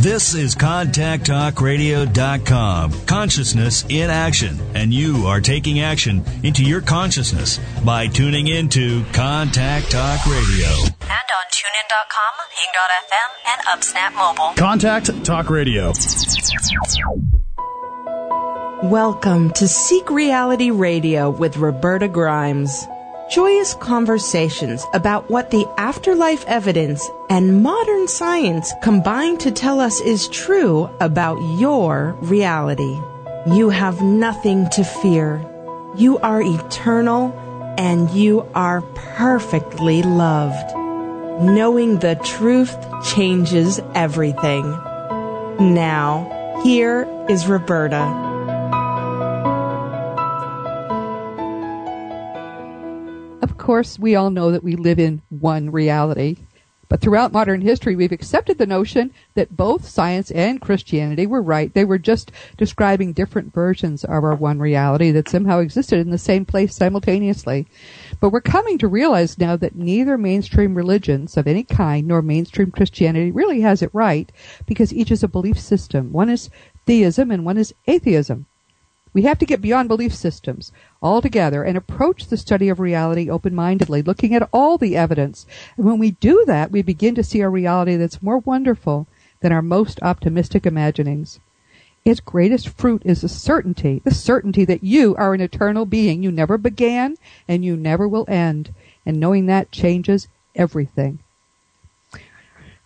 This 0.00 0.34
is 0.34 0.54
ContactTalkRadio.com. 0.54 3.06
Consciousness 3.06 3.84
in 3.88 4.10
action. 4.10 4.56
And 4.76 4.94
you 4.94 5.26
are 5.26 5.40
taking 5.40 5.80
action 5.80 6.22
into 6.44 6.62
your 6.62 6.80
consciousness 6.80 7.58
by 7.84 8.06
tuning 8.06 8.46
into 8.46 9.04
Contact 9.06 9.90
Talk 9.90 10.24
Radio. 10.26 10.68
And 10.68 11.10
on 11.10 11.46
TuneIn.com, 11.50 12.34
Ping.fm, 12.54 13.30
and 13.48 13.60
UpSnap 13.66 14.14
Mobile. 14.14 14.54
Contact 14.54 15.24
Talk 15.24 15.50
Radio. 15.50 15.92
Welcome 18.88 19.50
to 19.54 19.66
Seek 19.66 20.08
Reality 20.10 20.70
Radio 20.70 21.28
with 21.28 21.56
Roberta 21.56 22.06
Grimes. 22.06 22.86
Joyous 23.28 23.74
conversations 23.74 24.86
about 24.94 25.28
what 25.28 25.50
the 25.50 25.66
afterlife 25.76 26.46
evidence 26.46 27.06
and 27.28 27.62
modern 27.62 28.08
science 28.08 28.72
combine 28.82 29.36
to 29.38 29.50
tell 29.50 29.80
us 29.80 30.00
is 30.00 30.28
true 30.28 30.88
about 31.00 31.36
your 31.58 32.16
reality. 32.22 32.98
You 33.46 33.68
have 33.68 34.00
nothing 34.00 34.70
to 34.70 34.82
fear. 34.82 35.44
You 35.94 36.16
are 36.20 36.40
eternal 36.40 37.34
and 37.76 38.08
you 38.10 38.48
are 38.54 38.80
perfectly 38.94 40.02
loved. 40.02 40.74
Knowing 41.42 41.98
the 41.98 42.14
truth 42.24 42.74
changes 43.04 43.78
everything. 43.94 44.62
Now, 45.60 46.60
here 46.64 47.06
is 47.28 47.46
Roberta. 47.46 48.27
Of 53.48 53.56
course, 53.56 53.98
we 53.98 54.14
all 54.14 54.28
know 54.28 54.50
that 54.50 54.62
we 54.62 54.76
live 54.76 54.98
in 54.98 55.22
one 55.30 55.70
reality. 55.70 56.36
But 56.90 57.00
throughout 57.00 57.32
modern 57.32 57.62
history, 57.62 57.96
we've 57.96 58.12
accepted 58.12 58.58
the 58.58 58.66
notion 58.66 59.10
that 59.36 59.56
both 59.56 59.88
science 59.88 60.30
and 60.30 60.60
Christianity 60.60 61.26
were 61.26 61.40
right. 61.40 61.72
They 61.72 61.86
were 61.86 61.98
just 61.98 62.30
describing 62.58 63.14
different 63.14 63.54
versions 63.54 64.04
of 64.04 64.10
our 64.10 64.34
one 64.34 64.58
reality 64.58 65.10
that 65.12 65.30
somehow 65.30 65.60
existed 65.60 65.98
in 65.98 66.10
the 66.10 66.18
same 66.18 66.44
place 66.44 66.76
simultaneously. 66.76 67.66
But 68.20 68.30
we're 68.30 68.42
coming 68.42 68.76
to 68.78 68.86
realize 68.86 69.38
now 69.38 69.56
that 69.56 69.76
neither 69.76 70.18
mainstream 70.18 70.74
religions 70.74 71.38
of 71.38 71.46
any 71.46 71.64
kind 71.64 72.06
nor 72.06 72.20
mainstream 72.20 72.70
Christianity 72.70 73.30
really 73.30 73.62
has 73.62 73.80
it 73.80 73.90
right 73.94 74.30
because 74.66 74.92
each 74.92 75.10
is 75.10 75.22
a 75.22 75.28
belief 75.28 75.58
system. 75.58 76.12
One 76.12 76.28
is 76.28 76.50
theism 76.84 77.30
and 77.30 77.46
one 77.46 77.56
is 77.56 77.74
atheism. 77.86 78.44
We 79.14 79.22
have 79.22 79.38
to 79.38 79.46
get 79.46 79.62
beyond 79.62 79.88
belief 79.88 80.14
systems 80.14 80.70
altogether 81.02 81.62
and 81.62 81.76
approach 81.76 82.26
the 82.26 82.36
study 82.36 82.68
of 82.68 82.80
reality 82.80 83.30
open-mindedly, 83.30 84.02
looking 84.02 84.34
at 84.34 84.48
all 84.52 84.78
the 84.78 84.96
evidence. 84.96 85.46
And 85.76 85.86
when 85.86 85.98
we 85.98 86.12
do 86.12 86.44
that, 86.46 86.70
we 86.70 86.82
begin 86.82 87.14
to 87.14 87.22
see 87.22 87.40
a 87.40 87.48
reality 87.48 87.96
that's 87.96 88.22
more 88.22 88.38
wonderful 88.38 89.06
than 89.40 89.52
our 89.52 89.62
most 89.62 90.00
optimistic 90.02 90.66
imaginings. 90.66 91.38
Its 92.04 92.20
greatest 92.20 92.68
fruit 92.68 93.02
is 93.04 93.20
the 93.20 93.28
certainty, 93.28 94.00
the 94.04 94.14
certainty 94.14 94.64
that 94.64 94.82
you 94.82 95.14
are 95.16 95.34
an 95.34 95.40
eternal 95.40 95.84
being. 95.84 96.22
You 96.22 96.32
never 96.32 96.56
began 96.56 97.16
and 97.46 97.64
you 97.64 97.76
never 97.76 98.08
will 98.08 98.24
end. 98.28 98.74
And 99.04 99.20
knowing 99.20 99.46
that 99.46 99.72
changes 99.72 100.28
everything. 100.54 101.18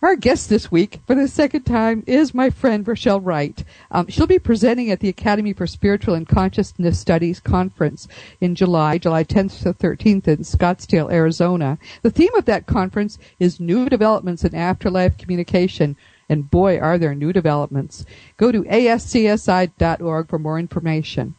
Our 0.03 0.17
guest 0.17 0.49
this 0.49 0.69
week, 0.69 0.99
for 1.07 1.15
the 1.15 1.29
second 1.29 1.63
time, 1.63 2.03
is 2.05 2.33
my 2.33 2.49
friend 2.49 2.85
Rochelle 2.85 3.21
Wright. 3.21 3.63
Um, 3.89 4.07
she'll 4.09 4.27
be 4.27 4.37
presenting 4.37 4.91
at 4.91 4.99
the 4.99 5.07
Academy 5.07 5.53
for 5.53 5.65
Spiritual 5.65 6.13
and 6.13 6.27
Consciousness 6.27 6.99
Studies 6.99 7.39
conference 7.39 8.09
in 8.41 8.53
July, 8.53 8.97
July 8.97 9.23
10th 9.23 9.63
to 9.63 9.73
13th 9.73 10.27
in 10.27 10.39
Scottsdale, 10.39 11.09
Arizona. 11.09 11.77
The 12.01 12.11
theme 12.11 12.35
of 12.35 12.43
that 12.43 12.65
conference 12.65 13.17
is 13.39 13.61
New 13.61 13.87
Developments 13.87 14.43
in 14.43 14.53
Afterlife 14.53 15.17
Communication. 15.17 15.95
And 16.27 16.51
boy, 16.51 16.79
are 16.79 16.97
there 16.97 17.15
new 17.15 17.31
developments. 17.31 18.05
Go 18.35 18.51
to 18.51 18.63
ascsi.org 18.63 20.27
for 20.27 20.37
more 20.37 20.59
information. 20.59 21.35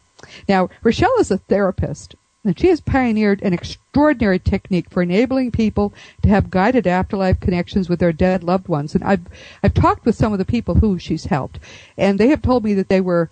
Now, 0.48 0.70
Rochelle 0.82 1.20
is 1.20 1.30
a 1.30 1.36
therapist 1.36 2.14
and 2.44 2.58
she 2.58 2.68
has 2.68 2.80
pioneered 2.80 3.42
an 3.42 3.54
extraordinary 3.54 4.38
technique 4.38 4.90
for 4.90 5.02
enabling 5.02 5.50
people 5.50 5.92
to 6.22 6.28
have 6.28 6.50
guided 6.50 6.86
afterlife 6.86 7.40
connections 7.40 7.88
with 7.88 7.98
their 7.98 8.12
dead 8.12 8.44
loved 8.44 8.68
ones. 8.68 8.94
And 8.94 9.02
I've, 9.02 9.22
I've 9.62 9.74
talked 9.74 10.04
with 10.04 10.14
some 10.14 10.32
of 10.32 10.38
the 10.38 10.44
people 10.44 10.76
who 10.76 10.98
she's 10.98 11.26
helped, 11.26 11.58
and 11.96 12.20
they 12.20 12.28
have 12.28 12.42
told 12.42 12.64
me 12.64 12.74
that 12.74 12.88
they 12.88 13.00
were, 13.00 13.30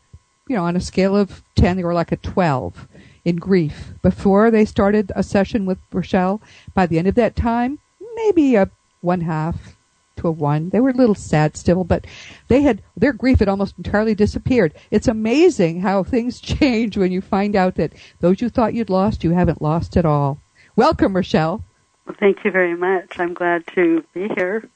you 0.49 0.57
know, 0.57 0.65
on 0.65 0.77
a 0.77 0.81
scale 0.81 1.17
of 1.17 1.43
10, 1.57 1.77
they 1.77 1.85
were 1.85 1.95
like 1.95 2.13
a 2.13 2.17
12 2.17 2.89
in 3.25 3.37
grief 3.37 3.93
before 4.03 4.51
they 4.51 4.65
started 4.65 5.13
a 5.15 5.23
session 5.23 5.67
with 5.67 5.79
Rochelle. 5.93 6.41
By 6.75 6.87
the 6.87 6.99
end 6.99 7.09
of 7.09 7.15
that 7.17 7.37
time, 7.37 7.79
maybe 8.17 8.57
a 8.57 8.71
one 9.01 9.23
half, 9.23 9.77
to 10.23 10.29
a 10.29 10.33
one. 10.33 10.71
They 10.71 10.81
were 10.81 10.91
a 10.91 10.97
little 10.97 11.15
sad 11.15 11.57
still, 11.57 11.85
but 11.85 12.07
they 12.49 12.63
had 12.63 12.83
their 12.97 13.13
grief 13.13 13.41
had 13.41 13.49
almost 13.49 13.77
entirely 13.77 14.15
disappeared. 14.15 14.73
It's 14.91 15.09
amazing 15.09 15.81
how 15.81 16.03
things 16.03 16.41
change 16.41 16.97
when 16.97 17.13
you 17.13 17.21
find 17.21 17.55
out 17.55 17.75
that 17.77 17.93
those 18.21 18.41
you 18.41 18.49
thought 18.49 18.75
you'd 18.75 18.91
lost, 18.91 19.25
you 19.25 19.33
haven't 19.33 19.63
lost 19.63 19.97
at 19.97 20.07
all. 20.07 20.39
Welcome, 20.75 21.15
Rochelle. 21.15 21.63
Well, 22.07 22.17
thank 22.19 22.45
you 22.45 22.51
very 22.51 22.75
much. 22.75 23.19
I'm 23.19 23.35
glad 23.35 23.67
to 23.75 24.05
be 24.15 24.29
here. 24.35 24.69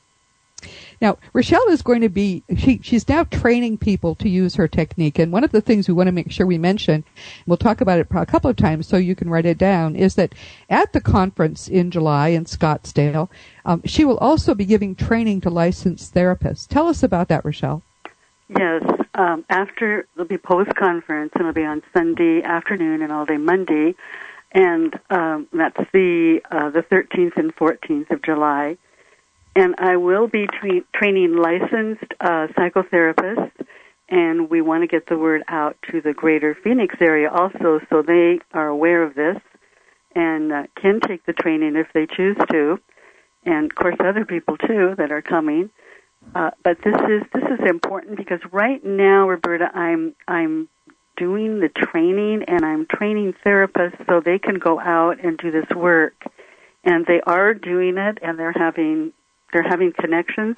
Now, 1.01 1.19
Rochelle 1.33 1.69
is 1.69 1.83
going 1.83 2.01
to 2.01 2.09
be, 2.09 2.43
she, 2.57 2.81
she's 2.83 3.09
now 3.09 3.25
training 3.25 3.79
people 3.79 4.15
to 4.17 4.29
use 4.29 4.55
her 4.57 4.69
technique. 4.69 5.19
And 5.19 5.33
one 5.33 5.45
of 5.45 5.53
the 5.53 5.61
things 5.61 5.89
we 5.89 5.95
want 5.95 6.07
to 6.09 6.13
make 6.13 6.31
sure 6.31 6.47
we 6.47 6.59
mention, 6.59 7.05
we'll 7.47 7.57
talk 7.57 7.81
about 7.81 7.99
it 7.99 8.09
a 8.11 8.27
couple 8.27 8.51
of 8.51 8.57
times 8.57 8.87
so 8.87 8.97
you 8.97 9.15
can 9.15 9.29
write 9.29 9.47
it 9.47 9.59
down, 9.59 9.97
is 9.97 10.15
that 10.15 10.35
at 10.71 10.93
the 10.93 11.01
conference 11.01 11.69
in 11.69 11.91
July 11.91 12.29
in 12.29 12.45
Scottsdale, 12.45 13.29
um, 13.65 13.83
she 13.85 14.05
will 14.05 14.19
also 14.19 14.55
be 14.55 14.65
giving 14.65 14.95
training 14.95 15.41
to 15.43 15.51
licensed 15.51 16.15
therapists. 16.15 16.67
Tell 16.67 16.89
us 16.89 17.03
about 17.03 17.29
that, 17.29 17.45
Rochelle. 17.45 17.83
Yes, 18.49 18.85
um, 19.15 19.45
after 19.51 20.07
it'll 20.15 20.27
be 20.27 20.39
post 20.39 20.75
conference, 20.77 21.33
and 21.35 21.41
it'll 21.41 21.53
be 21.53 21.65
on 21.65 21.83
Sunday 21.93 22.43
afternoon 22.43 23.03
and 23.03 23.11
all 23.11 23.27
day 23.27 23.39
Monday, 23.39 23.97
and 24.53 24.95
um, 25.11 25.49
that's 25.53 25.77
the 25.93 26.41
uh, 26.51 26.71
the 26.71 26.83
13th 26.83 27.37
and 27.37 27.55
14th 27.57 28.11
of 28.11 28.23
July 28.23 28.77
and 29.57 29.75
I 29.79 29.97
will 29.97 30.29
be 30.29 30.47
tra- 30.47 30.85
training 30.95 31.37
licensed 31.37 32.13
uh, 32.21 32.47
psychotherapists, 32.57 33.51
and 34.09 34.51
we 34.51 34.61
want 34.61 34.83
to 34.83 34.87
get 34.87 35.09
the 35.09 35.17
word 35.17 35.43
out 35.49 35.77
to 35.91 36.01
the 36.03 36.13
greater 36.13 36.55
Phoenix 36.63 36.95
area 37.01 37.31
also, 37.31 37.81
so 37.89 38.03
they 38.03 38.39
are 38.53 38.69
aware 38.69 39.03
of 39.03 39.15
this 39.15 39.39
and 40.15 40.53
uh, 40.53 40.63
can 40.81 41.01
take 41.01 41.25
the 41.27 41.33
training 41.33 41.75
if 41.75 41.87
they 41.95 42.07
choose 42.07 42.37
to, 42.51 42.79
and 43.45 43.71
of 43.71 43.75
course 43.75 43.97
other 44.01 44.25
people 44.25 44.57
too 44.59 44.95
that 44.99 45.11
are 45.11 45.23
coming. 45.23 45.71
Uh, 46.35 46.51
but 46.63 46.79
this 46.85 46.95
is 46.95 47.23
this 47.33 47.45
is 47.45 47.69
important 47.69 48.17
because 48.17 48.41
right 48.53 48.85
now, 48.85 49.29
Roberta, 49.29 49.71
I'm 49.75 50.15
I'm 50.29 50.69
doing 51.17 51.61
the 51.61 51.69
training 51.69 52.45
and 52.47 52.65
I'm 52.65 52.87
training 52.87 53.35
therapists 53.45 54.05
so 54.07 54.21
they 54.21 54.39
can 54.39 54.59
go 54.59 54.79
out 54.79 55.25
and 55.25 55.39
do 55.39 55.51
this 55.51 55.69
work 55.75 56.15
and 56.85 57.07
they 57.07 57.21
are 57.27 57.55
doing 57.55 57.97
it 57.97 58.19
and 58.23 58.39
they're 58.39 58.53
having 58.53 59.13
they're 59.53 59.69
having 59.69 59.93
connections. 59.99 60.57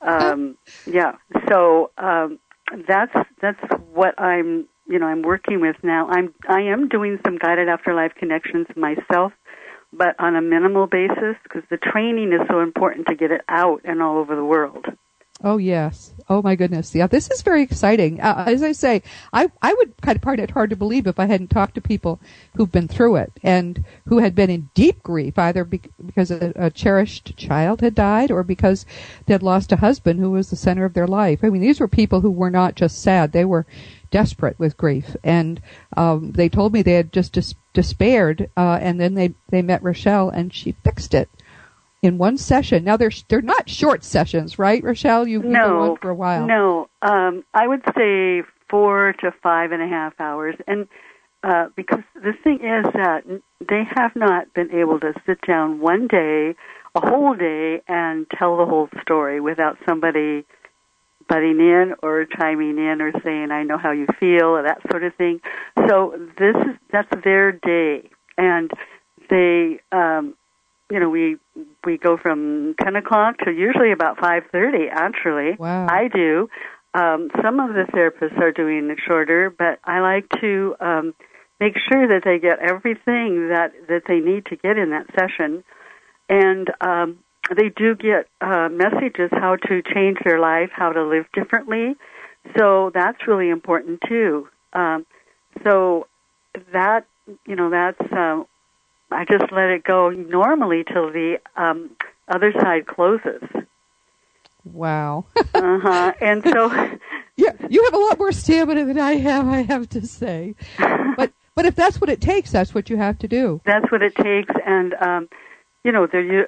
Um, 0.00 0.56
yeah, 0.86 1.12
so 1.48 1.90
um, 1.98 2.38
that's 2.88 3.12
that's 3.40 3.60
what 3.92 4.20
I'm 4.20 4.68
you 4.88 4.98
know 4.98 5.06
I'm 5.06 5.22
working 5.22 5.60
with 5.60 5.76
now. 5.82 6.08
I'm 6.08 6.34
I 6.48 6.60
am 6.62 6.88
doing 6.88 7.18
some 7.24 7.38
guided 7.38 7.68
afterlife 7.68 8.12
connections 8.14 8.66
myself, 8.76 9.32
but 9.92 10.14
on 10.18 10.36
a 10.36 10.42
minimal 10.42 10.86
basis 10.86 11.36
because 11.42 11.62
the 11.70 11.78
training 11.78 12.32
is 12.32 12.46
so 12.50 12.60
important 12.60 13.06
to 13.08 13.16
get 13.16 13.30
it 13.30 13.42
out 13.48 13.80
and 13.84 14.02
all 14.02 14.18
over 14.18 14.36
the 14.36 14.44
world. 14.44 14.86
Oh 15.44 15.58
yes. 15.58 16.14
Oh 16.30 16.40
my 16.40 16.56
goodness. 16.56 16.94
Yeah, 16.94 17.06
this 17.06 17.30
is 17.30 17.42
very 17.42 17.62
exciting. 17.62 18.20
Uh, 18.20 18.44
as 18.46 18.62
I 18.62 18.72
say, 18.72 19.02
I 19.34 19.50
I 19.60 19.74
would 19.74 19.92
kind 20.00 20.16
of 20.16 20.22
find 20.22 20.40
it 20.40 20.50
hard 20.50 20.70
to 20.70 20.76
believe 20.76 21.06
if 21.06 21.20
I 21.20 21.26
hadn't 21.26 21.50
talked 21.50 21.74
to 21.74 21.80
people 21.82 22.18
who've 22.54 22.72
been 22.72 22.88
through 22.88 23.16
it 23.16 23.32
and 23.42 23.84
who 24.06 24.18
had 24.18 24.34
been 24.34 24.48
in 24.48 24.70
deep 24.74 25.02
grief, 25.02 25.38
either 25.38 25.64
be- 25.64 25.82
because 26.04 26.30
a, 26.30 26.52
a, 26.56 26.70
cherished 26.70 27.36
child 27.36 27.82
had 27.82 27.94
died 27.94 28.30
or 28.30 28.42
because 28.42 28.86
they 29.26 29.34
had 29.34 29.42
lost 29.42 29.72
a 29.72 29.76
husband 29.76 30.20
who 30.20 30.30
was 30.30 30.48
the 30.48 30.56
center 30.56 30.86
of 30.86 30.94
their 30.94 31.06
life. 31.06 31.40
I 31.42 31.50
mean, 31.50 31.60
these 31.60 31.80
were 31.80 31.88
people 31.88 32.22
who 32.22 32.30
were 32.30 32.50
not 32.50 32.74
just 32.74 33.02
sad; 33.02 33.32
they 33.32 33.44
were 33.44 33.66
desperate 34.10 34.58
with 34.58 34.78
grief, 34.78 35.16
and 35.22 35.60
um, 35.98 36.32
they 36.32 36.48
told 36.48 36.72
me 36.72 36.80
they 36.80 36.94
had 36.94 37.12
just 37.12 37.34
dis- 37.34 37.54
despaired, 37.74 38.48
uh, 38.56 38.78
and 38.80 38.98
then 38.98 39.12
they 39.12 39.34
they 39.50 39.60
met 39.60 39.82
Rochelle, 39.82 40.30
and 40.30 40.54
she 40.54 40.72
fixed 40.82 41.12
it 41.12 41.28
in 42.02 42.18
one 42.18 42.36
session. 42.36 42.84
Now 42.84 42.96
they're 42.96 43.10
they're 43.28 43.42
not 43.42 43.68
short 43.68 44.04
sessions, 44.04 44.58
right, 44.58 44.82
Rochelle? 44.82 45.26
You 45.26 45.42
no, 45.42 45.68
go 45.68 45.80
on 45.80 45.96
for 45.98 46.10
a 46.10 46.14
while. 46.14 46.46
No, 46.46 46.88
um, 47.02 47.44
I 47.54 47.66
would 47.66 47.82
say 47.96 48.42
four 48.68 49.14
to 49.20 49.32
five 49.42 49.72
and 49.72 49.82
a 49.82 49.88
half 49.88 50.14
hours, 50.20 50.56
and 50.66 50.88
uh, 51.42 51.68
because 51.76 52.02
the 52.14 52.32
thing 52.42 52.56
is 52.56 52.84
that 52.94 53.22
they 53.68 53.82
have 53.94 54.14
not 54.16 54.52
been 54.54 54.70
able 54.72 55.00
to 55.00 55.12
sit 55.26 55.40
down 55.46 55.80
one 55.80 56.06
day, 56.06 56.54
a 56.94 57.00
whole 57.00 57.34
day, 57.34 57.82
and 57.88 58.26
tell 58.36 58.56
the 58.56 58.66
whole 58.66 58.88
story 59.02 59.40
without 59.40 59.76
somebody 59.88 60.44
butting 61.28 61.58
in 61.58 61.94
or 62.02 62.24
chiming 62.24 62.78
in 62.78 63.00
or 63.00 63.12
saying 63.24 63.50
I 63.50 63.64
know 63.64 63.78
how 63.78 63.90
you 63.90 64.06
feel 64.20 64.56
or 64.56 64.62
that 64.62 64.80
sort 64.90 65.02
of 65.02 65.14
thing. 65.16 65.40
So 65.88 66.14
this 66.38 66.54
is 66.54 66.76
that's 66.92 67.08
their 67.24 67.52
day, 67.52 68.10
and 68.38 68.70
they 69.28 69.80
um, 69.92 70.34
you 70.90 71.00
know, 71.00 71.08
we 71.08 71.36
we 71.84 71.98
go 71.98 72.16
from 72.16 72.74
ten 72.82 72.96
o'clock 72.96 73.38
to 73.38 73.50
usually 73.50 73.92
about 73.92 74.18
five 74.18 74.44
thirty. 74.52 74.86
Actually, 74.90 75.56
Wow. 75.58 75.86
I 75.88 76.08
do. 76.08 76.48
Um, 76.94 77.30
some 77.42 77.60
of 77.60 77.74
the 77.74 77.84
therapists 77.92 78.38
are 78.40 78.52
doing 78.52 78.88
it 78.90 78.98
shorter, 79.06 79.50
but 79.50 79.80
I 79.84 80.00
like 80.00 80.28
to 80.40 80.74
um, 80.80 81.14
make 81.60 81.74
sure 81.90 82.08
that 82.08 82.22
they 82.24 82.38
get 82.38 82.58
everything 82.60 83.48
that 83.48 83.72
that 83.88 84.02
they 84.08 84.20
need 84.20 84.46
to 84.46 84.56
get 84.56 84.78
in 84.78 84.90
that 84.90 85.06
session, 85.18 85.64
and 86.28 86.70
um, 86.80 87.18
they 87.54 87.68
do 87.68 87.94
get 87.94 88.28
uh, 88.40 88.68
messages 88.70 89.30
how 89.32 89.56
to 89.56 89.82
change 89.82 90.18
their 90.24 90.38
life, 90.40 90.70
how 90.72 90.92
to 90.92 91.04
live 91.04 91.26
differently. 91.34 91.96
So 92.56 92.90
that's 92.94 93.26
really 93.26 93.50
important 93.50 94.00
too. 94.08 94.48
Um, 94.72 95.04
so 95.64 96.06
that 96.72 97.06
you 97.46 97.56
know 97.56 97.70
that's 97.70 98.12
um, 98.12 98.46
I 99.10 99.24
just 99.24 99.52
let 99.52 99.70
it 99.70 99.84
go 99.84 100.10
normally 100.10 100.84
till 100.84 101.12
the 101.12 101.38
um, 101.56 101.90
other 102.28 102.52
side 102.60 102.86
closes. 102.86 103.42
Wow. 104.64 105.26
Uh 105.54 105.78
huh. 105.80 106.12
And 106.20 106.42
so, 106.44 106.70
yeah, 107.36 107.52
you 107.70 107.82
have 107.84 107.94
a 107.94 107.98
lot 107.98 108.18
more 108.18 108.30
stamina 108.30 108.84
than 108.84 108.98
I 108.98 109.12
have, 109.14 109.48
I 109.48 109.62
have 109.62 109.88
to 109.90 110.06
say. 110.06 110.54
But 111.16 111.32
but 111.54 111.64
if 111.64 111.74
that's 111.74 111.98
what 111.98 112.10
it 112.10 112.20
takes, 112.20 112.52
that's 112.52 112.74
what 112.74 112.90
you 112.90 112.98
have 112.98 113.18
to 113.20 113.28
do. 113.28 113.62
that's 113.64 113.90
what 113.90 114.02
it 114.02 114.14
takes. 114.14 114.52
And 114.66 114.92
um, 114.94 115.28
you 115.82 115.92
know, 115.92 116.06
there 116.06 116.20
you 116.20 116.46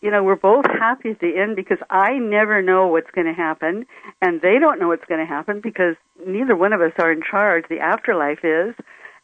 you 0.00 0.10
know, 0.10 0.22
we're 0.22 0.36
both 0.36 0.64
happy 0.66 1.10
at 1.10 1.20
the 1.20 1.36
end 1.36 1.56
because 1.56 1.78
I 1.90 2.18
never 2.18 2.62
know 2.62 2.86
what's 2.86 3.10
going 3.10 3.26
to 3.26 3.34
happen, 3.34 3.86
and 4.22 4.40
they 4.40 4.58
don't 4.58 4.78
know 4.78 4.88
what's 4.88 5.04
going 5.04 5.20
to 5.20 5.26
happen 5.26 5.60
because 5.60 5.96
neither 6.26 6.56
one 6.56 6.72
of 6.72 6.80
us 6.80 6.92
are 6.98 7.12
in 7.12 7.22
charge. 7.22 7.64
The 7.68 7.80
afterlife 7.80 8.44
is, 8.44 8.74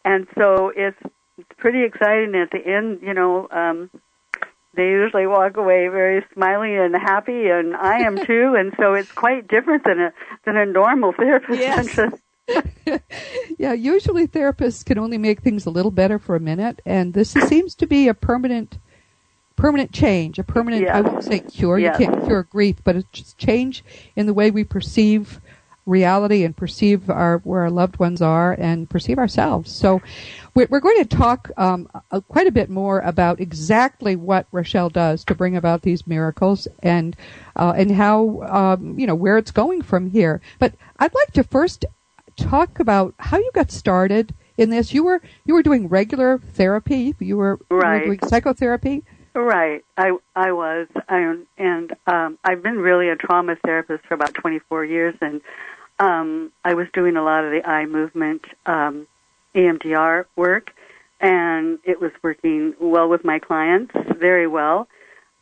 and 0.05 0.27
so 0.37 0.73
it's 0.75 0.99
it's 1.39 1.49
pretty 1.59 1.85
exciting 1.85 2.35
at 2.35 2.51
the 2.51 2.59
end. 2.67 3.01
You 3.03 3.15
know. 3.15 3.49
Um, 3.51 3.91
they 4.75 4.85
usually 4.89 5.27
walk 5.27 5.59
away 5.59 5.89
very 5.89 6.25
smiling 6.33 6.79
and 6.79 6.95
happy, 6.95 7.49
and 7.51 7.77
I 7.77 7.99
am 8.05 8.17
too. 8.27 8.55
And 8.59 8.73
so 8.79 8.95
it's 8.95 9.13
quite 9.13 9.47
different 9.47 9.85
than 9.85 10.01
a 10.01 10.13
than 10.47 10.57
a 10.57 10.65
normal 10.65 11.13
therapist 11.17 11.59
Yes. 11.61 11.91
session. 11.93 12.19
Yeah, 13.59 13.75
usually 13.75 14.27
therapists 14.27 14.85
can 14.85 14.99
only 14.99 15.19
make 15.19 15.41
things 15.43 15.67
a 15.67 15.71
little 15.71 15.93
better 15.93 16.19
for 16.19 16.35
a 16.35 16.41
minute, 16.41 16.81
and 16.85 17.15
this 17.15 17.31
seems 17.31 17.75
to 17.77 17.87
be 17.87 18.09
a 18.09 18.15
permanent, 18.15 18.79
permanent 19.55 19.93
change. 19.93 20.39
A 20.39 20.43
permanent, 20.43 20.89
I 20.89 21.01
won't 21.03 21.23
say 21.23 21.39
cure. 21.41 21.79
Yes. 21.79 22.01
You 22.01 22.07
can't 22.07 22.25
cure 22.25 22.43
grief, 22.43 22.77
but 22.83 22.97
it's 22.97 23.09
just 23.13 23.39
change 23.39 23.85
in 24.17 24.27
the 24.27 24.35
way 24.35 24.51
we 24.51 24.65
perceive 24.65 25.41
reality 25.87 26.45
and 26.45 26.57
perceive 26.57 27.11
our 27.11 27.39
where 27.39 27.63
our 27.63 27.71
loved 27.71 27.99
ones 27.99 28.23
are 28.23 28.53
and 28.53 28.89
perceive 28.89 29.19
ourselves. 29.19 29.73
So, 29.73 30.01
we're, 30.55 30.81
going 30.81 30.99
to 30.99 31.17
talk 31.17 31.51
um, 31.57 31.89
quite 32.29 32.47
a 32.47 32.53
bit 32.53 32.69
more 32.69 33.01
about 33.01 33.41
exactly 33.41 34.17
what 34.17 34.47
Rochelle 34.53 34.91
does 34.91 35.25
to 35.25 35.35
bring 35.35 35.57
about 35.57 35.83
these 35.83 36.07
miracles 36.07 36.69
and 36.83 37.17
uh, 37.57 37.73
and 37.77 37.93
how 37.93 38.43
um, 38.43 38.99
you 38.99 39.07
know 39.07 39.15
where 39.15 39.39
it's 39.39 39.51
going 39.51 39.83
from 39.83 40.11
here. 40.11 40.41
But 40.59 40.75
I'd 40.99 41.15
like 41.15 41.33
to 41.33 41.45
first 41.45 41.85
talk 42.37 42.81
about 42.81 43.15
how 43.19 43.39
you 43.39 43.51
got 43.55 43.71
started 43.71 44.35
in 44.57 44.71
this. 44.71 44.93
You 44.93 45.05
were 45.05 45.23
you 45.45 45.55
were 45.55 45.63
doing 45.63 45.89
regular 45.89 46.39
therapy. 46.39 47.15
You 47.19 47.37
were, 47.37 47.59
you 47.71 47.77
were 47.77 47.83
Right. 47.83 48.05
doing 48.05 48.19
psychotherapy. 48.27 49.05
Right. 49.35 49.83
I 49.97 50.13
I 50.37 50.53
was 50.53 50.89
I, 51.09 51.37
and 51.57 51.93
um 52.07 52.39
I've 52.45 52.63
been 52.63 52.79
really 52.79 53.09
a 53.09 53.17
trauma 53.17 53.57
therapist 53.65 54.05
for 54.07 54.15
about 54.15 54.35
24 54.35 54.85
years 54.85 55.15
and 55.21 55.41
um 56.03 56.53
I 56.65 56.75
was 56.75 56.87
doing 56.93 57.17
a 57.17 57.23
lot 57.23 57.45
of 57.45 57.51
the 57.53 57.63
eye 57.69 57.87
movement 57.87 58.43
um 58.67 59.07
EMDR 59.55 60.25
work 60.37 60.67
and 61.21 61.79
it 61.85 62.01
was 62.01 62.11
working 62.23 62.75
well 62.81 63.09
with 63.09 63.25
my 63.25 63.39
clients, 63.39 63.93
very 64.19 64.49
well. 64.49 64.89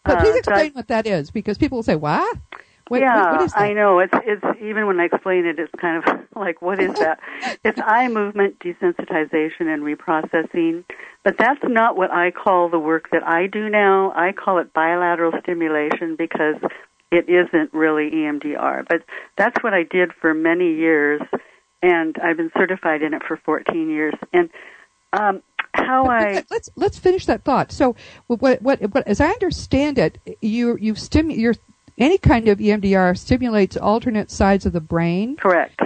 But 0.04 0.18
Uh, 0.18 0.20
please 0.20 0.34
so 0.44 0.52
I- 0.52 0.64
explain 0.64 0.72
what 0.72 0.88
that 0.88 1.06
is, 1.06 1.30
because 1.30 1.56
people 1.58 1.76
will 1.78 1.82
say, 1.82 1.96
"What? 1.96 2.36
What, 2.88 3.00
yeah, 3.00 3.22
what, 3.22 3.32
what 3.32 3.42
is 3.46 3.52
that?" 3.54 3.60
I 3.62 3.72
know. 3.72 3.98
It's 4.00 4.12
it's 4.32 4.44
even 4.60 4.86
when 4.88 4.98
I 5.00 5.04
explain 5.04 5.46
it, 5.46 5.58
it's 5.58 5.72
kind 5.80 5.96
of 6.02 6.04
like, 6.36 6.60
what 6.60 6.80
is 6.80 6.92
that? 6.98 7.20
it's 7.64 7.80
eye 7.80 8.08
movement 8.08 8.58
desensitization 8.58 9.66
and 9.72 9.82
reprocessing, 9.82 10.84
but 11.24 11.38
that's 11.38 11.60
not 11.64 11.96
what 11.96 12.10
I 12.10 12.30
call 12.30 12.68
the 12.68 12.78
work 12.78 13.08
that 13.12 13.22
I 13.26 13.46
do 13.46 13.68
now. 13.70 14.12
I 14.14 14.32
call 14.32 14.58
it 14.58 14.72
bilateral 14.74 15.32
stimulation 15.42 16.16
because 16.16 16.56
it 17.10 17.28
isn't 17.28 17.72
really 17.72 18.10
EMDR, 18.10 18.86
but 18.88 19.02
that's 19.36 19.62
what 19.62 19.74
I 19.74 19.82
did 19.82 20.12
for 20.20 20.32
many 20.34 20.74
years, 20.74 21.20
and 21.82 22.16
I've 22.22 22.36
been 22.36 22.52
certified 22.56 23.02
in 23.02 23.14
it 23.14 23.22
for 23.26 23.36
14 23.44 23.90
years. 23.90 24.14
And 24.32 24.50
um, 25.12 25.42
how 25.72 26.06
I 26.06 26.44
let's 26.50 26.68
let's 26.76 26.98
finish 26.98 27.26
that 27.26 27.44
thought. 27.44 27.72
So, 27.72 27.96
what, 28.26 28.62
what, 28.62 28.80
what, 28.80 29.06
as 29.06 29.20
I 29.20 29.28
understand 29.28 29.98
it, 29.98 30.18
you 30.40 30.76
you 30.80 30.94
stimu- 30.94 31.36
your 31.36 31.54
any 31.98 32.18
kind 32.18 32.48
of 32.48 32.58
EMDR 32.58 33.16
stimulates 33.16 33.76
alternate 33.76 34.30
sides 34.30 34.66
of 34.66 34.72
the 34.72 34.80
brain. 34.80 35.36
correct. 35.36 35.80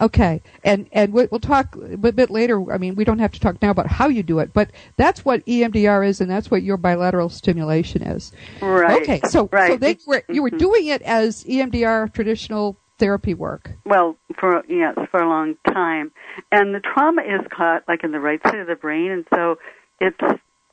Okay, 0.00 0.42
and 0.62 0.88
and 0.92 1.12
we- 1.12 1.26
we'll 1.30 1.40
talk 1.40 1.74
a 1.76 1.96
bit 1.96 2.30
later. 2.30 2.72
I 2.72 2.78
mean, 2.78 2.94
we 2.94 3.04
don't 3.04 3.18
have 3.18 3.32
to 3.32 3.40
talk 3.40 3.60
now 3.60 3.70
about 3.70 3.88
how 3.88 4.06
you 4.08 4.22
do 4.22 4.38
it, 4.38 4.52
but 4.52 4.70
that's 4.96 5.24
what 5.24 5.44
EMDR 5.46 6.04
is, 6.06 6.20
and 6.20 6.30
that's 6.30 6.50
what 6.50 6.62
your 6.62 6.76
bilateral 6.76 7.28
stimulation 7.28 8.02
is. 8.02 8.32
Right. 8.62 9.02
Okay, 9.02 9.20
so 9.28 9.48
right. 9.52 9.72
so 9.72 9.76
they 9.76 9.98
were, 10.06 10.22
you 10.28 10.42
were 10.42 10.50
Mhm. 10.50 10.58
doing 10.58 10.86
it 10.86 11.02
as 11.02 11.44
EMDR 11.48 12.06
traditional 12.12 12.76
therapy 12.98 13.32
work. 13.34 13.70
well 13.86 14.16
for 14.40 14.62
yes 14.68 14.94
for 15.12 15.20
a 15.20 15.28
long 15.28 15.56
time 15.72 16.10
and 16.50 16.74
the 16.74 16.80
trauma 16.80 17.22
is 17.22 17.40
caught 17.48 17.84
like 17.86 18.02
in 18.02 18.10
the 18.10 18.18
right 18.18 18.42
side 18.42 18.58
of 18.58 18.66
the 18.66 18.74
brain 18.74 19.12
and 19.12 19.24
so 19.32 19.56
it's 20.00 20.18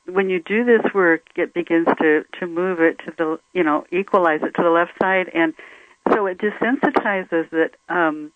when 0.06 0.28
you 0.28 0.40
do 0.42 0.64
this 0.64 0.82
work 0.92 1.22
it 1.36 1.54
begins 1.54 1.86
to 2.00 2.24
to 2.40 2.48
move 2.48 2.80
it 2.80 2.98
to 2.98 3.12
the 3.16 3.38
you 3.52 3.62
know 3.62 3.84
equalize 3.92 4.40
it 4.42 4.52
to 4.56 4.62
the 4.64 4.70
left 4.70 4.90
side 5.00 5.30
and 5.34 5.54
so 6.12 6.26
it 6.26 6.36
desensitizes 6.38 7.46
it 7.52 7.76
um 7.88 8.32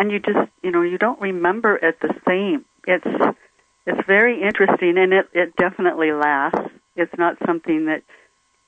and 0.00 0.10
you 0.10 0.18
just 0.18 0.50
you 0.62 0.70
know 0.70 0.80
you 0.80 0.96
don't 0.96 1.20
remember 1.20 1.76
it 1.76 2.00
the 2.00 2.14
same. 2.26 2.64
It's 2.86 3.36
it's 3.86 4.06
very 4.06 4.42
interesting 4.42 4.96
and 4.96 5.12
it 5.12 5.26
it 5.34 5.54
definitely 5.56 6.12
lasts. 6.12 6.72
It's 6.96 7.12
not 7.18 7.36
something 7.46 7.84
that 7.86 8.02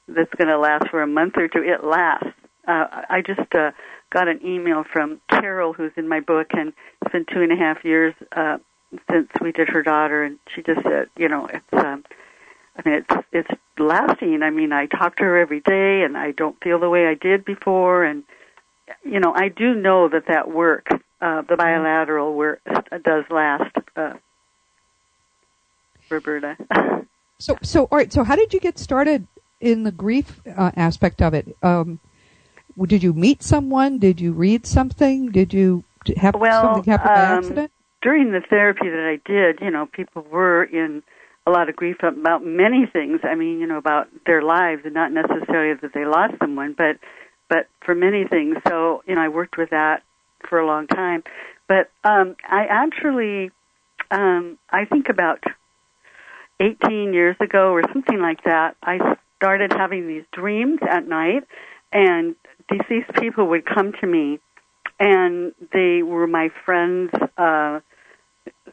that's 0.06 0.32
going 0.36 0.48
to 0.48 0.58
last 0.58 0.88
for 0.90 1.02
a 1.02 1.06
month 1.06 1.34
or 1.36 1.48
two. 1.48 1.62
It 1.62 1.84
lasts. 1.84 2.28
Uh, 2.68 2.84
I 3.08 3.22
just 3.26 3.52
uh, 3.54 3.70
got 4.10 4.28
an 4.28 4.40
email 4.44 4.84
from 4.92 5.20
Carol, 5.28 5.72
who's 5.72 5.92
in 5.96 6.06
my 6.06 6.20
book, 6.20 6.48
and 6.52 6.72
it's 7.00 7.12
been 7.12 7.24
two 7.32 7.40
and 7.40 7.50
a 7.50 7.56
half 7.56 7.84
years 7.84 8.14
uh, 8.36 8.58
since 9.10 9.28
we 9.40 9.52
did 9.52 9.68
her 9.68 9.82
daughter, 9.82 10.22
and 10.22 10.38
she 10.54 10.62
just 10.62 10.82
said, 10.82 11.08
you 11.16 11.28
know, 11.28 11.46
it's, 11.46 11.84
um, 11.84 12.04
I 12.76 12.88
mean, 12.88 13.02
it's 13.02 13.26
it's 13.32 13.60
lasting. 13.78 14.42
I 14.42 14.50
mean, 14.50 14.72
I 14.72 14.86
talk 14.86 15.16
to 15.16 15.24
her 15.24 15.38
every 15.38 15.60
day, 15.60 16.02
and 16.02 16.16
I 16.16 16.32
don't 16.32 16.62
feel 16.62 16.78
the 16.78 16.90
way 16.90 17.06
I 17.06 17.14
did 17.14 17.44
before, 17.44 18.04
and 18.04 18.22
you 19.04 19.18
know, 19.18 19.32
I 19.34 19.48
do 19.48 19.74
know 19.74 20.08
that 20.08 20.26
that 20.28 20.50
work, 20.50 20.88
uh, 21.22 21.42
the 21.48 21.56
bilateral 21.56 22.34
work, 22.34 22.60
uh, 22.66 22.98
does 23.04 23.24
last. 23.30 23.74
Uh, 23.96 24.14
Roberta. 26.10 26.56
So 27.38 27.56
so 27.62 27.84
all 27.84 27.98
right. 27.98 28.12
So 28.12 28.24
how 28.24 28.36
did 28.36 28.52
you 28.52 28.60
get 28.60 28.78
started 28.78 29.26
in 29.60 29.84
the 29.84 29.92
grief 29.92 30.40
uh, 30.46 30.72
aspect 30.76 31.22
of 31.22 31.32
it? 31.32 31.56
Um, 31.62 32.00
did 32.86 33.02
you 33.02 33.12
meet 33.12 33.42
someone? 33.42 33.98
Did 33.98 34.20
you 34.20 34.32
read 34.32 34.66
something? 34.66 35.30
Did 35.30 35.54
you 35.54 35.84
have 36.16 36.34
Well, 36.34 36.62
something 36.62 36.90
happen 36.90 37.08
by 37.08 37.24
um, 37.24 37.38
accident? 37.38 37.72
during 38.02 38.32
the 38.32 38.40
therapy 38.48 38.88
that 38.88 39.06
I 39.06 39.20
did, 39.28 39.60
you 39.64 39.70
know, 39.70 39.86
people 39.86 40.26
were 40.30 40.64
in 40.64 41.02
a 41.46 41.50
lot 41.50 41.68
of 41.68 41.76
grief 41.76 41.96
about 42.02 42.44
many 42.44 42.86
things. 42.92 43.20
I 43.24 43.34
mean, 43.34 43.60
you 43.60 43.66
know, 43.66 43.78
about 43.78 44.08
their 44.26 44.42
lives 44.42 44.82
and 44.84 44.94
not 44.94 45.12
necessarily 45.12 45.78
that 45.80 45.92
they 45.94 46.04
lost 46.04 46.34
someone, 46.40 46.74
but 46.76 46.98
but 47.48 47.68
for 47.84 47.94
many 47.94 48.24
things. 48.26 48.56
So, 48.66 49.02
you 49.06 49.14
know, 49.14 49.20
I 49.20 49.28
worked 49.28 49.56
with 49.58 49.70
that 49.70 50.02
for 50.48 50.58
a 50.58 50.66
long 50.66 50.86
time. 50.86 51.22
But 51.68 51.90
um 52.04 52.36
I 52.48 52.66
actually 52.68 53.50
um 54.10 54.58
I 54.70 54.84
think 54.84 55.08
about 55.08 55.42
18 56.60 57.12
years 57.12 57.36
ago 57.40 57.72
or 57.72 57.82
something 57.92 58.20
like 58.20 58.44
that, 58.44 58.76
I 58.82 59.16
started 59.36 59.72
having 59.72 60.06
these 60.06 60.24
dreams 60.32 60.78
at 60.88 61.06
night 61.08 61.44
and 61.92 62.36
deceased 62.68 63.12
people 63.20 63.48
would 63.48 63.66
come 63.66 63.92
to 64.00 64.06
me 64.06 64.38
and 65.00 65.52
they 65.72 66.02
were 66.02 66.26
my 66.26 66.50
friends 66.64 67.10
uh 67.36 67.80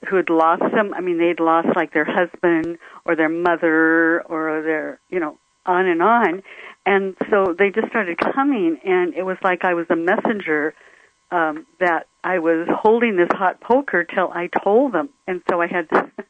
who 0.08 0.16
had 0.16 0.30
lost 0.30 0.62
them. 0.74 0.94
I 0.94 1.02
mean, 1.02 1.18
they'd 1.18 1.40
lost 1.40 1.68
like 1.76 1.94
their 1.94 2.06
husband 2.06 2.78
or 3.06 3.16
their 3.16 3.30
mother 3.30 4.22
or 4.22 4.62
their, 4.62 5.00
you 5.10 5.20
know, 5.20 5.38
on 5.66 5.88
and 5.88 6.02
on. 6.02 6.44
And 6.86 7.16
so 7.30 7.56
they 7.58 7.70
just 7.70 7.90
started 7.90 8.18
coming, 8.18 8.80
and 8.84 9.14
it 9.14 9.24
was 9.24 9.38
like 9.44 9.64
I 9.64 9.74
was 9.74 9.86
a 9.90 9.96
messenger 9.96 10.74
um, 11.32 11.66
that 11.80 12.08
I 12.24 12.40
was 12.40 12.68
holding 12.72 13.16
this 13.18 13.30
hot 13.32 13.62
poker 13.62 14.04
till 14.04 14.30
I 14.32 14.50
told 14.64 14.94
them. 14.94 15.10
And 15.28 15.42
so 15.50 15.62
I 15.62 15.68
had 15.68 15.90
to. 15.90 16.12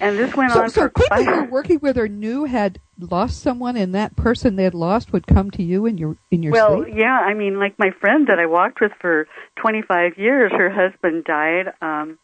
And 0.00 0.18
this 0.18 0.34
went 0.34 0.50
So, 0.50 0.62
on 0.62 0.70
so 0.70 0.80
for 0.82 0.88
people 0.88 1.06
quite. 1.06 1.24
you 1.24 1.30
were 1.30 1.44
working 1.44 1.78
with 1.80 1.96
or 1.96 2.08
knew 2.08 2.46
had 2.46 2.80
lost 2.98 3.40
someone, 3.40 3.76
and 3.76 3.94
that 3.94 4.16
person 4.16 4.56
they 4.56 4.64
had 4.64 4.74
lost 4.74 5.12
would 5.12 5.24
come 5.24 5.52
to 5.52 5.62
you 5.62 5.86
in 5.86 5.98
your 5.98 6.16
in 6.32 6.42
your 6.42 6.52
Well, 6.52 6.82
sleep. 6.82 6.88
Well, 6.88 6.98
yeah, 6.98 7.16
I 7.20 7.32
mean, 7.34 7.60
like 7.60 7.78
my 7.78 7.90
friend 8.00 8.26
that 8.26 8.40
I 8.40 8.46
walked 8.46 8.80
with 8.80 8.90
for 9.00 9.28
25 9.60 10.18
years, 10.18 10.50
her 10.50 10.68
husband 10.68 11.22
died, 11.22 11.74
um, 11.80 12.18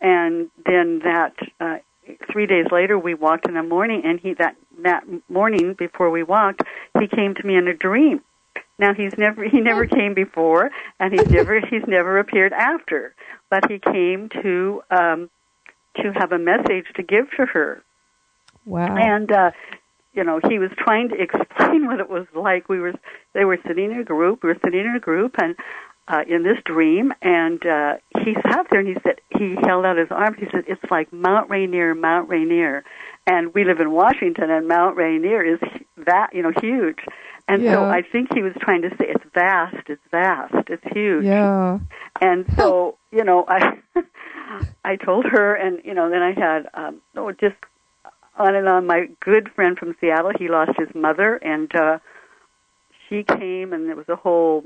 and 0.00 0.50
then 0.64 0.98
that 1.04 1.34
uh, 1.60 1.76
three 2.32 2.46
days 2.46 2.66
later, 2.72 2.98
we 2.98 3.14
walked 3.14 3.46
in 3.46 3.54
the 3.54 3.62
morning, 3.62 4.02
and 4.04 4.18
he 4.18 4.34
that 4.34 4.56
that 4.82 5.04
morning 5.28 5.74
before 5.78 6.10
we 6.10 6.24
walked, 6.24 6.62
he 6.98 7.06
came 7.06 7.36
to 7.36 7.46
me 7.46 7.56
in 7.56 7.68
a 7.68 7.74
dream. 7.74 8.20
Now 8.78 8.92
he's 8.94 9.16
never 9.16 9.44
he 9.48 9.60
never 9.60 9.86
came 9.86 10.14
before, 10.14 10.70
and 11.00 11.12
he's 11.12 11.30
never 11.30 11.60
he's 11.60 11.86
never 11.86 12.18
appeared 12.18 12.52
after. 12.52 13.14
But 13.50 13.70
he 13.70 13.78
came 13.78 14.28
to 14.42 14.82
um, 14.90 15.30
to 16.02 16.12
have 16.12 16.32
a 16.32 16.38
message 16.38 16.86
to 16.96 17.02
give 17.02 17.30
to 17.36 17.46
her. 17.46 17.82
Wow. 18.66 18.96
And 18.96 19.32
uh, 19.32 19.50
you 20.12 20.24
know, 20.24 20.40
he 20.48 20.58
was 20.58 20.70
trying 20.78 21.08
to 21.10 21.14
explain 21.20 21.86
what 21.86 22.00
it 22.00 22.10
was 22.10 22.26
like. 22.34 22.68
We 22.68 22.80
were 22.80 22.94
they 23.32 23.44
were 23.44 23.58
sitting 23.66 23.92
in 23.92 23.98
a 23.98 24.04
group. 24.04 24.42
We 24.42 24.48
were 24.50 24.58
sitting 24.62 24.80
in 24.80 24.94
a 24.94 25.00
group, 25.00 25.36
and 25.38 25.56
uh, 26.08 26.22
in 26.28 26.42
this 26.42 26.58
dream, 26.64 27.12
and 27.22 27.64
uh, 27.66 27.94
he 28.22 28.34
sat 28.48 28.66
there 28.70 28.80
and 28.80 28.88
he 28.88 28.96
said 29.02 29.20
he 29.36 29.56
held 29.66 29.84
out 29.84 29.96
his 29.96 30.10
arms. 30.10 30.36
He 30.38 30.46
said 30.52 30.64
it's 30.68 30.82
like 30.90 31.12
Mount 31.12 31.50
Rainier, 31.50 31.94
Mount 31.94 32.28
Rainier, 32.28 32.84
and 33.26 33.52
we 33.54 33.64
live 33.64 33.80
in 33.80 33.90
Washington, 33.90 34.50
and 34.50 34.68
Mount 34.68 34.96
Rainier 34.96 35.44
is 35.44 35.58
that 36.04 36.28
you 36.32 36.42
know 36.42 36.52
huge. 36.60 36.98
And 37.48 37.62
Yeah. 37.62 37.74
so 37.74 37.84
I 37.84 38.02
think 38.02 38.28
he 38.34 38.42
was 38.42 38.52
trying 38.60 38.82
to 38.82 38.90
say 38.90 39.06
it's 39.08 39.24
vast, 39.34 39.88
it's 39.88 40.02
vast, 40.10 40.54
it's 40.68 40.82
huge. 40.92 41.26
yeah. 41.26 41.78
And 42.20 42.46
so, 42.56 42.96
you 43.12 43.24
know, 43.24 43.44
I 43.48 43.78
I 44.84 44.96
told 44.96 45.26
her 45.26 45.54
and 45.54 45.80
you 45.84 45.94
know, 45.94 46.10
then 46.10 46.22
I 46.22 46.32
had 46.32 46.68
um 46.74 47.00
oh 47.16 47.32
just 47.32 47.56
on 48.38 48.54
and 48.54 48.68
on 48.68 48.86
my 48.86 49.06
good 49.20 49.50
friend 49.54 49.78
from 49.78 49.94
Seattle, 50.00 50.32
he 50.38 50.48
lost 50.48 50.72
his 50.78 50.88
mother 50.94 51.36
and 51.36 51.74
uh 51.74 51.98
she 53.08 53.22
came 53.22 53.72
and 53.72 53.88
there 53.88 53.94
was 53.96 54.08
a 54.08 54.16
whole 54.16 54.64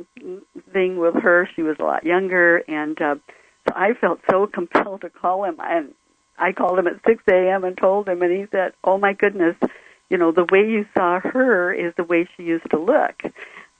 thing 0.72 0.98
with 0.98 1.14
her. 1.22 1.48
She 1.54 1.62
was 1.62 1.76
a 1.78 1.84
lot 1.84 2.04
younger 2.04 2.58
and 2.68 3.00
uh 3.00 3.16
so 3.68 3.74
I 3.76 3.92
felt 4.00 4.20
so 4.30 4.46
compelled 4.46 5.02
to 5.02 5.10
call 5.10 5.44
him 5.44 5.56
and 5.60 5.92
I 6.38 6.52
called 6.52 6.78
him 6.78 6.86
at 6.86 6.94
6 7.06 7.22
a.m. 7.30 7.64
and 7.64 7.76
told 7.76 8.08
him 8.08 8.22
and 8.22 8.32
he 8.32 8.46
said, 8.50 8.72
"Oh 8.82 8.96
my 8.96 9.12
goodness, 9.12 9.56
you 10.10 10.18
know, 10.18 10.32
the 10.32 10.44
way 10.44 10.68
you 10.68 10.84
saw 10.94 11.20
her 11.20 11.72
is 11.72 11.94
the 11.96 12.04
way 12.04 12.28
she 12.36 12.42
used 12.42 12.68
to 12.70 12.78
look." 12.78 13.22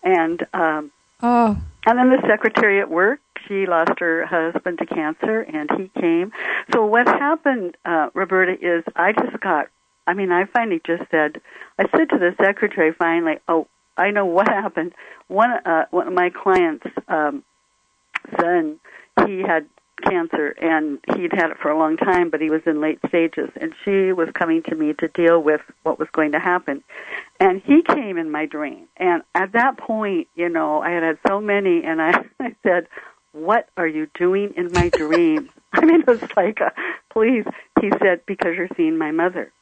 And 0.03 0.47
um 0.55 0.91
Oh, 1.23 1.57
and 1.87 1.99
then 1.99 2.11
the 2.11 2.23
secretary 2.27 2.81
at 2.81 2.91
work, 2.91 3.21
she 3.47 3.67
lost 3.67 3.99
her 3.99 4.25
husband 4.25 4.79
to 4.79 4.87
cancer, 4.87 5.41
and 5.41 5.71
he 5.77 5.91
came. 6.01 6.33
So 6.73 6.87
what 6.87 7.07
happened, 7.07 7.77
uh, 7.85 8.11
Roberta, 8.15 8.53
is 8.53 8.85
I 8.97 9.13
just 9.13 9.41
got. 9.41 9.69
I 10.07 10.15
mean, 10.15 10.33
I 10.33 10.45
finally 10.47 10.81
just 10.85 11.11
said. 11.11 11.41
I 11.79 11.85
said 11.97 12.09
to 12.11 12.19
the 12.19 12.35
secretary 12.41 12.93
finally, 12.93 13.39
"Oh, 13.49 13.67
I 13.97 14.11
know 14.11 14.25
what 14.25 14.49
happened. 14.49 14.95
One, 15.29 15.51
uh, 15.51 15.87
one 15.91 16.09
of 16.09 16.15
my 16.15 16.31
clients' 16.31 16.87
um, 17.09 17.45
son, 18.39 18.81
he 19.27 19.43
had 19.43 19.67
cancer, 20.01 20.49
and 20.61 20.99
he'd 21.15 21.33
had 21.33 21.51
it 21.51 21.59
for 21.59 21.71
a 21.71 21.79
long 21.79 21.97
time, 21.97 22.31
but 22.31 22.41
he 22.41 22.51
was 22.51 22.63
in 22.67 22.81
late 22.81 22.99
stages, 23.09 23.51
and 23.61 23.73
she 23.85 24.13
was 24.13 24.29
coming 24.35 24.63
to 24.65 24.75
me 24.75 24.93
to 24.95 25.09
deal 25.09 25.43
with 25.43 25.61
what 25.83 25.99
was 25.99 26.09
going 26.13 26.33
to 26.33 26.41
happen 26.41 26.83
and 27.41 27.63
he 27.65 27.83
came 27.83 28.19
in 28.19 28.31
my 28.31 28.47
dream 28.47 28.87
and 28.99 29.23
at 29.35 29.53
that 29.53 29.77
point 29.79 30.29
you 30.35 30.49
know 30.49 30.81
i 30.83 30.91
had 30.91 31.03
had 31.03 31.19
so 31.27 31.41
many 31.41 31.83
and 31.85 32.01
i 32.01 32.11
i 32.41 32.55
said 32.63 32.87
what 33.33 33.69
are 33.77 33.87
you 33.87 34.07
doing 34.15 34.53
in 34.57 34.73
my 34.73 34.89
dream 34.97 35.49
i 35.73 35.85
mean 35.85 36.01
it 36.03 36.07
was 36.07 36.23
like 36.37 36.61
a, 36.61 36.73
please 37.11 37.45
he 37.81 37.91
said 37.99 38.21
because 38.27 38.55
you're 38.57 38.69
seeing 38.77 38.97
my 38.99 39.11
mother 39.11 39.53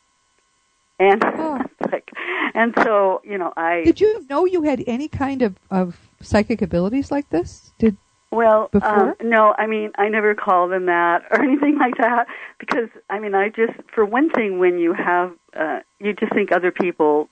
and 0.98 1.22
Oh. 1.24 1.62
like 1.92 2.10
and 2.54 2.74
so 2.82 3.20
you 3.24 3.38
know 3.38 3.52
i 3.56 3.82
did 3.84 4.00
you 4.00 4.26
know 4.28 4.44
you 4.44 4.62
had 4.62 4.82
any 4.86 5.08
kind 5.08 5.42
of 5.42 5.56
of 5.70 6.08
psychic 6.20 6.60
abilities 6.62 7.10
like 7.12 7.30
this? 7.30 7.72
Did 7.78 7.96
Well, 8.30 8.70
um, 8.82 9.14
no, 9.22 9.54
I 9.56 9.66
mean, 9.66 9.92
I 9.96 10.08
never 10.08 10.34
call 10.34 10.68
them 10.68 10.86
that 10.86 11.24
or 11.30 11.42
anything 11.42 11.78
like 11.78 11.96
that 11.98 12.26
because, 12.58 12.88
I 13.08 13.18
mean, 13.18 13.34
I 13.34 13.48
just, 13.48 13.72
for 13.94 14.04
one 14.04 14.30
thing, 14.30 14.58
when 14.58 14.78
you 14.78 14.92
have, 14.92 15.32
uh, 15.58 15.80
you 15.98 16.12
just 16.12 16.32
think 16.34 16.52
other 16.52 16.70
people 16.70 17.28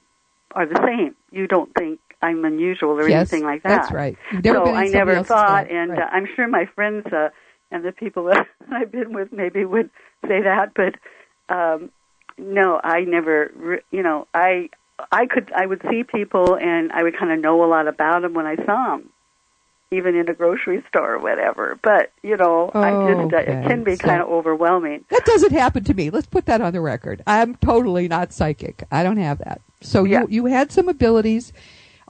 are 0.53 0.67
the 0.67 0.81
same. 0.87 1.15
You 1.31 1.47
don't 1.47 1.73
think 1.75 2.01
I'm 2.23 2.45
unusual 2.45 2.91
or 2.93 3.09
yes, 3.09 3.33
anything 3.33 3.47
like 3.47 3.63
that. 3.65 3.69
That's 3.83 3.93
right. 3.93 4.17
So 4.45 4.75
I 4.75 4.89
never 4.89 5.23
thought, 5.23 5.71
and 5.71 5.91
Right. 5.91 6.01
uh, 6.01 6.09
I'm 6.11 6.27
sure 6.35 6.49
my 6.49 6.67
friends 6.75 7.07
uh, 7.13 7.29
and 7.71 7.85
the 7.85 7.93
people 7.93 8.25
that 8.25 8.47
I've 8.73 8.91
been 8.91 9.13
with 9.13 9.33
maybe 9.33 9.65
would 9.65 9.91
say 10.27 10.43
that, 10.43 10.73
but 10.75 10.95
um, 11.55 11.91
no, 12.39 12.81
I 12.83 13.01
never. 13.03 13.51
re- 13.55 13.83
You 13.91 14.03
know, 14.03 14.27
I 14.35 14.71
I 15.13 15.27
could 15.27 15.53
I 15.55 15.67
would 15.67 15.83
see 15.91 16.05
people 16.05 16.57
and 16.57 16.91
I 16.93 17.03
would 17.03 17.17
kind 17.19 17.33
of 17.33 17.41
know 17.41 17.65
a 17.65 17.69
lot 17.69 17.87
about 17.87 18.23
them 18.23 18.35
when 18.35 18.47
I 18.47 18.57
saw 18.65 18.97
them, 18.97 19.11
even 19.91 20.17
in 20.17 20.29
a 20.29 20.35
grocery 20.35 20.83
store 20.89 21.15
or 21.15 21.19
whatever. 21.19 21.79
But 21.83 22.13
you 22.23 22.37
know, 22.37 22.71
I 22.75 22.91
just 22.91 23.33
uh, 23.35 23.37
Okay, 23.39 23.53
it 23.53 23.67
can 23.69 23.85
be 23.85 23.97
so- 23.97 24.05
kind 24.09 24.21
of 24.23 24.29
overwhelming. 24.29 25.05
That 25.11 25.25
doesn't 25.25 25.53
happen 25.53 25.85
to 25.85 25.95
me. 25.95 26.11
Let's 26.11 26.27
put 26.27 26.47
that 26.47 26.61
on 26.61 26.73
the 26.73 26.81
record. 26.81 27.23
I'm 27.27 27.55
totally 27.57 28.09
not 28.09 28.33
psychic. 28.33 28.85
I 28.91 29.03
don't 29.03 29.17
have 29.19 29.39
that. 29.39 29.61
So 29.83 30.05
Yeah. 30.05 30.23
you 30.23 30.27
you 30.29 30.47
had 30.47 30.73
some 30.73 30.89
abilities 30.89 31.53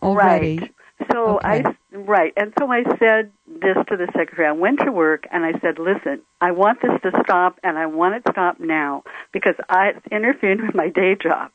already. 0.03 0.59
Right. 0.59 0.73
So 1.13 1.37
Okay. 1.37 1.63
I 1.67 1.77
right, 1.93 2.33
and 2.39 2.55
so 2.59 2.71
I 2.73 2.83
said 2.99 3.31
this 3.47 3.77
to 3.89 3.97
the 3.99 4.07
secretary. 4.17 4.49
I 4.49 4.53
went 4.53 4.81
to 4.81 4.91
work 4.93 5.27
and 5.31 5.45
I 5.45 5.53
said, 5.61 5.79
"Listen, 5.79 6.23
I 6.41 6.53
want 6.53 6.81
this 6.81 6.93
to 7.03 7.11
stop, 7.23 7.59
and 7.63 7.77
I 7.79 7.85
want 7.87 8.15
it 8.15 8.25
to 8.25 8.33
stop 8.33 8.59
now 8.61 9.03
because 9.33 9.55
I, 9.69 9.89
it's 9.89 10.07
interfering 10.11 10.65
with 10.65 10.75
my 10.75 10.89
day 10.89 11.15
job." 11.15 11.51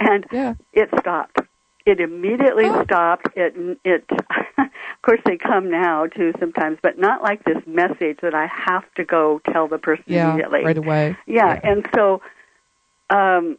And 0.00 0.26
Yeah. 0.32 0.54
it 0.72 0.88
stopped. 0.98 1.38
It 1.84 2.00
immediately 2.00 2.64
Oh. 2.66 2.82
stopped. 2.82 3.28
It 3.36 3.54
it. 3.84 4.04
of 5.06 5.10
course, 5.12 5.20
they 5.24 5.36
come 5.36 5.70
now 5.70 6.06
too 6.06 6.32
sometimes, 6.40 6.78
but 6.82 6.98
not 6.98 7.22
like 7.22 7.44
this 7.44 7.62
message 7.64 8.18
that 8.22 8.34
I 8.34 8.48
have 8.66 8.82
to 8.96 9.04
go 9.04 9.40
tell 9.52 9.68
the 9.68 9.78
person 9.78 10.04
Yeah. 10.08 10.30
immediately. 10.30 10.64
Right 10.64 10.78
away. 10.78 11.16
Yeah, 11.26 11.60
and 11.62 11.86
so 11.94 12.22
um 13.10 13.56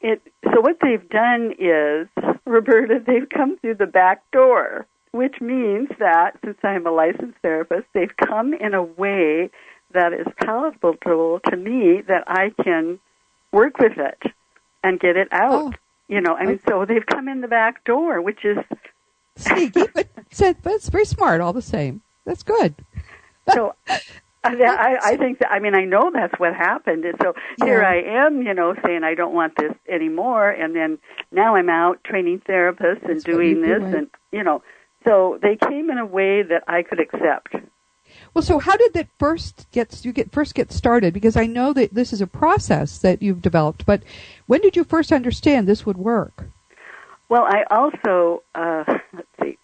it 0.00 0.22
so 0.44 0.62
what 0.62 0.78
they've 0.80 1.06
done 1.10 1.52
is 1.58 2.08
Roberta, 2.46 3.02
they've 3.06 3.28
come 3.28 3.58
through 3.58 3.74
the 3.74 3.86
back 3.86 4.22
door, 4.30 4.86
which 5.10 5.38
means 5.40 5.90
that 5.98 6.38
since 6.42 6.56
I'm 6.62 6.86
a 6.86 6.90
licensed 6.90 7.38
therapist, 7.42 7.86
they've 7.92 8.16
come 8.16 8.54
in 8.54 8.72
a 8.72 8.82
way 8.82 9.50
that 9.92 10.14
is 10.14 10.26
palatable 10.42 10.94
to, 11.04 11.40
to 11.50 11.56
me 11.56 12.00
that 12.08 12.24
I 12.26 12.52
can 12.62 12.98
work 13.52 13.78
with 13.78 13.98
it 13.98 14.32
and 14.82 14.98
get 14.98 15.16
it 15.16 15.28
out. 15.30 15.52
Oh. 15.52 15.72
You 16.08 16.20
know, 16.20 16.34
I 16.36 16.44
mean, 16.44 16.60
so 16.68 16.84
they've 16.84 17.04
come 17.06 17.28
in 17.28 17.40
the 17.40 17.48
back 17.48 17.84
door, 17.84 18.20
which 18.20 18.44
is 18.44 18.58
Sneaky, 19.36 19.84
but 19.94 20.08
said, 20.30 20.56
but 20.62 20.74
it's 20.74 20.88
very 20.88 21.04
smart 21.04 21.40
all 21.40 21.52
the 21.52 21.62
same. 21.62 22.02
That's 22.24 22.42
good. 22.42 22.74
so 23.52 23.74
uh, 23.88 23.98
I, 24.44 24.54
I, 24.54 24.98
I 25.02 25.16
think 25.16 25.38
that 25.38 25.50
I 25.50 25.58
mean 25.58 25.74
I 25.74 25.84
know 25.84 26.10
that's 26.12 26.38
what 26.38 26.54
happened, 26.54 27.04
and 27.04 27.16
so 27.20 27.34
here 27.62 27.82
I 27.82 28.02
am, 28.02 28.42
you 28.42 28.54
know, 28.54 28.74
saying 28.84 29.02
I 29.04 29.14
don't 29.14 29.34
want 29.34 29.56
this 29.56 29.72
anymore, 29.88 30.50
and 30.50 30.74
then 30.74 30.98
now 31.32 31.56
I'm 31.56 31.68
out 31.68 32.02
training 32.04 32.42
therapists 32.48 33.02
and 33.02 33.16
That's 33.16 33.24
doing 33.24 33.62
this, 33.62 33.80
doing. 33.80 33.94
Eh? 33.94 33.98
and 33.98 34.10
you 34.32 34.42
know, 34.42 34.62
so 35.04 35.38
they 35.42 35.56
came 35.56 35.90
in 35.90 35.98
a 35.98 36.06
way 36.06 36.42
that 36.42 36.64
I 36.68 36.82
could 36.82 37.00
accept. 37.00 37.56
Well, 38.32 38.42
so 38.42 38.58
how 38.58 38.76
did 38.76 38.92
that 38.94 39.08
first 39.18 39.66
get 39.72 40.04
you 40.04 40.12
get 40.12 40.32
first 40.32 40.54
get 40.54 40.72
started? 40.72 41.14
Because 41.14 41.36
I 41.36 41.46
know 41.46 41.72
that 41.72 41.94
this 41.94 42.12
is 42.12 42.20
a 42.20 42.26
process 42.26 42.98
that 42.98 43.22
you've 43.22 43.42
developed, 43.42 43.86
but 43.86 44.02
when 44.46 44.60
did 44.60 44.76
you 44.76 44.84
first 44.84 45.12
understand 45.12 45.66
this 45.66 45.86
would 45.86 45.98
work? 45.98 46.48
Well, 47.28 47.44
I 47.44 47.64
also 47.70 48.42
uh, 48.54 48.84
let's 49.12 49.28
see. 49.40 49.58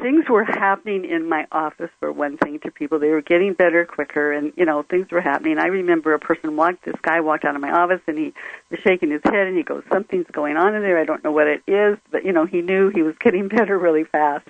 Things 0.00 0.24
were 0.28 0.44
happening 0.44 1.04
in 1.04 1.28
my 1.28 1.46
office 1.50 1.88
for 1.98 2.12
one 2.12 2.36
thing 2.36 2.58
to 2.60 2.70
people. 2.70 2.98
They 2.98 3.08
were 3.08 3.22
getting 3.22 3.54
better 3.54 3.86
quicker, 3.86 4.32
and 4.32 4.52
you 4.56 4.66
know 4.66 4.82
things 4.82 5.06
were 5.10 5.20
happening. 5.20 5.58
I 5.58 5.66
remember 5.66 6.12
a 6.12 6.18
person 6.18 6.56
walked. 6.56 6.84
This 6.84 6.96
guy 7.00 7.20
walked 7.20 7.44
out 7.44 7.54
of 7.54 7.62
my 7.62 7.70
office, 7.70 8.00
and 8.06 8.18
he 8.18 8.34
was 8.70 8.80
shaking 8.86 9.10
his 9.10 9.22
head, 9.24 9.46
and 9.46 9.56
he 9.56 9.62
goes, 9.62 9.82
"Something's 9.92 10.26
going 10.32 10.56
on 10.56 10.74
in 10.74 10.82
there. 10.82 10.98
I 10.98 11.04
don't 11.04 11.24
know 11.24 11.32
what 11.32 11.46
it 11.46 11.62
is, 11.66 11.96
but 12.10 12.24
you 12.24 12.32
know 12.32 12.44
he 12.44 12.60
knew 12.60 12.90
he 12.90 13.02
was 13.02 13.14
getting 13.20 13.48
better 13.48 13.78
really 13.78 14.04
fast." 14.04 14.48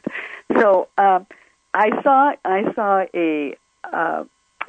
So 0.59 0.88
um, 0.99 1.26
I 1.73 1.90
saw 2.02 2.33
I 2.44 2.73
saw 2.75 3.04
a 3.14 3.56
uh, 3.92 4.25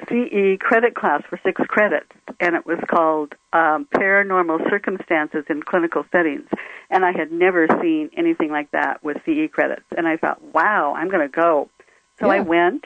CE 0.09 0.57
credit 0.59 0.95
class 0.95 1.23
for 1.29 1.39
six 1.43 1.61
credits, 1.67 2.11
and 2.39 2.55
it 2.55 2.65
was 2.65 2.79
called 2.89 3.33
um, 3.53 3.87
Paranormal 3.93 4.69
Circumstances 4.69 5.45
in 5.49 5.63
Clinical 5.63 6.05
Settings. 6.11 6.47
And 6.89 7.05
I 7.05 7.11
had 7.11 7.31
never 7.31 7.67
seen 7.81 8.09
anything 8.15 8.51
like 8.51 8.71
that 8.71 9.03
with 9.03 9.17
CE 9.25 9.49
credits. 9.51 9.85
And 9.97 10.07
I 10.07 10.17
thought, 10.17 10.41
wow, 10.53 10.93
I'm 10.95 11.09
going 11.09 11.27
to 11.27 11.33
go. 11.33 11.69
So 12.19 12.29
I 12.29 12.39
went, 12.39 12.85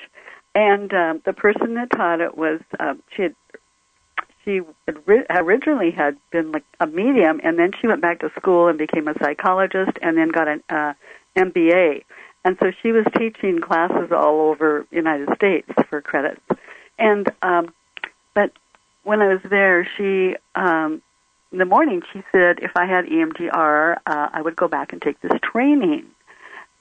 and 0.56 0.92
um, 0.94 1.22
the 1.24 1.34
person 1.34 1.76
that 1.76 1.92
taught 1.92 2.20
it 2.20 2.36
was 2.36 2.62
um, 2.80 3.04
she 3.16 3.24
had 3.24 3.36
she 4.46 4.62
originally 5.30 5.92
had 5.92 6.18
been 6.32 6.52
like 6.52 6.64
a 6.80 6.88
medium, 6.88 7.40
and 7.44 7.60
then 7.60 7.72
she 7.80 7.88
went 7.88 8.02
back 8.02 8.20
to 8.22 8.32
school 8.38 8.68
and 8.68 8.78
became 8.78 9.08
a 9.08 9.14
psychologist, 9.22 9.92
and 10.02 10.18
then 10.18 10.30
got 10.30 10.48
an 10.48 10.64
uh, 10.70 10.94
MBA. 11.38 12.04
And 12.46 12.58
so 12.62 12.72
she 12.82 12.92
was 12.92 13.06
teaching 13.18 13.60
classes 13.60 14.12
all 14.12 14.50
over 14.50 14.86
the 14.90 14.96
United 14.96 15.30
States 15.36 15.70
for 15.90 16.02
credits. 16.02 16.42
And 17.00 17.32
um, 17.42 17.74
but 18.36 18.52
when 19.04 19.22
I 19.22 19.28
was 19.28 19.42
there, 19.50 19.88
she 19.98 20.36
um, 20.56 21.02
in 21.52 21.58
the 21.58 21.66
morning 21.66 22.02
she 22.14 22.22
said 22.32 22.60
if 22.62 22.72
I 22.76 22.86
had 22.86 23.06
EMDR, 23.06 23.98
uh, 24.06 24.30
I 24.32 24.42
would 24.42 24.56
go 24.56 24.68
back 24.68 24.94
and 24.94 25.02
take 25.02 25.20
this 25.22 25.32
training. 25.42 26.06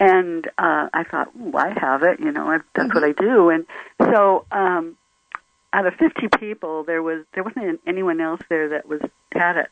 And 0.00 0.46
uh, 0.58 0.88
I 0.94 1.04
thought, 1.10 1.28
Ooh, 1.40 1.56
I 1.56 1.76
have 1.76 2.04
it, 2.04 2.20
you 2.20 2.30
know, 2.30 2.56
that's 2.74 2.94
what 2.94 3.02
I 3.02 3.10
do. 3.12 3.50
And 3.50 3.66
so 4.00 4.44
um, 4.52 4.96
out 5.72 5.86
of 5.86 5.94
50 5.94 6.28
people, 6.38 6.84
there 6.84 7.02
was 7.02 7.24
there 7.34 7.42
wasn't 7.42 7.80
anyone 7.86 8.20
else 8.20 8.40
there 8.48 8.68
that 8.70 8.88
was 8.88 9.00
had 9.32 9.56
it. 9.56 9.68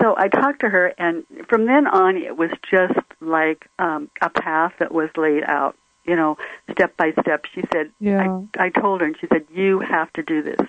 So 0.00 0.14
I 0.16 0.28
talked 0.28 0.60
to 0.60 0.68
her, 0.68 0.92
and 0.98 1.24
from 1.48 1.66
then 1.66 1.86
on, 1.86 2.16
it 2.16 2.36
was 2.36 2.50
just 2.70 2.98
like 3.20 3.66
um, 3.78 4.10
a 4.20 4.28
path 4.28 4.74
that 4.78 4.92
was 4.92 5.08
laid 5.16 5.44
out, 5.44 5.76
you 6.08 6.16
know, 6.16 6.38
step 6.72 6.96
by 6.96 7.12
step. 7.20 7.44
She 7.54 7.62
said, 7.72 7.90
Yeah. 8.00 8.38
I, 8.58 8.66
I 8.66 8.70
told 8.70 9.00
her, 9.00 9.06
and 9.06 9.16
she 9.20 9.26
said, 9.32 9.46
you 9.54 9.80
have 9.80 10.12
to 10.14 10.22
do 10.22 10.42
this. 10.42 10.60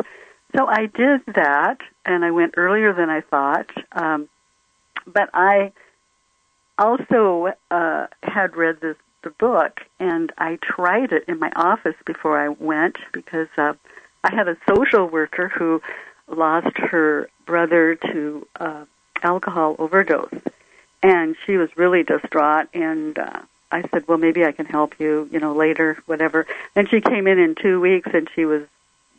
So 0.55 0.67
I 0.67 0.87
did 0.87 1.21
that, 1.35 1.77
and 2.05 2.25
I 2.25 2.31
went 2.31 2.55
earlier 2.57 2.93
than 2.93 3.09
I 3.09 3.21
thought. 3.21 3.69
Um, 3.93 4.27
but 5.07 5.29
I 5.33 5.71
also 6.77 7.53
uh, 7.71 8.07
had 8.23 8.55
read 8.55 8.81
this 8.81 8.97
the 9.21 9.29
book, 9.31 9.81
and 9.99 10.31
I 10.37 10.57
tried 10.61 11.11
it 11.11 11.25
in 11.27 11.39
my 11.39 11.51
office 11.55 11.95
before 12.05 12.39
I 12.39 12.49
went 12.49 12.97
because 13.11 13.49
uh, 13.57 13.73
I 14.23 14.33
had 14.33 14.47
a 14.47 14.55
social 14.67 15.07
worker 15.07 15.49
who 15.49 15.81
lost 16.29 16.77
her 16.77 17.29
brother 17.45 17.95
to 17.95 18.47
uh, 18.59 18.85
alcohol 19.21 19.75
overdose, 19.77 20.41
and 21.03 21.35
she 21.45 21.57
was 21.57 21.69
really 21.75 22.03
distraught. 22.03 22.67
And 22.73 23.19
uh, 23.19 23.41
I 23.71 23.83
said, 23.89 24.07
"Well, 24.07 24.17
maybe 24.17 24.45
I 24.45 24.51
can 24.51 24.65
help 24.65 24.99
you, 24.99 25.29
you 25.31 25.39
know, 25.39 25.53
later, 25.53 25.97
whatever." 26.05 26.45
And 26.75 26.89
she 26.89 27.01
came 27.01 27.27
in 27.27 27.39
in 27.39 27.55
two 27.55 27.79
weeks, 27.79 28.09
and 28.13 28.29
she 28.35 28.45
was 28.45 28.63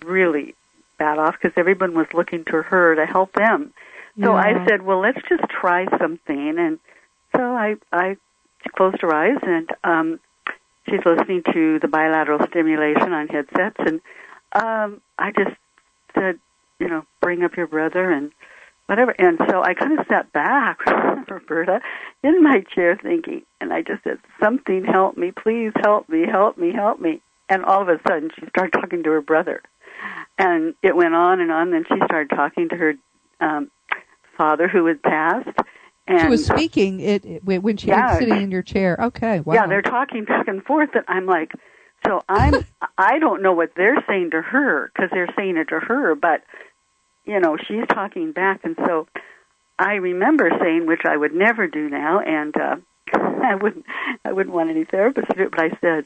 really 0.04 0.54
bad 0.98 1.18
off 1.18 1.36
because 1.40 1.56
everyone 1.56 1.94
was 1.94 2.06
looking 2.12 2.44
to 2.46 2.62
her 2.62 2.94
to 2.94 3.06
help 3.06 3.32
them. 3.32 3.72
So 4.20 4.32
Yeah. 4.32 4.42
I 4.42 4.66
said, 4.66 4.82
"Well, 4.82 5.00
let's 5.00 5.22
just 5.28 5.44
try 5.48 5.86
something." 5.98 6.58
And 6.58 6.78
so 7.34 7.54
I 7.54 7.76
I 7.92 8.16
closed 8.76 9.00
her 9.02 9.14
eyes, 9.14 9.38
and 9.42 9.70
um, 9.84 10.20
she's 10.88 11.04
listening 11.04 11.42
to 11.52 11.78
the 11.78 11.88
bilateral 11.88 12.44
stimulation 12.48 13.12
on 13.12 13.28
headsets, 13.28 13.76
and 13.78 14.00
um, 14.52 15.00
I 15.18 15.30
just 15.32 15.56
said, 16.14 16.38
you 16.78 16.88
know, 16.88 17.04
bring 17.20 17.44
up 17.44 17.56
your 17.56 17.66
brother 17.66 18.10
and 18.10 18.32
whatever. 18.86 19.14
And 19.18 19.38
so 19.48 19.62
I 19.62 19.74
kind 19.74 19.98
of 19.98 20.06
sat 20.08 20.32
back, 20.32 20.84
Roberta, 21.30 21.80
in 22.22 22.42
my 22.42 22.60
chair 22.74 22.98
thinking, 23.02 23.42
and 23.60 23.72
I 23.72 23.82
just 23.82 24.04
said, 24.04 24.18
something 24.42 24.84
help 24.84 25.16
me, 25.16 25.32
please 25.32 25.72
help 25.82 26.08
me, 26.08 26.26
help 26.26 26.58
me, 26.58 26.72
help 26.72 27.00
me. 27.00 27.20
And 27.48 27.64
all 27.64 27.82
of 27.82 27.88
a 27.88 28.00
sudden, 28.06 28.30
she 28.38 28.46
started 28.48 28.72
talking 28.72 29.02
to 29.02 29.10
her 29.10 29.20
brother, 29.20 29.62
and 30.38 30.74
it 30.82 30.94
went 30.94 31.14
on 31.14 31.40
and 31.40 31.50
on. 31.50 31.70
Then 31.70 31.84
she 31.88 31.96
started 32.04 32.30
talking 32.30 32.68
to 32.68 32.76
her 32.76 32.94
um, 33.40 33.70
father, 34.36 34.68
who 34.68 34.86
had 34.86 35.02
passed. 35.02 35.48
And 36.06 36.20
she 36.20 36.28
was 36.28 36.46
speaking 36.46 37.00
it, 37.00 37.24
it 37.24 37.44
when 37.44 37.76
she 37.76 37.88
Yeah. 37.88 38.06
was 38.06 38.18
sitting 38.18 38.42
in 38.42 38.50
your 38.50 38.62
chair. 38.62 38.96
Okay, 39.00 39.40
wow. 39.40 39.54
yeah, 39.54 39.66
they're 39.66 39.82
talking 39.82 40.24
back 40.24 40.46
and 40.48 40.62
forth, 40.64 40.90
and 40.94 41.04
I'm 41.08 41.26
like, 41.26 41.52
so 42.06 42.20
I'm 42.28 42.54
I 42.98 43.18
don't 43.18 43.42
know 43.42 43.52
what 43.52 43.72
they're 43.76 44.02
saying 44.08 44.30
to 44.30 44.42
her 44.42 44.90
because 44.94 45.10
they're 45.12 45.32
saying 45.36 45.56
it 45.56 45.68
to 45.68 45.80
her, 45.80 46.14
but 46.14 46.42
you 47.24 47.40
know 47.40 47.56
she's 47.56 47.86
talking 47.88 48.32
back, 48.32 48.60
and 48.64 48.76
so 48.86 49.06
I 49.80 49.94
remember 49.94 50.50
saying, 50.60 50.84
which 50.86 51.06
I 51.06 51.16
would 51.16 51.34
never 51.34 51.66
do 51.66 51.88
now, 51.88 52.20
and 52.20 52.54
uh, 52.56 52.76
I 53.14 53.54
wouldn't 53.54 53.86
I 54.24 54.32
wouldn't 54.32 54.54
want 54.54 54.68
any 54.70 54.84
therapist 54.84 55.28
to 55.30 55.36
do 55.36 55.42
it, 55.44 55.50
but 55.50 55.60
I 55.60 55.70
said, 55.80 56.04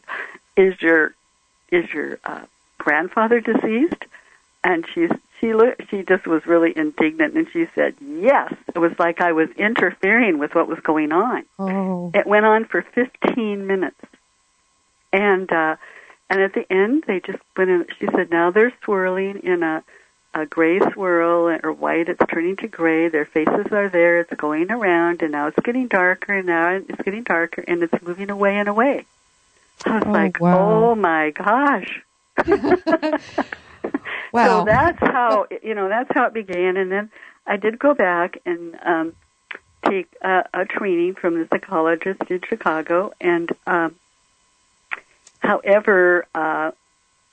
is 0.57 0.81
your 0.81 1.15
is 1.71 1.93
your 1.93 2.19
uh, 2.25 2.45
grandfather 2.79 3.41
deceased? 3.41 4.05
And 4.63 4.87
she 4.95 5.09
she 5.41 5.53
looked 5.55 5.91
she 5.91 6.05
just 6.05 6.25
was 6.27 6.47
really 6.47 6.73
indignant, 6.77 7.35
and 7.35 7.49
she 7.53 7.67
said, 7.75 7.97
yes. 8.01 8.55
It 8.75 8.79
was 8.79 8.97
like 8.99 9.21
I 9.21 9.33
was 9.33 9.51
interfering 9.57 10.39
with 10.39 10.55
what 10.55 10.69
was 10.69 10.79
going 10.81 11.11
on. 11.13 11.45
oh, 11.59 12.13
It 12.15 12.27
went 12.27 12.47
on 12.47 12.65
for 12.67 12.81
15 12.83 13.67
minutes. 13.67 14.01
And 15.13 15.53
uh 15.53 15.77
and 16.31 16.41
at 16.41 16.55
the 16.55 16.65
end 16.73 17.05
they 17.09 17.19
just 17.21 17.39
went 17.57 17.71
in 17.71 17.87
she 17.99 18.07
said 18.07 18.31
now 18.31 18.51
they're 18.53 18.73
swirling 18.85 19.41
in 19.41 19.63
a 19.65 19.83
a 20.35 20.45
gray 20.47 20.81
swirl 20.93 21.59
or 21.63 21.73
white 21.73 22.09
it's 22.09 22.21
turning 22.29 22.57
to 22.57 22.67
gray 22.69 23.09
their 23.09 23.25
faces 23.25 23.67
are 23.73 23.89
there 23.89 24.21
it's 24.21 24.35
going 24.35 24.71
around 24.71 25.23
and 25.23 25.33
now 25.33 25.47
it's 25.47 25.59
getting 25.61 25.87
darker 25.89 26.35
and 26.35 26.47
now 26.47 26.71
it's 26.71 27.03
getting 27.03 27.23
darker 27.23 27.63
and 27.67 27.83
it's 27.83 28.03
moving 28.03 28.31
away 28.31 28.57
and 28.57 28.69
away 28.69 29.05
i 29.87 29.95
was 29.99 30.03
Oh, 30.07 30.11
like 30.11 30.41
wow. 30.41 30.91
oh 30.91 30.95
my 30.95 31.31
gosh 31.31 32.03
wow. 34.33 34.47
so 34.61 34.65
that's 34.65 34.99
how 35.01 35.47
you 35.63 35.75
know 35.75 35.89
that's 35.89 36.11
how 36.13 36.27
it 36.27 36.35
began, 36.35 36.77
and 36.77 36.91
then 36.91 37.11
I 37.47 37.57
did 37.57 37.79
go 37.79 37.95
back 37.95 38.39
and 38.45 38.77
um, 38.83 39.13
take 39.89 40.09
a, 40.23 40.45
a 40.53 40.65
training 40.65 41.15
from 41.15 41.39
the 41.39 41.47
psychologist 41.49 42.23
in 42.29 42.41
Chicago, 42.49 43.13
and 43.21 43.51
um, 43.67 43.95
however, 45.39 46.27
uh, 46.35 46.73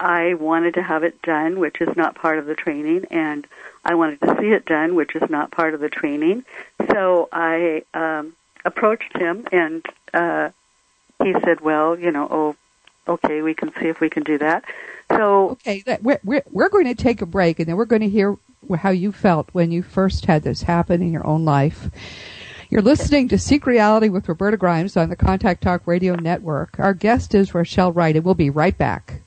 I 0.02 0.34
wanted 0.34 0.74
to 0.74 0.82
have 0.82 1.04
it 1.04 1.22
done, 1.22 1.60
which 1.60 1.80
is 1.80 1.96
not 1.96 2.16
part 2.16 2.40
of 2.40 2.48
the 2.48 2.56
training, 2.56 3.06
and 3.12 3.46
I 3.86 3.94
wanted 3.94 4.20
to 4.22 4.36
see 4.40 4.48
it 4.48 4.66
done, 4.66 4.96
which 4.96 5.16
is 5.16 5.30
not 5.30 5.52
part 5.52 5.76
of 5.76 5.80
the 5.80 5.90
training. 5.90 6.44
So 6.90 7.30
I 7.32 7.84
um, 7.94 8.34
approached 8.66 9.16
him, 9.16 9.48
and 9.52 9.86
uh, 10.12 10.50
he 11.24 11.34
said, 11.46 11.62
"Well, 11.62 12.00
you 12.00 12.12
know, 12.12 12.28
oh, 12.32 12.56
okay, 13.14 13.44
we 13.44 13.54
can 13.54 13.72
see 13.80 13.90
if 13.90 14.00
we 14.00 14.10
can 14.10 14.24
do 14.24 14.40
that." 14.40 14.66
So 15.12 15.50
Okay, 15.52 15.84
that, 15.86 16.02
we're, 16.02 16.20
we're, 16.24 16.44
we're 16.50 16.70
going 16.70 16.86
to 16.86 16.96
take 16.96 17.22
a 17.22 17.26
break 17.26 17.60
and 17.60 17.68
then 17.68 17.76
we're 17.76 17.86
going 17.86 18.02
to 18.02 18.10
hear 18.10 18.38
how 18.78 18.90
you 18.90 19.12
felt 19.12 19.50
when 19.52 19.72
you 19.72 19.84
first 19.84 20.26
had 20.26 20.44
this 20.44 20.64
happen 20.64 21.02
in 21.02 21.12
your 21.12 21.28
own 21.28 21.46
life. 21.46 21.90
You're 22.70 22.82
listening 22.82 23.28
to 23.28 23.38
Seek 23.38 23.66
Reality 23.66 24.08
with 24.08 24.30
Roberta 24.30 24.56
Grimes 24.56 24.96
on 24.96 25.10
the 25.10 25.16
Contact 25.16 25.62
Talk 25.62 25.86
Radio 25.86 26.16
Network. 26.16 26.80
Our 26.80 26.94
guest 26.94 27.36
is 27.36 27.54
Rochelle 27.54 27.92
Wright 27.92 28.16
and 28.16 28.24
we'll 28.24 28.34
be 28.34 28.50
right 28.50 28.78
back. 28.78 29.21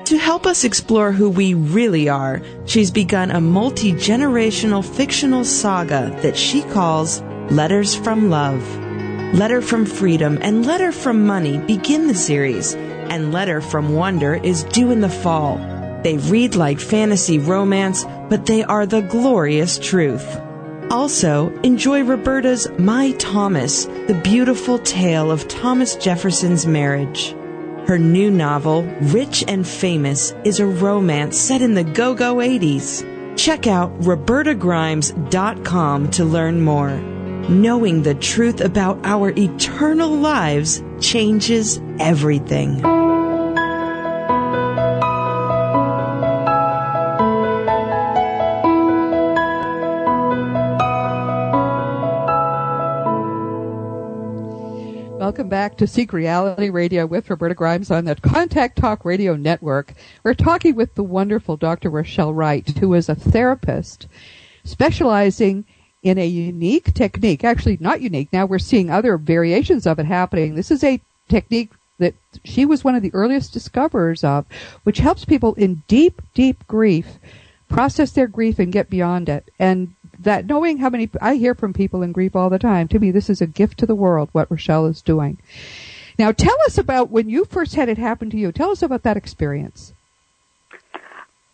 To 0.07 0.17
help 0.17 0.47
us 0.47 0.63
explore 0.63 1.11
who 1.11 1.29
we 1.29 1.53
really 1.53 2.07
are, 2.07 2.41
she's 2.63 2.91
begun 2.91 3.29
a 3.29 3.41
multi 3.41 3.91
generational 3.91 4.81
fictional 4.81 5.43
saga 5.43 6.17
that 6.21 6.37
she 6.37 6.61
calls 6.61 7.21
Letters 7.51 7.93
from 7.93 8.29
Love. 8.29 8.63
Letter 9.35 9.61
from 9.61 9.85
Freedom 9.85 10.39
and 10.41 10.65
Letter 10.65 10.93
from 10.93 11.25
Money 11.25 11.57
begin 11.57 12.07
the 12.07 12.15
series, 12.15 12.73
and 12.73 13.33
Letter 13.33 13.59
from 13.59 13.95
Wonder 13.95 14.35
is 14.35 14.63
due 14.63 14.91
in 14.91 15.01
the 15.01 15.09
fall. 15.09 15.57
They 16.05 16.17
read 16.17 16.55
like 16.55 16.79
fantasy 16.79 17.37
romance, 17.37 18.05
but 18.29 18.45
they 18.45 18.63
are 18.63 18.85
the 18.85 19.01
glorious 19.01 19.77
truth. 19.77 20.39
Also, 20.89 21.49
enjoy 21.63 22.03
Roberta's 22.03 22.65
My 22.79 23.11
Thomas, 23.19 23.83
the 23.83 24.21
beautiful 24.23 24.79
tale 24.79 25.31
of 25.31 25.49
Thomas 25.49 25.97
Jefferson's 25.97 26.65
marriage. 26.65 27.35
Her 27.87 27.97
new 27.97 28.29
novel, 28.29 28.83
Rich 28.99 29.45
and 29.47 29.65
Famous, 29.65 30.33
is 30.43 30.59
a 30.59 30.65
romance 30.65 31.39
set 31.39 31.61
in 31.61 31.73
the 31.73 31.85
go 31.85 32.13
go 32.13 32.35
80s. 32.35 33.37
Check 33.37 33.65
out 33.65 33.97
robertagrimes.com 34.01 36.11
to 36.11 36.25
learn 36.25 36.61
more. 36.61 36.97
Knowing 37.47 38.03
the 38.03 38.15
truth 38.15 38.59
about 38.59 38.99
our 39.05 39.29
eternal 39.37 40.09
lives 40.09 40.83
changes 40.99 41.79
everything. 41.97 43.06
Welcome 55.47 55.69
back 55.69 55.77
to 55.77 55.87
Seek 55.87 56.11
Reality 56.11 56.69
Radio 56.69 57.05
with 57.05 57.29
Roberta 57.29 57.55
Grimes 57.55 57.89
on 57.89 58.03
the 58.03 58.15
Contact 58.15 58.77
Talk 58.77 59.05
Radio 59.05 59.37
Network. 59.37 59.93
We're 60.21 60.33
talking 60.33 60.75
with 60.75 60.93
the 60.95 61.03
wonderful 61.03 61.55
Dr. 61.55 61.89
Rochelle 61.89 62.33
Wright, 62.33 62.67
who 62.79 62.93
is 62.93 63.07
a 63.07 63.15
therapist 63.15 64.07
specializing 64.65 65.63
in 66.03 66.17
a 66.17 66.27
unique 66.27 66.93
technique. 66.93 67.45
Actually, 67.45 67.77
not 67.79 68.01
unique. 68.01 68.27
Now 68.33 68.45
we're 68.45 68.59
seeing 68.59 68.89
other 68.89 69.17
variations 69.17 69.87
of 69.87 69.99
it 69.99 70.05
happening. 70.05 70.55
This 70.55 70.69
is 70.69 70.83
a 70.83 70.99
technique 71.29 71.71
that 71.97 72.15
she 72.43 72.65
was 72.65 72.83
one 72.83 72.95
of 72.95 73.01
the 73.01 73.13
earliest 73.13 73.53
discoverers 73.53 74.25
of, 74.25 74.45
which 74.83 74.97
helps 74.97 75.23
people 75.23 75.53
in 75.53 75.81
deep, 75.87 76.21
deep 76.33 76.67
grief 76.67 77.19
process 77.69 78.11
their 78.11 78.27
grief 78.27 78.59
and 78.59 78.73
get 78.73 78.89
beyond 78.89 79.29
it. 79.29 79.49
And 79.59 79.93
that 80.19 80.45
knowing 80.45 80.77
how 80.77 80.89
many 80.89 81.09
I 81.21 81.35
hear 81.35 81.55
from 81.55 81.73
people 81.73 82.01
in 82.01 82.11
grief 82.11 82.35
all 82.35 82.49
the 82.49 82.59
time. 82.59 82.87
To 82.89 82.99
me, 82.99 83.11
this 83.11 83.29
is 83.29 83.41
a 83.41 83.47
gift 83.47 83.77
to 83.79 83.85
the 83.85 83.95
world. 83.95 84.29
What 84.31 84.49
Rochelle 84.49 84.85
is 84.85 85.01
doing. 85.01 85.37
Now, 86.17 86.31
tell 86.31 86.57
us 86.65 86.77
about 86.77 87.11
when 87.11 87.29
you 87.29 87.45
first 87.45 87.75
had 87.75 87.89
it 87.89 87.97
happen 87.97 88.29
to 88.31 88.37
you. 88.37 88.51
Tell 88.51 88.71
us 88.71 88.81
about 88.81 89.03
that 89.03 89.17
experience. 89.17 89.93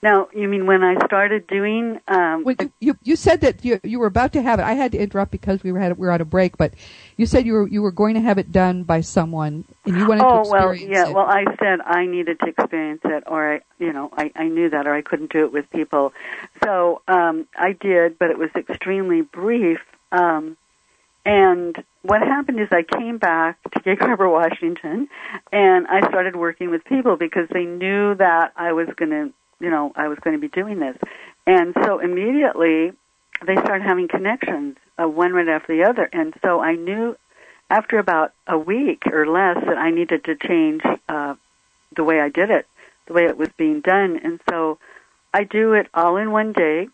Now, 0.04 0.28
you 0.36 0.50
mean 0.50 0.66
when 0.66 0.84
I 0.84 0.96
started 1.06 1.48
doing? 1.48 1.98
Um, 2.10 2.44
well, 2.44 2.56
you, 2.60 2.74
you, 2.82 2.98
you 3.04 3.16
said 3.16 3.40
that 3.40 3.64
you 3.64 3.80
you 3.84 4.00
were 4.00 4.08
about 4.08 4.34
to 4.34 4.42
have 4.42 4.60
it. 4.60 4.64
I 4.64 4.74
had 4.74 4.92
to 4.92 4.98
interrupt 4.98 5.32
because 5.32 5.64
we 5.64 5.72
were 5.72 5.80
had 5.80 5.98
we 5.98 6.06
were 6.06 6.12
on 6.12 6.20
a 6.20 6.26
break, 6.26 6.58
but 6.58 6.74
you 7.16 7.26
said 7.26 7.46
you 7.46 7.54
were 7.54 7.68
you 7.70 7.82
were 7.82 7.92
going 7.92 8.16
to 8.16 8.20
have 8.20 8.38
it 8.38 8.52
done 8.52 8.84
by 8.84 9.00
someone, 9.00 9.64
and 9.86 9.98
you 9.98 10.06
wanted 10.06 10.26
oh, 10.26 10.34
to 10.34 10.40
experience 10.42 10.52
Oh 10.52 10.52
well, 10.52 10.76
yeah. 10.76 11.10
it. 11.10 11.16
Well, 11.16 11.26
I 11.26 11.46
said 11.58 11.80
I 11.80 12.06
needed 12.06 12.38
to 12.42 12.48
experience 12.48 13.00
it, 13.06 13.24
or 13.28 13.56
I, 13.56 13.60
you 13.80 13.94
know, 13.94 14.12
I, 14.12 14.30
I 14.36 14.50
knew 14.50 14.70
that, 14.72 14.88
or 14.88 14.94
I 14.94 15.02
couldn't 15.02 15.32
do 15.32 15.46
it 15.46 15.54
with 15.54 15.70
people. 15.72 16.12
So 16.62 17.02
um, 17.08 17.48
I 17.58 17.72
did, 17.72 18.20
but 18.20 18.30
it 18.30 18.38
was 18.38 18.50
extremely 18.58 19.22
brief. 19.22 19.80
Um, 20.12 20.58
and 21.26 21.82
what 22.02 22.22
happened 22.22 22.60
is 22.60 22.68
I 22.72 22.84
came 22.84 23.18
back 23.18 23.58
to 23.72 23.80
Gig 23.80 24.00
Harbor, 24.00 24.28
Washington, 24.28 25.08
and 25.52 25.88
I 25.88 26.06
started 26.10 26.36
working 26.36 26.70
with 26.70 26.84
people 26.84 27.16
because 27.16 27.48
they 27.50 27.64
knew 27.64 28.16
that 28.16 28.52
I 28.58 28.74
was 28.74 28.90
going 28.98 29.12
to, 29.12 29.34
you 29.64 29.70
know, 29.70 29.94
I 29.96 30.10
was 30.10 30.20
going 30.20 30.36
to 30.36 30.42
be 30.42 30.50
doing 30.50 30.80
this. 30.80 30.98
And 31.48 31.74
so 31.84 32.00
immediately 32.00 32.92
they 33.46 33.56
started 33.56 33.84
having 33.84 34.10
connections, 34.10 34.76
uh, 35.02 35.08
one 35.08 35.32
right 35.32 35.48
after 35.48 35.76
the 35.76 35.86
other. 35.90 36.10
And 36.12 36.34
so 36.44 36.60
I 36.60 36.76
knew 36.76 37.16
after 37.70 37.98
about 37.98 38.34
a 38.46 38.58
week 38.58 39.04
or 39.08 39.26
less 39.26 39.58
that 39.66 39.78
I 39.78 39.90
needed 39.90 40.26
to 40.26 40.36
change 40.36 40.82
uh, 41.08 41.36
the 41.96 42.04
way 42.04 42.20
I 42.20 42.28
did 42.28 42.50
it, 42.50 42.68
the 43.08 43.14
way 43.14 43.24
it 43.24 43.38
was 43.38 43.48
being 43.58 43.80
done. 43.80 44.20
And 44.22 44.42
so 44.50 44.80
I 45.34 45.46
do 45.46 45.74
it 45.74 45.88
all 45.94 46.18
in 46.18 46.32
one 46.32 46.52
day, 46.52 46.90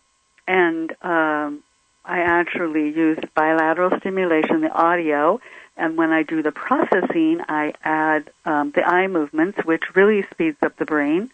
and 0.46 0.92
um, 1.02 1.64
I 2.04 2.20
actually 2.20 2.90
use 2.90 3.18
bilateral 3.34 3.98
stimulation, 3.98 4.60
the 4.60 4.72
audio, 4.72 5.40
and 5.76 5.96
when 5.96 6.12
I 6.12 6.22
do 6.22 6.42
the 6.42 6.52
processing, 6.52 7.40
I 7.48 7.74
add 7.82 8.30
um, 8.44 8.70
the 8.70 8.82
eye 8.82 9.08
movements, 9.08 9.58
which 9.64 9.82
really 9.96 10.24
speeds 10.30 10.58
up 10.62 10.76
the 10.76 10.84
brain. 10.84 11.30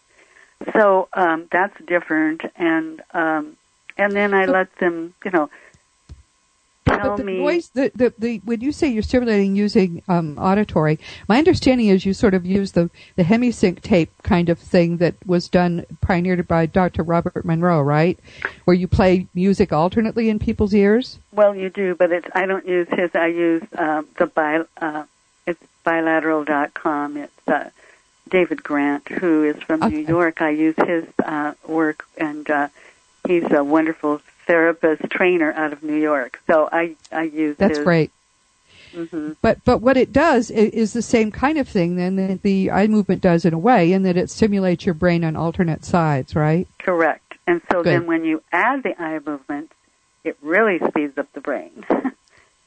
So 0.73 1.09
um, 1.13 1.49
that's 1.51 1.79
different, 1.87 2.43
and 2.57 3.03
um, 3.13 3.57
and 3.99 4.13
then 4.13 4.35
I 4.35 4.47
let 4.47 4.75
them, 4.77 5.15
you 5.25 5.31
know, 5.31 5.51
tell 6.87 7.11
but 7.11 7.17
the 7.17 7.25
me. 7.25 7.39
voice, 7.39 7.69
the, 7.69 7.91
the, 7.95 8.13
the, 8.19 8.39
when 8.45 8.61
you 8.61 8.73
say 8.73 8.89
you're 8.89 9.03
stimulating 9.03 9.57
using 9.57 10.03
um, 10.09 10.39
auditory, 10.39 10.99
my 11.29 11.39
understanding 11.39 11.89
is 11.89 12.05
you 12.05 12.15
sort 12.15 12.35
of 12.35 12.47
use 12.47 12.73
the, 12.73 12.91
the 13.17 13.25
hemisync 13.25 13.81
tape 13.81 14.11
kind 14.23 14.49
of 14.49 14.59
thing 14.59 14.99
that 14.99 15.15
was 15.27 15.49
done, 15.49 15.85
pioneered 16.01 16.47
by 16.47 16.67
Dr. 16.67 17.03
Robert 17.03 17.45
Monroe, 17.45 17.81
right? 17.81 18.19
Where 18.65 18.75
you 18.75 18.89
play 18.89 19.27
music 19.35 19.73
alternately 19.73 20.29
in 20.29 20.39
people's 20.39 20.75
ears? 20.75 21.19
Well, 21.33 21.55
you 21.55 21.71
do, 21.71 21.95
but 21.95 22.13
it's 22.13 22.29
I 22.35 22.47
don't 22.47 22.67
use 22.67 22.89
his. 22.91 23.11
I 23.15 23.27
use 23.27 23.63
um, 23.77 24.09
the 24.19 24.27
bi. 24.27 24.61
Uh, 24.77 25.05
it's 25.47 25.63
biolateral.com. 25.85 27.17
It's 27.17 27.49
uh, 27.49 27.71
David 28.29 28.63
Grand, 28.63 29.07
who 29.09 29.45
is 29.45 29.57
from 29.63 29.81
Okay. 29.83 29.91
New 29.91 30.07
York. 30.07 30.43
I 30.43 30.51
use 30.51 30.75
his 30.87 31.05
uh, 31.25 31.55
work, 31.67 32.05
and 32.19 32.49
uh, 32.51 32.69
he's 33.27 33.45
a 33.51 33.63
wonderful 33.63 34.21
therapist 34.47 35.03
trainer 35.11 35.53
out 35.53 35.73
of 35.73 35.83
New 35.83 35.97
York. 35.97 36.41
So 36.47 36.69
I 36.71 36.97
I 37.13 37.25
use 37.25 37.57
That's 37.59 37.79
his. 37.79 37.85
great. 37.85 38.11
hmm 38.95 39.33
But 39.43 39.65
but 39.65 39.79
what 39.79 39.97
it 39.97 40.13
does 40.13 40.51
is 40.51 40.93
the 40.93 41.03
same 41.03 41.31
kind 41.31 41.59
of 41.59 41.69
thing 41.69 41.97
then 41.97 42.17
that 42.17 42.43
the 42.43 42.71
eye 42.71 42.87
movement 42.87 43.23
does 43.23 43.45
in 43.45 43.55
a 43.55 43.59
way, 43.59 43.93
in 43.93 44.03
that 44.05 44.17
it 44.17 44.31
stimulates 44.31 44.87
your 44.87 44.95
brain 44.95 45.25
on 45.25 45.37
alternate 45.37 45.85
sides, 45.85 46.35
right? 46.35 46.67
Correct. 46.79 47.23
And 47.47 47.61
so 47.71 47.83
Good. 47.83 47.93
then 47.93 48.07
when 48.07 48.25
you 48.25 48.43
add 48.53 48.83
the 48.83 49.01
eye 49.01 49.21
movement, 49.25 49.73
it 50.25 50.37
really 50.43 50.81
speeds 50.89 51.17
up 51.19 51.33
the 51.33 51.41
brain. 51.41 51.85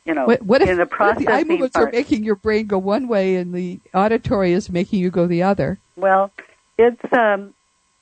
you 0.09 0.15
know, 0.15 0.25
What, 0.25 0.41
what 0.43 0.61
if, 0.61 0.69
in 0.69 0.77
the 0.77 0.85
what 0.85 1.11
if 1.11 1.17
the 1.19 1.29
eye 1.29 1.43
movements 1.43 1.75
are 1.75 1.89
making 1.91 2.23
your 2.23 2.35
brain 2.35 2.67
go 2.67 2.77
one 2.77 3.07
way 3.07 3.35
and 3.35 3.53
the 3.53 3.79
auditory 3.93 4.53
is 4.53 4.69
making 4.69 4.99
you 4.99 5.09
go 5.11 5.27
the 5.27 5.43
other? 5.43 5.79
well, 5.95 6.31
it's 6.77 7.01
um 7.13 7.53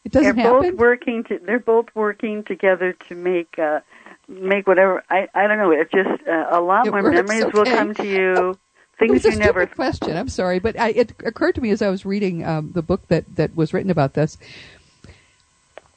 It 0.05 0.11
doesn't 0.11 0.35
they're 0.35 0.43
happen. 0.43 0.71
both 0.71 0.79
working 0.79 1.23
to 1.25 1.39
they're 1.45 1.59
both 1.59 1.87
working 1.95 2.43
together 2.43 2.93
to 3.09 3.15
make 3.15 3.59
uh 3.59 3.81
make 4.27 4.67
whatever 4.67 5.03
I 5.09 5.27
I 5.33 5.47
don't 5.47 5.57
know 5.57 5.71
it's 5.71 5.91
just 5.91 6.27
uh, 6.27 6.47
a 6.51 6.61
lot 6.61 6.87
It 6.87 6.91
more 6.91 7.03
works, 7.03 7.29
memories 7.29 7.53
will 7.53 7.65
come 7.65 7.93
to 7.95 8.07
you 8.07 8.57
things 8.99 9.23
you 9.25 9.35
never 9.35 9.65
question. 9.67 10.17
I'm 10.17 10.29
sorry, 10.29 10.59
but 10.59 10.79
I, 10.79 10.89
it 10.89 11.13
occurred 11.25 11.55
to 11.55 11.61
me 11.61 11.69
as 11.71 11.81
I 11.81 11.89
was 11.89 12.05
reading 12.05 12.43
um, 12.45 12.71
the 12.73 12.81
book 12.81 13.07
that, 13.09 13.35
that 13.35 13.55
was 13.55 13.73
written 13.73 13.91
about 13.91 14.13
this. 14.15 14.37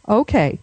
Okay, 0.09 0.61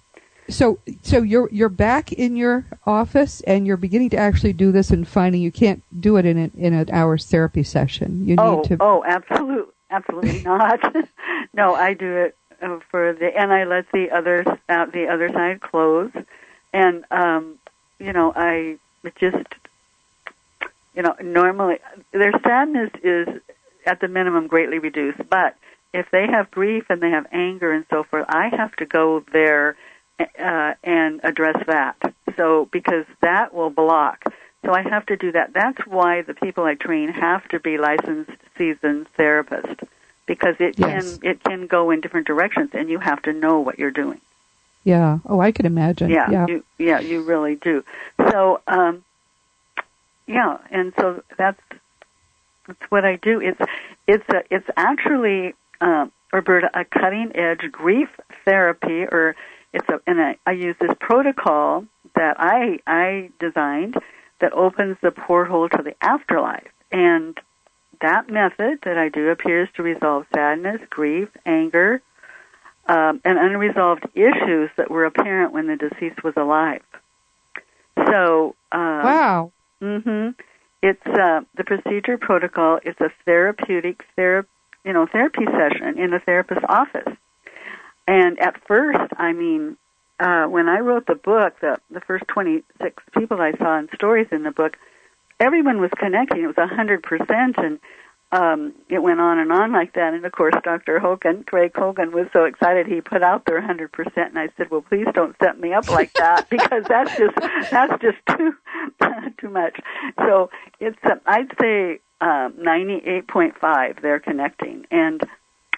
so 0.49 0.79
so 1.01 1.21
you're 1.21 1.49
you're 1.51 1.69
back 1.69 2.11
in 2.13 2.35
your 2.35 2.65
office 2.85 3.41
and 3.41 3.67
you're 3.67 3.77
beginning 3.77 4.09
to 4.09 4.17
actually 4.17 4.53
do 4.53 4.71
this 4.71 4.91
and 4.91 5.07
finding 5.07 5.41
you 5.41 5.51
can't 5.51 5.83
do 5.99 6.17
it 6.17 6.25
in 6.25 6.37
an 6.37 6.51
in 6.55 6.73
an 6.73 6.89
hour's 6.91 7.25
therapy 7.25 7.63
session. 7.63 8.25
You 8.25 8.35
oh 8.37 8.57
need 8.57 8.65
to. 8.69 8.77
oh 8.79 9.03
absolute 9.05 9.73
absolutely 9.89 10.41
not 10.45 10.79
no 11.53 11.75
I 11.75 11.93
do 11.93 12.15
it 12.17 12.37
uh, 12.61 12.79
for 12.89 13.13
the 13.13 13.37
and 13.37 13.51
I 13.51 13.65
let 13.65 13.91
the 13.91 14.11
other 14.11 14.45
uh, 14.69 14.85
the 14.85 15.07
other 15.07 15.29
side 15.31 15.61
close 15.61 16.11
and 16.73 17.03
um 17.11 17.59
you 17.99 18.13
know 18.13 18.31
I 18.35 18.77
just 19.19 19.47
you 20.95 21.03
know 21.03 21.15
normally 21.21 21.79
their 22.11 22.33
sadness 22.43 22.91
is 23.03 23.27
at 23.85 23.99
the 24.01 24.07
minimum 24.07 24.47
greatly 24.47 24.79
reduced 24.79 25.29
but 25.29 25.55
if 25.93 26.07
they 26.11 26.27
have 26.27 26.51
grief 26.51 26.85
and 26.89 27.01
they 27.01 27.09
have 27.09 27.25
anger 27.31 27.71
and 27.71 27.85
so 27.89 28.03
forth 28.03 28.25
I 28.29 28.49
have 28.49 28.75
to 28.77 28.85
go 28.85 29.23
there 29.31 29.75
uh, 30.19 30.73
and 30.83 31.19
address 31.23 31.57
that 31.67 31.95
so 32.35 32.67
because 32.71 33.05
that 33.21 33.53
will 33.53 33.69
block 33.69 34.23
so 34.65 34.73
I 34.73 34.81
have 34.81 35.05
to 35.05 35.15
do 35.15 35.31
that. 35.31 35.53
That's 35.53 35.87
why 35.87 36.23
the 36.23 36.33
people 36.33 36.65
I 36.65 36.73
train 36.75 37.09
have 37.09 37.47
to 37.49 37.59
be 37.59 37.77
licensed, 37.77 38.31
seasoned 38.57 39.07
therapists, 39.17 39.87
because 40.25 40.55
it 40.59 40.77
Yes. 40.77 41.19
can 41.19 41.31
it 41.31 41.43
can 41.43 41.67
go 41.67 41.89
in 41.91 42.01
different 42.01 42.27
directions, 42.27 42.71
and 42.73 42.89
you 42.89 42.99
have 42.99 43.21
to 43.23 43.33
know 43.33 43.59
what 43.59 43.79
you're 43.79 43.91
doing. 43.91 44.19
Yeah. 44.83 45.19
Oh, 45.25 45.39
I 45.39 45.51
can 45.51 45.65
imagine. 45.65 46.09
Yeah, 46.09 46.29
Yeah. 46.29 46.45
you 46.47 46.63
yeah 46.77 46.99
you 46.99 47.21
really 47.21 47.55
do. 47.55 47.83
So 48.29 48.61
um, 48.67 49.05
yeah, 50.27 50.57
and 50.69 50.91
so 50.99 51.23
that's 51.37 51.61
that's 52.67 52.91
what 52.91 53.05
I 53.05 53.15
do. 53.15 53.39
It's 53.39 53.61
it's 54.07 54.27
a, 54.33 54.43
it's 54.49 54.67
actually 54.75 55.53
um, 55.79 56.11
Roberta 56.33 56.69
a 56.73 56.83
cutting 56.83 57.31
edge 57.35 57.71
grief 57.71 58.09
therapy, 58.43 59.03
or 59.03 59.35
it's 59.77 59.89
a 59.89 59.99
and 60.07 60.19
I, 60.19 60.37
I 60.45 60.51
use 60.51 60.75
this 60.81 60.95
protocol 60.99 61.85
that 62.15 62.37
I 62.39 62.79
I 62.87 63.29
designed 63.39 63.95
that 64.41 64.53
opens 64.53 64.97
the 65.01 65.11
porthole 65.11 65.69
to 65.69 65.83
the 65.83 65.93
afterlife, 66.01 66.71
and 66.91 67.39
that 68.01 68.29
method 68.29 68.79
that 68.83 68.97
I 68.97 69.09
do 69.09 69.29
appears 69.29 69.69
to 69.75 69.83
resolve 69.83 70.25
sadness, 70.33 70.81
grief, 70.89 71.29
anger, 71.45 72.01
um, 72.87 73.21
and 73.23 73.37
unresolved 73.37 74.05
issues 74.15 74.69
that 74.77 74.89
were 74.89 75.05
apparent 75.05 75.53
when 75.53 75.67
the 75.67 75.75
deceased 75.75 76.23
was 76.23 76.33
alive. 76.37 76.81
So, 78.07 78.55
um, 78.71 79.03
wow. 79.03 79.51
hmm 79.79 80.29
It's 80.81 81.05
uh, 81.05 81.41
the 81.55 81.63
procedure 81.65 82.17
protocol. 82.17 82.79
It's 82.83 83.01
a 83.01 83.11
therapeutic 83.25 84.03
thera- 84.17 84.45
you 84.85 84.93
know, 84.93 85.05
therapy 85.05 85.45
session 85.45 85.99
in 85.99 86.13
a 86.13 86.19
therapist's 86.19 86.63
office. 86.67 87.13
And 88.07 88.39
at 88.39 88.55
first, 88.67 89.11
I 89.17 89.33
mean, 89.33 89.77
uh, 90.19 90.45
when 90.45 90.67
I 90.69 90.79
wrote 90.79 91.05
the 91.07 91.15
book, 91.15 91.59
the 91.61 91.77
the 91.91 92.01
first 92.01 92.25
26 92.29 93.03
people 93.17 93.41
I 93.41 93.51
saw 93.53 93.77
in 93.79 93.89
stories 93.93 94.27
in 94.31 94.43
the 94.43 94.51
book, 94.51 94.77
everyone 95.39 95.79
was 95.81 95.91
connecting. 95.97 96.43
It 96.43 96.47
was 96.47 96.57
a 96.57 96.67
hundred 96.67 97.03
percent, 97.03 97.57
and 97.57 97.79
um, 98.31 98.73
it 98.89 98.99
went 99.03 99.19
on 99.19 99.39
and 99.39 99.51
on 99.51 99.71
like 99.73 99.93
that. 99.93 100.13
And 100.13 100.25
of 100.25 100.31
course, 100.31 100.55
Dr. 100.63 100.99
Hogan, 100.99 101.43
Craig 101.43 101.71
Hogan, 101.75 102.11
was 102.11 102.27
so 102.33 102.45
excited 102.45 102.87
he 102.87 103.01
put 103.01 103.21
out 103.23 103.45
their 103.45 103.61
hundred 103.61 103.91
percent. 103.91 104.29
And 104.29 104.39
I 104.39 104.49
said, 104.57 104.71
"Well, 104.71 104.81
please 104.81 105.07
don't 105.13 105.35
set 105.43 105.59
me 105.59 105.73
up 105.73 105.89
like 105.89 106.13
that 106.13 106.47
because 106.49 106.83
that's 106.87 107.11
just 107.17 107.35
that's 107.69 108.01
just 108.01 108.17
too 108.37 108.53
too 109.39 109.49
much." 109.49 109.79
So 110.17 110.49
it's 110.79 110.97
uh, 111.03 111.15
I'd 111.25 111.51
say 111.61 111.99
um, 112.21 112.55
ninety 112.57 113.01
eight 113.05 113.27
point 113.27 113.55
five. 113.59 113.97
They're 114.01 114.19
connecting, 114.19 114.85
and 114.91 115.21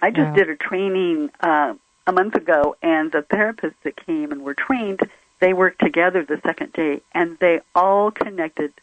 I 0.02 0.12
just 0.12 0.30
Wow. 0.30 0.34
did 0.34 0.50
a 0.50 0.56
training 0.56 1.30
uh, 1.42 1.74
a 2.10 2.12
month 2.12 2.34
ago, 2.34 2.76
and 2.82 3.12
the 3.12 3.22
therapists 3.22 3.76
that 3.84 3.95
came 4.04 4.32
and 4.32 4.41
were 4.41 4.56
trained, 4.56 5.00
they 5.39 5.54
worked 5.54 5.80
together 5.80 6.26
the 6.26 6.41
second 6.41 6.74
day, 6.74 7.02
and 7.13 7.38
they 7.38 7.62
all 7.76 8.10
connected 8.10 8.74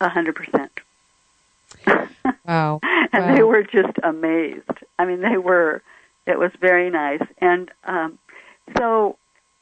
a 0.00 0.08
hundred 0.08 0.34
percent. 0.34 0.72
Wow. 2.46 2.80
and 3.12 3.24
wow. 3.24 3.34
they 3.34 3.42
were 3.42 3.62
just 3.62 3.98
amazed. 4.02 4.70
I 4.98 5.06
mean, 5.06 5.20
they 5.20 5.38
were. 5.38 5.82
It 6.26 6.38
was 6.38 6.52
very 6.60 6.90
nice, 6.90 7.22
and 7.38 7.70
um, 7.84 8.18
so 8.76 9.16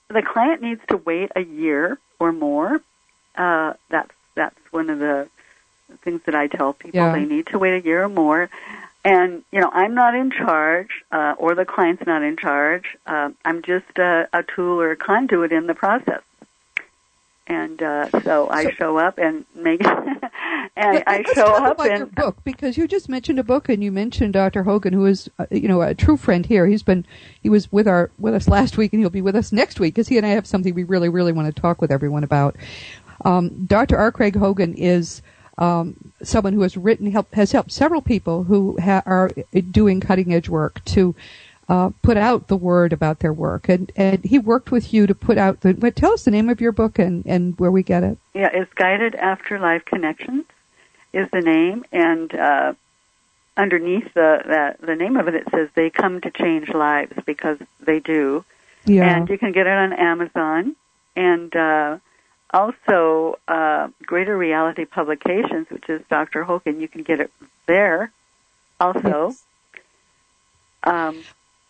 the 0.08 0.22
client 0.22 0.62
needs 0.62 0.80
to 0.88 0.96
wait 0.96 1.30
a 1.36 1.42
year 1.42 1.98
or 2.18 2.32
more. 2.32 2.80
Uh, 3.36 3.74
that's 3.88 4.10
that's 4.34 4.58
one 4.72 4.90
of 4.90 4.98
the 4.98 5.28
things 6.02 6.22
that 6.26 6.34
I 6.34 6.48
tell 6.48 6.72
people. 6.72 7.00
Yeah. 7.00 7.12
They 7.12 7.24
need 7.24 7.46
to 7.48 7.58
wait 7.58 7.74
a 7.74 7.84
year 7.84 8.04
or 8.04 8.08
more. 8.08 8.50
And 9.04 9.42
you 9.50 9.60
know, 9.60 9.68
I'm 9.72 9.94
not 9.94 10.14
in 10.14 10.30
charge, 10.30 10.90
uh, 11.10 11.34
or 11.36 11.54
the 11.56 11.64
client's 11.64 12.06
not 12.06 12.22
in 12.22 12.36
charge. 12.36 12.96
Uh, 13.06 13.30
I'm 13.44 13.62
just 13.62 13.98
a, 13.98 14.28
a 14.32 14.44
tool 14.44 14.80
or 14.80 14.92
a 14.92 14.96
conduit 14.96 15.50
in 15.52 15.66
the 15.66 15.74
process. 15.74 16.22
And 17.48 17.82
uh, 17.82 18.08
so 18.22 18.48
I 18.48 18.64
So- 18.64 18.70
show 18.70 18.96
up 18.98 19.18
and 19.18 19.44
make, 19.56 19.84
and 20.76 21.02
I 21.06 21.24
show 21.34 21.46
talk 21.46 21.60
up 21.62 21.72
about 21.74 21.84
your 21.86 21.94
and 22.04 22.14
book 22.14 22.36
because 22.44 22.76
you 22.78 22.86
just 22.86 23.08
mentioned 23.08 23.40
a 23.40 23.42
book 23.44 23.68
and 23.68 23.82
you 23.82 23.90
mentioned 23.90 24.34
Dr. 24.34 24.62
Hogan, 24.62 24.92
who 24.92 25.04
is 25.06 25.28
uh, 25.40 25.46
you 25.50 25.66
know 25.66 25.82
a 25.82 25.92
true 25.94 26.16
friend 26.16 26.46
here. 26.46 26.66
He's 26.66 26.84
been 26.84 27.04
he 27.42 27.48
was 27.48 27.70
with 27.72 27.88
our 27.88 28.10
with 28.20 28.34
us 28.34 28.46
last 28.46 28.78
week 28.78 28.92
and 28.92 29.00
he'll 29.02 29.10
be 29.10 29.20
with 29.20 29.34
us 29.34 29.50
next 29.50 29.80
week 29.80 29.94
because 29.94 30.06
he 30.06 30.16
and 30.16 30.24
I 30.24 30.30
have 30.30 30.46
something 30.46 30.72
we 30.72 30.84
really 30.84 31.08
really 31.08 31.32
want 31.32 31.52
to 31.52 31.60
talk 31.60 31.80
with 31.80 31.90
everyone 31.90 32.22
about. 32.22 32.54
Um, 33.24 33.66
Dr. 33.66 33.98
R. 33.98 34.12
Craig 34.12 34.36
Hogan 34.36 34.74
is 34.74 35.20
um, 35.58 36.12
someone 36.22 36.52
who 36.52 36.62
has 36.62 36.76
written 36.76 37.10
help 37.10 37.32
has 37.34 37.52
helped 37.52 37.72
several 37.72 38.00
people 38.00 38.44
who 38.44 38.78
ha- 38.80 39.02
are 39.06 39.30
doing 39.70 40.00
cutting 40.00 40.32
edge 40.32 40.48
work 40.48 40.84
to. 40.86 41.14
Uh, 41.68 41.90
put 42.02 42.16
out 42.16 42.48
the 42.48 42.56
word 42.56 42.92
about 42.92 43.20
their 43.20 43.32
work, 43.32 43.68
and 43.68 43.92
and 43.96 44.22
he 44.24 44.38
worked 44.38 44.70
with 44.72 44.92
you 44.92 45.06
to 45.06 45.14
put 45.14 45.38
out 45.38 45.60
the. 45.60 45.72
But 45.72 45.94
tell 45.94 46.12
us 46.12 46.24
the 46.24 46.30
name 46.30 46.50
of 46.50 46.60
your 46.60 46.72
book 46.72 46.98
and 46.98 47.24
and 47.24 47.58
where 47.58 47.70
we 47.70 47.82
get 47.84 48.02
it. 48.02 48.18
Yeah, 48.34 48.50
it's 48.52 48.70
Guided 48.74 49.14
Afterlife 49.14 49.84
Connections 49.84 50.44
is 51.12 51.28
the 51.30 51.40
name, 51.40 51.84
and 51.92 52.34
uh, 52.34 52.74
underneath 53.56 54.12
the, 54.14 54.74
the 54.80 54.86
the 54.86 54.96
name 54.96 55.16
of 55.16 55.28
it, 55.28 55.34
it 55.34 55.48
says 55.50 55.68
they 55.74 55.90
come 55.90 56.20
to 56.22 56.30
change 56.30 56.68
lives 56.68 57.14
because 57.24 57.58
they 57.80 58.00
do. 58.00 58.44
Yeah. 58.84 59.16
And 59.16 59.28
you 59.28 59.38
can 59.38 59.52
get 59.52 59.66
it 59.66 59.72
on 59.72 59.92
Amazon, 59.92 60.74
and 61.14 61.54
uh, 61.54 61.98
also 62.52 63.38
uh, 63.48 63.88
Greater 64.04 64.36
Reality 64.36 64.84
Publications, 64.84 65.68
which 65.70 65.88
is 65.88 66.02
Dr. 66.10 66.44
Hogan. 66.44 66.80
You 66.80 66.88
can 66.88 67.02
get 67.02 67.20
it 67.20 67.30
there, 67.66 68.12
also. 68.80 69.28
Yes. 69.28 69.44
Um, 70.84 71.22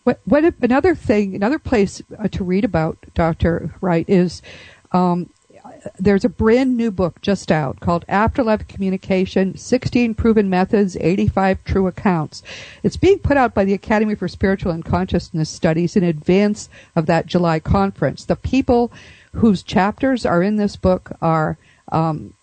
What, 0.05 0.21
what 0.25 0.45
if, 0.45 0.61
another 0.63 0.95
thing, 0.95 1.35
another 1.35 1.61
place 1.61 2.03
uh, 2.19 2.27
to 2.29 2.43
read 2.43 2.65
about 2.65 2.99
Dr. 3.15 3.75
Wright 3.81 4.05
is 4.09 4.43
um, 4.91 5.31
there's 5.99 6.25
a 6.25 6.29
brand 6.29 6.77
new 6.77 6.91
book 6.91 7.21
just 7.21 7.53
out 7.53 7.81
called 7.81 8.05
Afterlife 8.09 8.67
Communication 8.67 9.57
16 9.57 10.15
Proven 10.15 10.51
Methods, 10.51 10.97
85 11.01 11.65
True 11.65 11.87
Accounts. 11.87 12.43
It's 12.83 12.97
being 12.97 13.19
put 13.19 13.37
out 13.37 13.55
by 13.55 13.65
the 13.65 13.75
Academy 13.75 14.15
for 14.15 14.29
Spiritual 14.29 14.73
and 14.73 14.85
Consciousness 14.85 15.51
Studies 15.51 15.97
in 15.97 16.05
advance 16.05 16.69
of 16.97 17.07
that 17.07 17.27
July 17.27 17.61
conference. 17.61 18.25
The 18.25 18.37
people 18.37 18.91
whose 19.37 19.63
chapters 19.63 20.27
are 20.27 20.43
in 20.43 20.57
this 20.57 20.77
book 20.77 21.13
are 21.21 21.59
um, 21.91 22.35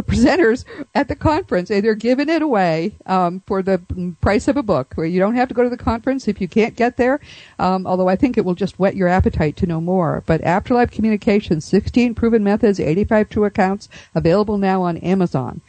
the 0.00 0.12
presenters 0.12 0.64
at 0.94 1.08
the 1.08 1.16
conference. 1.16 1.68
They're 1.68 1.94
giving 1.94 2.28
it 2.28 2.42
away 2.42 2.94
um, 3.06 3.42
for 3.46 3.62
the 3.62 3.80
price 4.20 4.48
of 4.48 4.56
a 4.56 4.62
book. 4.62 4.92
Where 4.94 5.06
you 5.06 5.20
don't 5.20 5.34
have 5.34 5.48
to 5.48 5.54
go 5.54 5.62
to 5.62 5.70
the 5.70 5.76
conference 5.76 6.28
if 6.28 6.40
you 6.40 6.48
can't 6.48 6.76
get 6.76 6.96
there. 6.96 7.20
Um, 7.58 7.86
although 7.86 8.08
I 8.08 8.16
think 8.16 8.36
it 8.36 8.44
will 8.44 8.54
just 8.54 8.78
whet 8.78 8.96
your 8.96 9.08
appetite 9.08 9.56
to 9.56 9.66
know 9.66 9.80
more. 9.80 10.22
But 10.26 10.40
Afterlife 10.42 10.90
Communications: 10.90 11.64
16 11.64 12.14
Proven 12.14 12.42
Methods, 12.44 12.80
85 12.80 13.28
True 13.28 13.44
Accounts, 13.44 13.88
available 14.14 14.58
now 14.58 14.82
on 14.82 14.96
Amazon. 14.98 15.60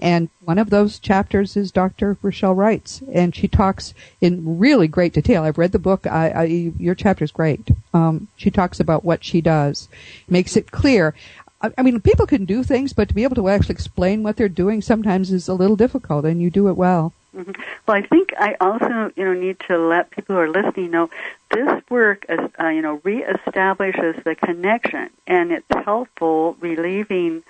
And 0.00 0.28
one 0.40 0.58
of 0.58 0.70
those 0.70 0.98
chapters 0.98 1.56
is 1.56 1.70
Dr. 1.70 2.16
Rochelle 2.22 2.54
Wright's, 2.54 3.02
and 3.12 3.34
she 3.34 3.48
talks 3.48 3.94
in 4.20 4.58
really 4.58 4.88
great 4.88 5.12
detail. 5.12 5.42
I've 5.42 5.58
read 5.58 5.72
the 5.72 5.78
book. 5.78 6.06
I, 6.06 6.30
I, 6.30 6.44
your 6.44 6.94
chapter 6.94 7.24
is 7.24 7.30
great. 7.30 7.70
Um, 7.92 8.28
she 8.36 8.50
talks 8.50 8.80
about 8.80 9.04
what 9.04 9.24
she 9.24 9.40
does, 9.40 9.88
makes 10.28 10.56
it 10.56 10.70
clear. 10.70 11.14
I 11.62 11.70
I 11.78 11.82
mean, 11.82 12.00
people 12.00 12.26
can 12.26 12.44
do 12.44 12.62
things, 12.62 12.92
but 12.92 13.08
to 13.08 13.14
be 13.14 13.24
able 13.24 13.36
to 13.36 13.48
actually 13.48 13.74
explain 13.74 14.22
what 14.22 14.36
they're 14.36 14.48
doing 14.48 14.80
sometimes 14.82 15.32
is 15.32 15.48
a 15.48 15.54
little 15.54 15.76
difficult, 15.76 16.24
and 16.24 16.40
you 16.40 16.50
do 16.50 16.68
it 16.68 16.76
well. 16.76 17.12
mhm. 17.36 17.56
Well, 17.86 17.96
I 17.96 18.02
think 18.02 18.32
I 18.38 18.56
also, 18.60 19.12
you 19.16 19.24
know, 19.24 19.34
need 19.34 19.58
to 19.68 19.78
let 19.78 20.10
people 20.10 20.34
who 20.36 20.40
are 20.40 20.48
listening 20.50 20.90
know 20.90 21.10
this 21.50 21.82
work, 21.90 22.24
is, 22.28 22.40
uh, 22.60 22.68
you 22.68 22.82
know, 22.82 22.98
reestablishes 22.98 24.22
the 24.24 24.34
connection, 24.34 25.10
and 25.26 25.52
it's 25.52 25.66
helpful 25.84 26.56
relieving 26.60 27.42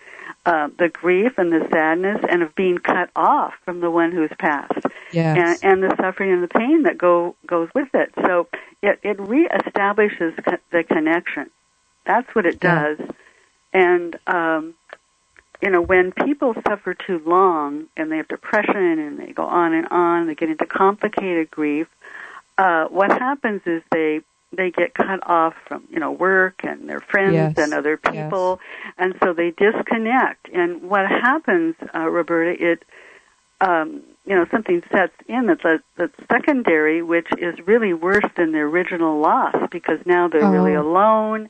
uh, 0.47 0.69
the 0.79 0.89
grief 0.89 1.39
and 1.39 1.53
the 1.53 1.67
sadness 1.71 2.19
and 2.29 2.43
of 2.43 2.55
being 2.55 2.79
cut 2.79 3.11
off 3.15 3.55
from 3.65 3.81
the 3.81 3.91
one 3.91 4.13
who's 4.13 4.31
passed. 4.39 4.87
Yes. 5.13 5.37
and, 5.63 5.83
and 5.83 5.91
the 5.91 5.97
suffering 5.97 6.33
and 6.33 6.43
the 6.43 6.49
pain 6.49 6.85
that 6.85 6.97
go 6.97 7.35
goes 7.47 7.69
with 7.75 7.89
it. 7.95 8.11
So 8.25 8.49
it 8.83 9.01
it 9.03 9.19
reestablishes 9.19 10.33
co- 10.45 10.59
the 10.71 10.85
connection. 10.85 11.51
That's 12.07 12.33
what 12.35 12.47
it 12.47 12.59
Yeah. 12.63 12.97
And 13.73 14.19
um, 14.27 14.75
you 15.63 15.71
know, 15.71 15.81
when 15.83 16.13
people 16.13 16.55
suffer 16.67 16.95
too 16.95 17.21
long 17.27 17.87
and 17.97 18.11
they 18.11 18.17
have 18.17 18.29
depression 18.29 18.99
and 18.99 19.19
they 19.19 19.33
go 19.33 19.45
on 19.45 19.75
and 19.75 19.87
on, 19.89 20.27
they 20.27 20.35
get 20.35 20.51
into 20.51 20.67
complicated 20.67 21.51
grief. 21.51 21.87
Uh, 22.59 22.87
what 22.87 23.11
happens 23.11 23.63
is 23.67 23.83
they 23.91 24.21
they 24.53 24.71
get 24.71 24.95
cut 24.95 25.21
off 25.29 25.55
from 25.67 25.85
you 25.91 25.99
know 26.01 26.11
work 26.13 26.65
and 26.65 26.89
their 26.89 27.01
friends 27.01 27.35
Yes. 27.35 27.55
and 27.57 27.73
other 27.73 27.97
people, 27.97 28.61
and 28.99 29.15
so 29.23 29.33
they 29.33 29.51
disconnect. 29.51 30.49
And 30.53 30.83
what 30.83 31.07
happens, 31.09 31.77
uh, 31.95 32.09
Roberta, 32.09 32.63
it 32.73 32.83
um, 33.61 34.03
you 34.25 34.35
know, 34.35 34.47
something 34.51 34.83
sets 34.91 35.13
in 35.29 35.47
that's, 35.47 35.65
a, 35.65 35.81
that's 35.97 36.15
secondary, 36.31 37.03
which 37.03 37.29
is 37.39 37.59
really 37.67 37.93
worse 37.93 38.25
than 38.37 38.53
the 38.53 38.59
original 38.59 39.19
loss 39.21 39.55
because 39.71 39.99
now 40.07 40.29
they're 40.29 40.49
really 40.49 40.75
Oh. 40.77 40.83
alone. 40.83 41.49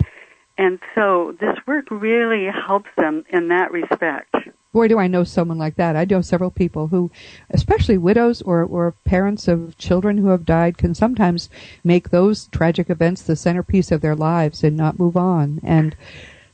And 0.61 0.79
so 0.95 1.35
this 1.41 1.57
work 1.67 1.87
really 1.91 2.45
helps 2.45 2.91
them 2.99 3.25
in 3.31 3.49
that 3.49 3.73
respect. 3.73 4.35
Boy, 4.75 4.89
do 4.89 4.99
I 4.99 5.07
know 5.07 5.25
someone 5.25 5.57
like 5.57 5.77
that. 5.77 5.97
I 5.97 6.05
know 6.05 6.21
several 6.21 6.51
people 6.51 6.89
who, 6.89 7.11
especially 7.49 7.97
widows 7.97 8.43
or, 8.43 8.63
or 8.63 8.95
parents 9.07 9.49
of 9.49 9.79
children 9.79 10.19
who 10.19 10.29
have 10.29 10.45
died, 10.45 10.77
can 10.77 10.95
sometimes 10.95 11.49
make 11.83 12.11
those 12.11 12.49
tragic 12.49 12.91
events 12.91 13.23
the 13.23 13.37
centerpiece 13.37 13.91
of 13.91 14.03
their 14.03 14.15
lives 14.15 14.63
and 14.63 14.77
not 14.77 14.99
move 14.99 15.17
on. 15.17 15.61
And 15.63 15.97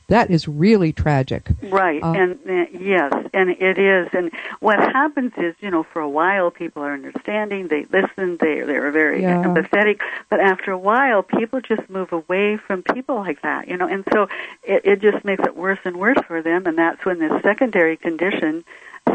that 0.07 0.29
is 0.31 0.47
really 0.47 0.93
tragic. 0.93 1.49
Right, 1.63 2.01
Uh, 2.03 2.13
and 2.13 2.39
uh, 2.47 2.65
yes, 2.79 3.11
and 3.33 3.49
it 3.49 3.77
is. 3.77 4.07
And 4.13 4.31
what 4.59 4.79
happens 4.79 5.33
is, 5.37 5.55
you 5.59 5.69
know, 5.69 5.83
for 5.83 6.01
a 6.01 6.09
while 6.09 6.49
people 6.51 6.81
are 6.83 6.93
understanding, 6.93 7.67
they 7.67 7.85
listen, 7.91 8.37
they 8.39 8.61
they're 8.61 8.91
very 8.91 9.21
Yeah. 9.21 9.43
empathetic, 9.43 9.99
but 10.29 10.39
after 10.39 10.71
a 10.71 10.77
while 10.77 11.23
people 11.23 11.59
just 11.61 11.89
move 11.89 12.11
away 12.13 12.57
from 12.57 12.83
people 12.83 13.15
like 13.15 13.41
that, 13.41 13.67
you 13.67 13.77
know, 13.77 13.87
and 13.87 14.03
so 14.13 14.27
it, 14.63 14.81
it 14.85 15.01
just 15.01 15.23
makes 15.25 15.43
it 15.45 15.55
worse 15.55 15.79
and 15.83 15.97
worse 15.97 16.19
for 16.27 16.41
them, 16.41 16.65
and 16.67 16.77
that's 16.77 17.03
when 17.05 17.19
this 17.19 17.41
secondary 17.43 17.97
condition 17.97 18.63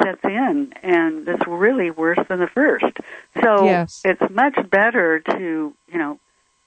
sets 0.02 0.24
in, 0.24 0.72
and 0.82 1.28
it's 1.28 1.46
really 1.46 1.90
worse 1.90 2.18
than 2.28 2.38
the 2.40 2.46
first. 2.46 2.96
So 3.42 3.64
Yes. 3.66 4.00
it's 4.04 4.22
much 4.30 4.56
better 4.70 5.20
to, 5.20 5.74
you 5.92 5.98
know, 5.98 6.18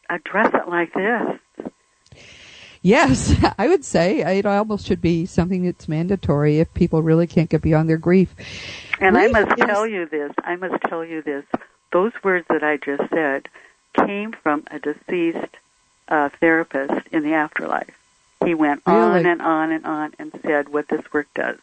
address 0.10 0.52
it 0.54 0.68
like 0.70 0.94
this. 0.94 1.40
Yes, 2.86 3.34
I 3.58 3.68
would 3.68 3.84
say 3.84 4.20
it 4.38 4.46
almost 4.46 4.86
should 4.86 5.02
be 5.02 5.26
something 5.26 5.66
that's 5.66 5.88
mandatory 5.88 6.60
if 6.60 6.72
people 6.76 7.02
really 7.02 7.26
can't 7.26 7.50
get 7.50 7.64
beyond 7.64 7.90
their 7.90 7.98
grief. 7.98 8.36
And 9.00 9.18
I 9.18 9.28
must 9.28 9.58
is- 9.58 9.66
tell 9.66 9.88
you 9.88 10.06
this, 10.06 10.32
I 10.44 10.56
must 10.56 10.84
tell 10.84 11.04
you 11.04 11.24
this. 11.24 11.46
Those 11.92 12.12
words 12.24 12.46
that 12.50 12.64
I 12.64 12.78
just 12.78 13.10
said 13.10 13.50
came 13.94 14.34
from 14.34 14.66
a 14.70 14.78
deceased 14.78 15.58
uh, 16.10 16.30
therapist 16.40 17.08
in 17.12 17.24
the 17.24 17.34
afterlife. 17.34 17.90
He 18.46 18.54
went 18.54 18.84
on 18.86 19.16
Really? 19.16 19.30
and 19.32 19.42
on 19.42 19.72
and 19.72 19.86
on 19.86 20.14
and 20.20 20.32
said 20.44 20.70
what 20.70 20.88
this 20.88 21.02
work 21.12 21.28
does. 21.34 21.58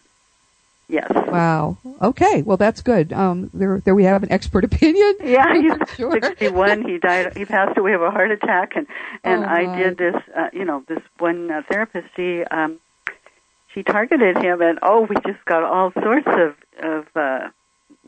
Yes. 0.93 1.11
Wow. 1.11 1.79
Okay. 2.03 2.43
Well, 2.43 2.59
that's 2.59 2.83
good. 2.83 3.13
Um, 3.15 3.49
there, 3.55 3.81
there 3.81 3.95
we 3.95 4.05
have 4.05 4.23
an 4.23 4.31
expert 4.31 4.63
opinion. 4.65 5.15
Yeah, 5.25 5.55
he's 5.55 5.73
Sure. 5.97 6.13
61. 6.13 6.87
He 6.87 6.99
died. 6.99 7.35
He 7.37 7.47
passed 7.47 7.79
away 7.79 7.95
of 7.95 8.03
a 8.03 8.11
heart 8.11 8.31
attack, 8.31 8.73
and 8.77 8.87
and 9.25 9.43
Oh, 9.43 9.49
I 9.49 9.65
my. 9.67 9.79
did 9.79 9.97
this. 9.97 10.17
Uh, 10.37 10.49
you 10.53 10.67
know, 10.67 10.85
this 10.87 11.01
one 11.19 11.51
uh, 11.51 11.63
therapist. 11.71 12.09
She 12.15 12.45
um, 12.45 12.79
she 13.73 13.83
targeted 13.83 14.37
him, 14.37 14.61
and 14.61 14.79
oh, 14.83 15.07
we 15.09 15.17
just 15.27 15.43
got 15.47 15.63
all 15.63 15.93
sorts 16.03 16.27
of 16.29 16.55
of 16.85 17.07
uh, 17.17 17.49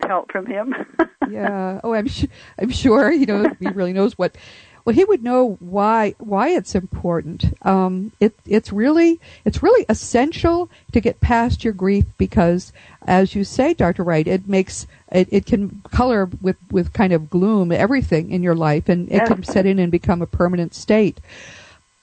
help 0.07 0.31
from 0.31 0.45
him. 0.45 0.75
yeah. 1.31 1.81
Oh, 1.83 1.95
I'm 1.95 2.09
su- 2.09 2.29
I'm 2.61 2.71
sure 2.71 3.11
you 3.11 3.25
know 3.25 3.49
he 3.61 3.69
really 3.69 3.95
knows 3.95 4.19
what. 4.19 4.37
Well, 4.85 4.95
he 4.95 5.05
would 5.05 5.23
know 5.23 5.57
why 5.61 6.15
why 6.19 6.51
it's 6.51 6.75
important. 6.75 7.57
Um, 7.63 8.13
it 8.21 8.35
it's 8.45 8.71
really 8.71 9.19
it's 9.45 9.63
really 9.63 9.87
essential 9.89 10.69
to 10.93 11.01
get 11.01 11.21
past 11.21 11.65
your 11.65 11.73
grief 11.73 12.05
because, 12.19 12.71
as 13.07 13.35
you 13.35 13.45
say, 13.45 13.73
Doctor 13.73 14.05
Wright, 14.05 14.27
it 14.29 14.47
makes 14.47 14.87
it, 15.11 15.29
it 15.31 15.47
can 15.47 15.81
color 15.91 16.29
with 16.43 16.57
with 16.71 16.93
kind 16.93 17.15
of 17.15 17.31
gloom 17.31 17.73
everything 17.73 18.31
in 18.31 18.43
your 18.43 18.55
life, 18.55 18.91
and 18.91 19.11
it 19.11 19.25
can 19.27 19.43
set 19.43 19.65
in 19.65 19.79
and 19.79 19.91
become 19.91 20.21
a 20.21 20.27
permanent 20.27 20.75
state. 20.75 21.19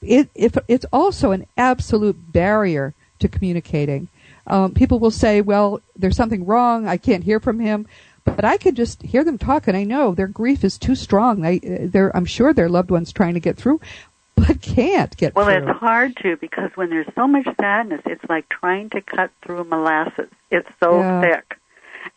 It 0.01 0.29
if 0.33 0.57
it's 0.67 0.85
also 0.91 1.29
an 1.31 1.45
absolute 1.57 2.33
barrier 2.33 2.95
to 3.19 3.27
communicating. 3.27 4.07
um, 4.47 4.73
people 4.73 4.97
will 4.97 5.11
say, 5.11 5.39
"Well, 5.41 5.81
there's 5.95 6.17
something 6.17 6.47
wrong. 6.47 6.87
I 6.87 6.97
can't 6.97 7.23
hear 7.23 7.39
from 7.39 7.59
him." 7.59 7.85
But 8.23 8.45
I 8.45 8.57
could 8.57 8.75
just 8.75 9.01
hear 9.01 9.23
them 9.23 9.37
talk, 9.37 9.67
and 9.67 9.75
I 9.75 9.83
know 9.83 10.13
their 10.13 10.27
grief 10.27 10.63
is 10.63 10.77
too 10.77 10.95
strong. 10.95 11.41
They, 11.41 11.59
they're, 11.59 12.15
I'm 12.15 12.25
sure 12.25 12.53
their 12.53 12.69
loved 12.69 12.91
ones 12.91 13.11
trying 13.11 13.33
to 13.33 13.39
get 13.39 13.57
through, 13.57 13.81
but 14.35 14.61
can't 14.61 15.15
get 15.17 15.33
through 15.33 15.45
well, 15.45 15.59
through. 15.59 15.69
it's 15.71 15.79
hard 15.79 16.15
to 16.17 16.37
because 16.37 16.71
when 16.75 16.89
there's 16.89 17.11
so 17.15 17.27
much 17.27 17.47
sadness, 17.59 18.01
it's 18.05 18.23
like 18.29 18.47
trying 18.49 18.89
to 18.91 19.01
cut 19.01 19.31
through 19.41 19.63
molasses. 19.65 20.29
It's 20.49 20.69
so 20.79 20.99
Yeah. 20.99 21.21
thick, 21.21 21.57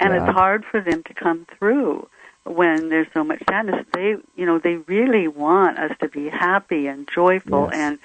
and 0.00 0.12
Yeah. 0.14 0.22
it's 0.24 0.32
hard 0.32 0.64
for 0.64 0.80
them 0.80 1.02
to 1.04 1.14
come 1.14 1.46
through 1.58 2.06
when 2.44 2.90
there's 2.90 3.08
so 3.14 3.24
much 3.24 3.42
sadness. 3.48 3.86
They, 3.92 4.16
you 4.36 4.44
know, 4.46 4.58
they 4.58 4.76
really 4.76 5.26
want 5.28 5.78
us 5.78 5.96
to 6.00 6.08
be 6.08 6.28
happy 6.28 6.86
and 6.86 7.08
joyful, 7.08 7.68
Yes. 7.72 7.78
and 7.80 7.98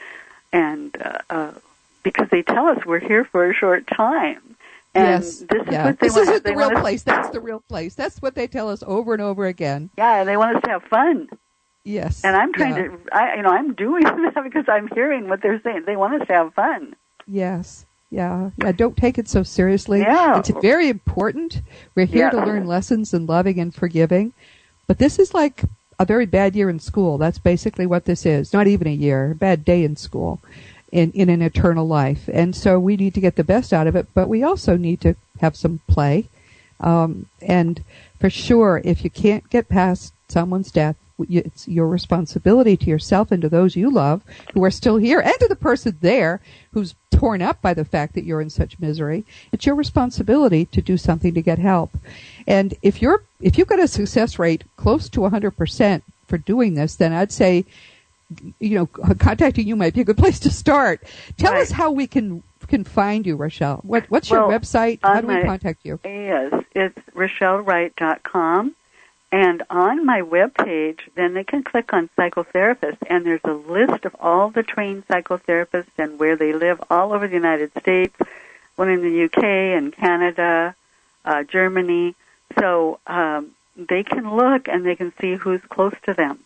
and 0.52 0.98
uh, 1.02 1.18
uh, 1.30 1.52
because 2.04 2.30
they 2.30 2.42
tell 2.42 2.68
us 2.68 2.86
we're 2.86 3.00
here 3.00 3.26
for 3.26 3.50
a 3.50 3.54
short 3.54 3.86
time. 3.88 4.42
And 4.95 5.23
yes, 5.23 5.39
this 5.39 5.62
is 5.62 5.67
yeah. 5.71 5.86
what 5.86 5.99
they 5.99 6.08
this 6.08 6.15
want. 6.15 6.30
isn't 6.30 6.43
the 6.43 6.56
real 6.56 6.71
place. 6.71 7.04
That's 7.04 7.30
the 7.30 7.39
real 7.39 7.60
place. 7.60 7.95
That's 7.95 8.21
what 8.21 8.36
they 8.36 8.47
tell 8.47 8.69
us 8.69 8.84
over 8.86 9.13
and 9.13 9.21
over 9.21 9.45
again. 9.45 9.89
Yeah, 9.97 10.19
and 10.21 10.30
they 10.30 10.38
want 10.38 10.56
us 10.58 10.63
to 10.63 10.69
have 10.71 10.84
fun. 10.84 11.30
Yes, 11.86 12.23
And 12.23 12.36
I'm 12.36 12.54
trying 12.54 12.75
yeah. 12.75 12.84
to, 12.84 12.99
I, 13.12 13.36
you 13.38 13.41
know, 13.41 13.49
I'm 13.49 13.73
doing 13.73 14.04
that 14.04 14.43
because 14.43 14.65
I'm 14.67 14.89
hearing 14.93 15.30
what 15.30 15.41
they're 15.41 15.62
saying. 15.62 15.84
They 15.86 15.95
want 15.95 16.21
us 16.21 16.28
to 16.28 16.34
have 16.34 16.54
fun. 16.54 16.95
Yes. 17.25 17.86
Yeah. 18.12 18.52
Yeah. 18.58 18.71
Don't 18.73 18.97
take 18.97 19.17
it 19.17 19.30
so 19.30 19.43
seriously. 19.43 20.02
Yeah. 20.02 20.39
It's 20.39 20.49
very 20.62 20.89
important. 20.89 21.62
We're 21.95 22.06
here 22.06 22.30
to 22.30 22.38
learn 22.38 22.67
lessons 22.67 23.13
in 23.13 23.25
loving 23.25 23.60
and 23.60 23.73
forgiving. 23.73 24.34
But 24.88 24.97
this 24.97 25.19
is 25.19 25.34
like 25.34 25.63
a 25.99 26.06
very 26.06 26.25
bad 26.25 26.56
year 26.56 26.69
in 26.69 26.80
school. 26.80 27.17
That's 27.17 27.39
basically 27.39 27.86
what 27.86 28.06
this 28.06 28.25
is. 28.25 28.52
Not 28.52 28.67
even 28.67 28.88
a 28.88 28.91
year, 28.93 29.32
a 29.32 29.36
bad 29.36 29.63
day 29.63 29.84
in 29.84 29.95
school 29.95 30.41
in, 30.91 31.12
in 31.12 31.30
an 31.30 31.41
eternal 31.41 31.88
life. 31.88 32.30
And 32.32 32.56
so 32.56 32.80
we 32.80 32.97
need 32.97 33.13
to 33.13 33.21
get 33.21 33.36
the 33.36 33.43
best 33.43 33.73
out 33.73 33.88
of 33.88 33.95
it, 33.95 34.08
but 34.13 34.30
we 34.30 34.43
also 34.43 34.78
need 34.78 35.02
to 35.02 35.15
have 35.39 35.56
some 35.56 35.80
play. 35.88 36.28
Um, 36.80 37.28
and 37.41 37.84
for 38.19 38.30
sure, 38.30 38.82
if 38.84 39.04
you 39.04 39.10
can't 39.10 39.49
get 39.49 39.69
past 39.69 40.13
someone's 40.28 40.71
death, 40.71 40.95
it's 41.28 41.67
your 41.67 41.88
responsibility 41.88 42.78
to 42.78 42.86
yourself 42.86 43.32
and 43.32 43.41
to 43.41 43.49
those 43.49 43.75
you 43.75 43.91
love 43.91 44.23
who 44.54 44.63
are 44.63 44.71
still 44.71 44.97
here 44.97 45.19
and 45.19 45.36
to 45.39 45.47
the 45.47 45.56
person 45.56 45.97
there 45.99 46.39
who's 46.71 46.95
torn 47.12 47.41
up 47.41 47.62
by 47.62 47.73
the 47.73 47.84
fact 47.84 48.15
that 48.15 48.23
you're 48.23 48.39
in 48.39 48.49
such 48.49 48.80
misery. 48.80 49.25
It's 49.52 49.65
your 49.65 49.75
responsibility 49.75 50.65
to 50.67 50.82
do 50.82 50.95
something 50.95 51.34
to 51.34 51.41
get 51.41 51.60
help. 51.60 51.97
And 52.47 52.73
if 52.82 53.02
you're, 53.02 53.23
if 53.41 53.58
you've 53.58 53.67
got 53.67 53.80
a 53.80 53.88
success 53.88 54.39
rate 54.39 54.63
close 54.78 55.10
to 55.10 55.19
100% 55.19 56.02
for 56.28 56.38
doing 56.38 56.75
this, 56.75 56.95
then 56.95 57.12
I'd 57.12 57.34
say, 57.34 57.65
you 58.60 58.76
know, 58.76 58.86
contacting 58.86 59.68
you 59.68 59.76
might 59.76 59.94
be 59.94 60.02
a 60.02 60.06
good 60.06 60.18
place 60.18 60.39
to 60.42 60.52
start. 60.52 61.04
Tell 61.38 61.54
Right. 61.54 61.62
us 61.62 61.72
how 61.72 61.92
we 61.92 62.08
can, 62.08 62.44
can 62.68 62.84
find 62.84 63.26
you, 63.26 63.36
Rochelle. 63.36 63.82
What, 63.84 64.06
what's 64.10 64.30
your 64.30 64.48
website? 64.48 65.00
How 65.02 65.22
do 65.22 65.28
we 65.28 65.42
contact 65.44 65.80
you? 65.84 66.00
Yes, 66.04 66.54
it's 66.76 66.98
RochelleWright.com. 67.15 68.76
And 69.32 69.62
on 69.70 70.06
my 70.08 70.22
webpage, 70.22 71.02
then 71.13 71.36
they 71.36 71.44
can 71.44 71.63
click 71.63 71.94
on 71.94 72.10
psychotherapist, 72.18 72.98
and 73.08 73.24
there's 73.26 73.44
a 73.44 73.54
list 73.54 74.06
of 74.06 74.15
all 74.20 74.50
the 74.50 74.63
trained 74.63 75.08
psychotherapists 75.08 75.86
and 76.00 76.18
where 76.18 76.36
they 76.36 76.52
live 76.52 76.82
all 76.89 77.13
over 77.13 77.28
the 77.28 77.36
United 77.36 77.72
States, 77.80 78.15
one 78.76 78.89
in 78.89 79.02
the 79.02 79.26
UK 79.26 79.44
and 79.44 79.94
Canada, 79.94 80.74
uh, 81.26 81.44
Germany. 81.44 82.15
So 82.58 83.00
um, 83.06 83.52
they 83.76 84.02
can 84.02 84.36
look 84.36 84.68
and 84.68 84.84
they 84.84 84.96
can 84.96 85.13
see 85.22 85.36
who's 85.36 85.62
close 85.62 85.94
to 86.04 86.15
them. 86.15 86.39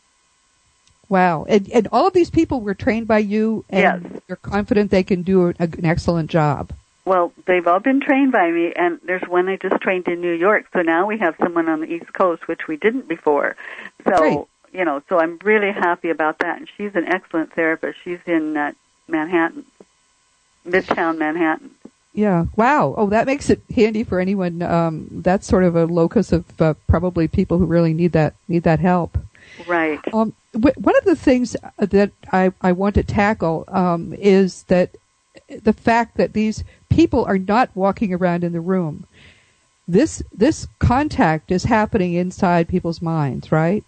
Wow. 1.14 1.46
And, 1.48 1.70
and 1.72 1.88
all 1.92 2.08
of 2.08 2.14
these 2.14 2.32
people 2.32 2.60
were 2.62 2.74
trained 2.74 3.08
by 3.08 3.20
you 3.20 3.64
and 3.70 4.02
Yes. 4.12 4.22
you're 4.28 4.36
confident 4.38 4.90
they 4.90 5.04
can 5.04 5.22
do 5.22 5.50
a, 5.50 5.54
an 5.60 5.86
excellent 5.86 6.32
job. 6.32 6.72
Well, 7.06 7.32
they've 7.46 7.68
all 7.68 7.80
been 7.80 8.00
trained 8.00 8.32
by 8.32 8.50
me, 8.50 8.74
and 8.76 9.00
there's 9.06 9.22
one 9.28 9.48
I 9.48 9.58
just 9.58 9.80
trained 9.80 10.08
in 10.08 10.22
New 10.22 10.32
York. 10.34 10.66
So 10.74 10.82
now 10.82 11.06
we 11.06 11.20
have 11.20 11.36
someone 11.38 11.70
on 11.70 11.82
the 11.82 11.94
East 11.94 12.12
Coast, 12.14 12.48
which 12.48 12.68
we 12.68 12.78
didn't 12.78 13.08
before. 13.08 13.56
So 14.08 14.18
Great. 14.18 14.40
you 14.80 14.86
know, 14.86 15.04
so 15.08 15.20
I'm 15.20 15.38
really 15.44 15.72
happy 15.72 16.10
about 16.10 16.40
that. 16.40 16.58
And 16.58 16.68
she's 16.76 16.96
an 16.96 17.06
excellent 17.06 17.54
therapist. 17.54 18.00
She's 18.04 18.22
in 18.26 18.58
uh, 18.58 18.72
Manhattan, 19.08 19.66
Midtown 20.66 21.20
Manhattan. 21.20 21.70
Yeah. 22.14 22.46
Wow. 22.56 22.96
Oh, 22.98 23.08
that 23.10 23.28
makes 23.28 23.52
it 23.52 23.62
handy 23.76 24.04
for 24.04 24.20
anyone. 24.20 24.62
Um, 24.64 25.08
that's 25.12 25.46
sort 25.46 25.64
of 25.64 25.76
a 25.76 25.86
locus 25.86 26.32
of 26.32 26.60
uh, 26.60 26.74
probably 26.88 27.28
people 27.28 27.60
who 27.60 27.66
really 27.66 27.94
need 27.94 28.14
that 28.14 28.34
need 28.48 28.64
that 28.64 28.80
help. 28.80 29.18
Right. 29.68 30.00
Um, 30.12 30.34
wh- 30.54 30.78
one 30.78 30.98
of 30.98 31.04
the 31.06 31.16
things 31.16 31.56
that 31.78 32.12
I, 32.32 32.52
I 32.62 32.72
want 32.72 32.96
to 32.96 33.04
tackle 33.04 33.66
um, 33.68 34.14
is 34.14 34.64
that 34.64 34.96
the 35.62 35.74
fact 35.74 36.18
that 36.18 36.34
these 36.34 36.64
people 36.90 37.26
are 37.26 37.38
not 37.38 37.76
walking 37.76 38.14
around 38.14 38.44
in 38.44 38.54
the 38.54 38.62
room. 38.62 39.06
This 39.88 40.24
this 40.32 40.68
contact 40.80 41.52
is 41.52 41.66
happening 41.66 42.14
inside 42.14 42.70
people's 42.70 43.02
minds, 43.02 43.52
right? 43.52 43.84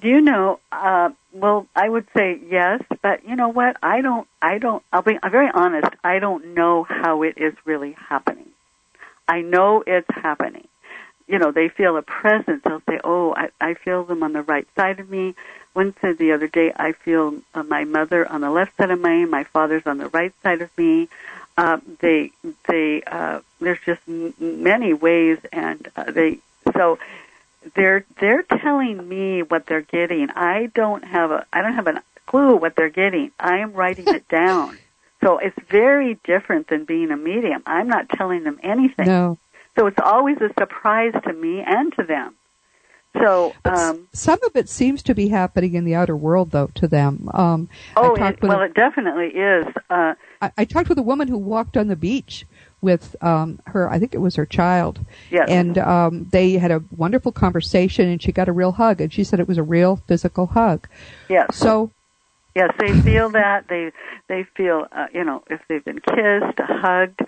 Do 0.00 0.08
you 0.08 0.20
know? 0.20 0.58
Uh, 0.70 1.10
well, 1.32 1.66
I 1.74 1.88
would 1.88 2.06
say 2.14 2.38
yes, 2.50 2.82
but 3.02 3.26
you 3.26 3.36
know 3.36 3.48
what? 3.48 3.76
I 3.82 4.02
don't. 4.02 4.28
I 4.42 4.58
don't. 4.58 4.82
I'll 4.92 5.02
be 5.02 5.18
I'm 5.22 5.30
very 5.30 5.48
honest. 5.52 5.88
I 6.04 6.18
don't 6.18 6.54
know 6.54 6.84
how 6.86 7.22
it 7.22 7.34
is 7.38 7.54
really 7.64 7.96
happening. 8.08 8.48
I 9.26 9.40
know 9.40 9.82
it's 9.86 10.08
happening. 10.10 10.68
You 11.32 11.38
know, 11.38 11.50
they 11.50 11.70
feel 11.70 11.96
a 11.96 12.02
presence. 12.02 12.62
They'll 12.62 12.82
say, 12.86 13.00
"Oh, 13.02 13.34
I, 13.34 13.48
I 13.58 13.72
feel 13.72 14.04
them 14.04 14.22
on 14.22 14.34
the 14.34 14.42
right 14.42 14.68
side 14.76 15.00
of 15.00 15.08
me." 15.08 15.34
One 15.72 15.94
said 16.02 16.18
the 16.18 16.32
other 16.32 16.46
day, 16.46 16.74
"I 16.76 16.92
feel 16.92 17.36
uh, 17.54 17.62
my 17.62 17.84
mother 17.84 18.30
on 18.30 18.42
the 18.42 18.50
left 18.50 18.76
side 18.76 18.90
of 18.90 19.00
me. 19.00 19.24
My 19.24 19.44
father's 19.44 19.86
on 19.86 19.96
the 19.96 20.10
right 20.10 20.34
side 20.42 20.60
of 20.60 20.68
me." 20.76 21.08
Uh, 21.56 21.78
they, 22.00 22.32
they, 22.68 23.02
uh, 23.06 23.40
there's 23.60 23.78
just 23.86 24.02
m- 24.06 24.34
many 24.38 24.92
ways, 24.92 25.38
and 25.52 25.90
uh, 25.96 26.10
they 26.10 26.38
so 26.74 26.98
they're 27.74 28.04
they're 28.20 28.42
telling 28.42 29.08
me 29.08 29.42
what 29.42 29.66
they're 29.66 29.80
getting. 29.80 30.28
I 30.30 30.66
don't 30.74 31.02
have 31.02 31.30
a 31.30 31.46
I 31.50 31.62
don't 31.62 31.74
have 31.74 31.86
a 31.86 32.02
clue 32.26 32.56
what 32.56 32.76
they're 32.76 32.90
getting. 32.90 33.30
I 33.40 33.60
am 33.60 33.72
writing 33.72 34.06
it 34.08 34.28
down. 34.28 34.78
So 35.22 35.38
it's 35.38 35.56
very 35.70 36.18
different 36.24 36.66
than 36.66 36.84
being 36.84 37.12
a 37.12 37.16
medium. 37.16 37.62
I'm 37.64 37.86
not 37.86 38.08
telling 38.08 38.42
them 38.42 38.58
anything. 38.60 39.06
No. 39.06 39.38
So 39.76 39.86
it's 39.86 39.98
always 40.02 40.36
a 40.38 40.48
surprise 40.58 41.14
to 41.24 41.32
me 41.32 41.62
and 41.66 41.92
to 41.94 42.04
them. 42.04 42.34
So 43.20 43.54
um 43.64 44.08
some 44.12 44.42
of 44.44 44.56
it 44.56 44.68
seems 44.68 45.02
to 45.04 45.14
be 45.14 45.28
happening 45.28 45.74
in 45.74 45.84
the 45.84 45.94
outer 45.94 46.16
world, 46.16 46.50
though, 46.50 46.70
to 46.74 46.88
them. 46.88 47.28
Um, 47.34 47.68
oh 47.96 48.14
it, 48.14 48.42
well 48.42 48.60
a, 48.60 48.64
it 48.64 48.74
definitely 48.74 49.28
is. 49.28 49.66
Uh 49.90 50.14
I, 50.40 50.52
I 50.58 50.64
talked 50.64 50.88
with 50.88 50.98
a 50.98 51.02
woman 51.02 51.28
who 51.28 51.38
walked 51.38 51.76
on 51.76 51.88
the 51.88 51.96
beach 51.96 52.46
with 52.80 53.14
um, 53.22 53.60
her. 53.66 53.88
I 53.88 53.98
think 53.98 54.14
it 54.14 54.18
was 54.18 54.34
her 54.36 54.46
child, 54.46 54.98
yes. 55.30 55.48
and 55.48 55.78
um, 55.78 56.26
they 56.32 56.54
had 56.54 56.72
a 56.72 56.82
wonderful 56.96 57.30
conversation, 57.30 58.08
and 58.08 58.20
she 58.20 58.32
got 58.32 58.48
a 58.48 58.52
real 58.52 58.72
hug, 58.72 59.00
and 59.00 59.12
she 59.12 59.22
said 59.22 59.38
it 59.38 59.46
was 59.46 59.56
a 59.56 59.62
real 59.62 60.02
physical 60.08 60.46
hug. 60.46 60.88
yes. 61.28 61.56
So 61.56 61.92
Yes, 62.54 62.70
they 62.78 62.92
feel 63.00 63.30
that 63.30 63.68
they 63.68 63.92
they 64.28 64.44
feel 64.56 64.86
uh, 64.92 65.06
you 65.14 65.24
know 65.24 65.42
if 65.48 65.60
they've 65.68 65.84
been 65.84 66.00
kissed, 66.00 66.58
hugged, 66.58 67.22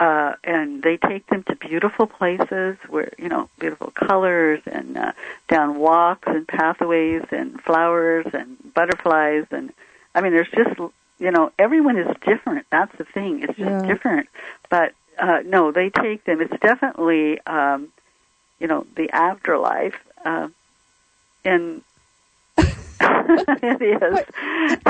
uh, 0.00 0.34
and 0.44 0.82
they 0.82 0.96
take 0.96 1.26
them 1.26 1.42
to 1.44 1.56
beautiful 1.56 2.06
places 2.06 2.76
where 2.88 3.12
you 3.18 3.28
know 3.28 3.48
beautiful 3.58 3.90
colors 3.90 4.60
and 4.66 4.96
uh, 4.96 5.12
down 5.48 5.78
walks 5.78 6.28
and 6.28 6.46
pathways 6.46 7.24
and 7.32 7.60
flowers 7.62 8.26
and 8.32 8.56
butterflies 8.74 9.46
and 9.50 9.72
I 10.14 10.20
mean 10.20 10.32
there's 10.32 10.50
just 10.50 10.78
you 11.18 11.30
know 11.30 11.50
everyone 11.58 11.98
is 11.98 12.14
different. 12.24 12.66
That's 12.70 12.96
the 12.96 13.04
thing. 13.04 13.42
It's 13.42 13.58
just 13.58 13.58
Yeah. 13.58 13.86
different. 13.86 14.28
But 14.70 14.94
uh, 15.18 15.40
no, 15.44 15.72
they 15.72 15.90
take 15.90 16.24
them. 16.24 16.40
It's 16.40 16.60
definitely 16.60 17.40
um, 17.42 17.88
you 18.60 18.66
know 18.68 18.86
the 18.96 19.10
afterlife. 19.10 19.98
Uh, 20.24 20.48
and 21.44 21.82
it 23.62 24.26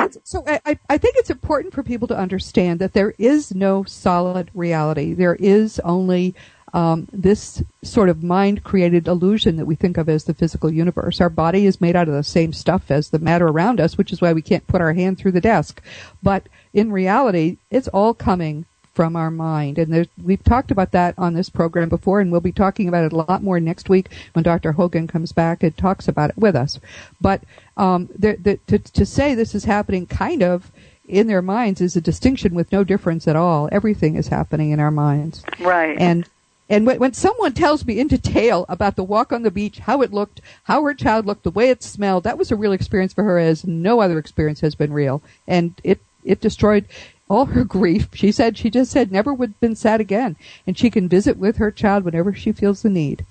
is. 0.06 0.18
So 0.24 0.44
I, 0.46 0.78
I- 0.88 0.98
think 0.98 1.16
it's 1.16 1.30
important 1.30 1.74
for 1.74 1.82
people 1.82 2.08
to 2.08 2.16
understand 2.16 2.80
that 2.80 2.92
there 2.92 3.14
is 3.18 3.54
no 3.54 3.84
solid 3.84 4.50
reality. 4.54 5.12
There 5.14 5.36
is 5.36 5.78
only 5.80 6.34
um, 6.74 7.08
this 7.12 7.62
sort 7.82 8.08
of 8.08 8.22
mind-created 8.22 9.08
illusion 9.08 9.56
that 9.56 9.64
we 9.66 9.74
think 9.74 9.96
of 9.96 10.08
as 10.08 10.24
the 10.24 10.34
physical 10.34 10.70
universe. 10.70 11.20
Our 11.20 11.30
body 11.30 11.66
is 11.66 11.80
made 11.80 11.96
out 11.96 12.08
of 12.08 12.14
the 12.14 12.22
same 12.22 12.52
stuff 12.52 12.90
as 12.90 13.08
the 13.10 13.18
matter 13.18 13.46
around 13.48 13.80
us, 13.80 13.96
which 13.96 14.12
is 14.12 14.20
why 14.20 14.32
we 14.32 14.42
can't 14.42 14.66
put 14.66 14.80
our 14.80 14.92
hand 14.92 15.18
through 15.18 15.32
the 15.32 15.40
desk. 15.40 15.82
But 16.22 16.48
in 16.74 16.92
reality, 16.92 17.56
it's 17.70 17.88
all 17.88 18.12
coming 18.12 18.66
from 18.98 19.14
our 19.14 19.30
mind. 19.30 19.78
And 19.78 20.08
we've 20.24 20.42
talked 20.42 20.72
about 20.72 20.90
that 20.90 21.14
on 21.16 21.32
this 21.32 21.48
program 21.48 21.88
before, 21.88 22.18
and 22.20 22.32
we'll 22.32 22.40
be 22.40 22.50
talking 22.50 22.88
about 22.88 23.04
it 23.04 23.12
a 23.12 23.16
lot 23.16 23.44
more 23.44 23.60
next 23.60 23.88
week 23.88 24.10
when 24.32 24.42
Dr. 24.42 24.72
Hogan 24.72 25.06
comes 25.06 25.30
back 25.30 25.62
and 25.62 25.76
talks 25.76 26.08
about 26.08 26.30
it 26.30 26.36
with 26.36 26.56
us. 26.56 26.80
But 27.20 27.44
um, 27.78 28.08
the, 28.16 28.34
the, 28.34 28.56
to, 28.66 28.78
to 28.78 29.06
say 29.06 29.34
this 29.34 29.54
is 29.54 29.64
happening 29.64 30.06
kind 30.06 30.42
of 30.42 30.70
in 31.06 31.26
their 31.26 31.40
minds 31.40 31.80
is 31.80 31.96
a 31.96 32.00
distinction 32.00 32.54
with 32.54 32.70
no 32.70 32.84
difference 32.84 33.26
at 33.26 33.36
all. 33.36 33.68
Everything 33.72 34.16
is 34.16 34.28
happening 34.28 34.72
in 34.72 34.80
our 34.80 34.90
minds. 34.90 35.42
Right. 35.58 35.96
And 35.98 36.28
and 36.70 36.84
when, 36.84 36.98
when 36.98 37.14
someone 37.14 37.54
tells 37.54 37.86
me 37.86 37.98
in 37.98 38.08
detail 38.08 38.66
about 38.68 38.96
the 38.96 39.04
walk 39.04 39.32
on 39.32 39.42
the 39.42 39.50
beach, 39.50 39.78
how 39.78 40.02
it 40.02 40.12
looked, 40.12 40.42
how 40.64 40.84
her 40.84 40.92
child 40.92 41.24
looked, 41.24 41.44
the 41.44 41.50
way 41.50 41.70
it 41.70 41.82
smelled, 41.82 42.24
that 42.24 42.36
was 42.36 42.50
a 42.50 42.56
real 42.56 42.72
experience 42.72 43.14
for 43.14 43.24
her 43.24 43.38
as 43.38 43.66
no 43.66 44.00
other 44.00 44.18
experience 44.18 44.60
has 44.60 44.74
been 44.74 44.92
real. 44.92 45.22
And 45.46 45.80
it, 45.82 45.98
it 46.24 46.42
destroyed 46.42 46.84
all 47.30 47.46
her 47.46 47.64
grief. 47.78 48.08
She 48.14 48.32
said 48.32 48.58
she 48.58 48.68
just 48.68 48.90
said 48.90 49.10
never 49.10 49.32
would 49.32 49.50
have 49.50 49.60
been 49.60 49.76
sad 49.76 50.00
again, 50.00 50.36
and 50.66 50.76
she 50.76 50.90
can 50.90 51.08
visit 51.08 51.38
with 51.38 51.56
her 51.56 51.70
child 51.70 52.04
whenever 52.04 52.34
she 52.34 52.52
feels 52.52 52.82
the 52.82 52.90
need. 52.90 53.24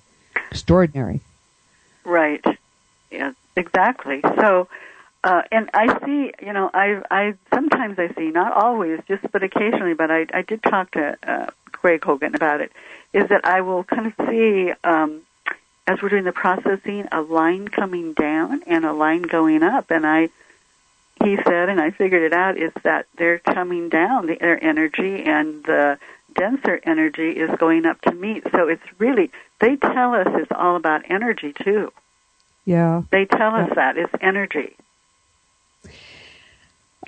Extraordinary. 0.50 1.22
Right. 2.04 2.44
Yeah, 3.12 3.34
exactly. 3.58 4.22
So, 4.40 4.68
uh, 5.24 5.42
and 5.52 5.70
I 5.74 6.06
see, 6.06 6.32
you 6.46 6.54
know, 6.54 6.70
I, 6.74 7.02
I 7.12 7.34
sometimes 7.54 8.00
I 8.00 8.14
see, 8.14 8.30
not 8.30 8.54
always, 8.54 9.00
just 9.08 9.30
but 9.32 9.44
occasionally, 9.44 9.94
but 9.94 10.10
I, 10.12 10.28
I 10.34 10.42
did 10.44 10.64
talk 10.64 10.92
to 10.92 11.18
uh, 11.24 11.48
Craig 11.72 12.04
Hogan 12.04 12.36
about 12.36 12.62
it, 12.62 12.72
is 13.14 13.28
that 13.30 13.44
I 13.46 13.62
will 13.62 13.84
kind 13.84 14.08
of 14.08 14.14
see, 14.30 14.72
um, 14.84 15.22
as 15.86 16.02
we're 16.02 16.10
doing 16.10 16.24
the 16.24 16.32
processing, 16.32 17.08
a 17.12 17.22
line 17.22 17.68
coming 17.68 18.14
down 18.14 18.64
and 18.68 18.86
a 18.86 18.94
line 18.94 19.24
going 19.24 19.64
up, 19.64 19.92
and 19.92 20.06
I, 20.06 20.30
he 21.24 21.36
said, 21.36 21.70
and 21.70 21.82
I 21.82 21.92
figured 21.92 22.22
it 22.22 22.34
out, 22.34 22.58
is 22.58 22.72
that 22.84 23.08
they're 23.18 23.40
coming 23.40 23.90
down, 23.90 24.28
the, 24.28 24.36
their 24.36 24.64
energy, 24.64 25.24
and 25.24 25.64
the 25.64 25.98
denser 26.36 26.80
energy 26.84 27.32
is 27.32 27.50
going 27.58 27.86
up 27.86 28.00
to 28.02 28.12
meet. 28.12 28.44
So 28.52 28.68
it's 28.68 28.84
really, 29.00 29.32
they 29.60 29.76
tell 29.76 30.14
us 30.14 30.28
it's 30.36 30.52
all 30.56 30.76
about 30.76 31.10
energy 31.10 31.54
too. 31.54 31.92
Yeah. 32.68 33.04
They 33.12 33.24
tell 33.24 33.56
us 33.56 33.70
that 33.76 33.98
it's 33.98 34.14
energy. 34.20 34.76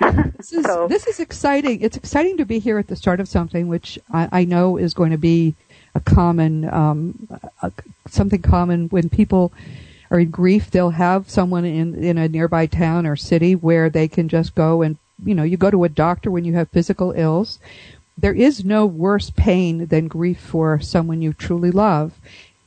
this 0.38 0.54
is 0.54 0.64
so, 0.64 0.88
this 0.88 1.06
is 1.06 1.20
exciting. 1.20 1.82
It's 1.82 1.98
exciting 1.98 2.38
to 2.38 2.46
be 2.46 2.60
here 2.60 2.78
at 2.78 2.86
the 2.86 2.96
start 2.96 3.20
of 3.20 3.28
something 3.28 3.68
which 3.68 3.98
I, 4.10 4.28
I 4.32 4.44
know 4.46 4.78
is 4.78 4.94
going 4.94 5.10
to 5.10 5.18
be 5.18 5.54
a 5.94 6.00
common 6.00 6.64
um, 6.72 7.28
a, 7.60 7.70
something 8.08 8.40
common 8.40 8.88
when 8.88 9.10
people 9.10 9.52
are 10.10 10.18
in 10.18 10.30
grief. 10.30 10.70
They'll 10.70 10.90
have 10.90 11.28
someone 11.28 11.66
in 11.66 11.94
in 11.94 12.16
a 12.16 12.26
nearby 12.26 12.64
town 12.64 13.06
or 13.06 13.14
city 13.14 13.54
where 13.54 13.90
they 13.90 14.08
can 14.08 14.30
just 14.30 14.54
go 14.54 14.80
and 14.80 14.96
you 15.22 15.34
know 15.34 15.42
you 15.42 15.58
go 15.58 15.70
to 15.70 15.84
a 15.84 15.90
doctor 15.90 16.30
when 16.30 16.46
you 16.46 16.54
have 16.54 16.70
physical 16.70 17.12
ills. 17.12 17.58
There 18.16 18.32
is 18.32 18.64
no 18.64 18.86
worse 18.86 19.28
pain 19.28 19.88
than 19.88 20.08
grief 20.08 20.40
for 20.40 20.80
someone 20.80 21.20
you 21.20 21.34
truly 21.34 21.70
love. 21.70 22.14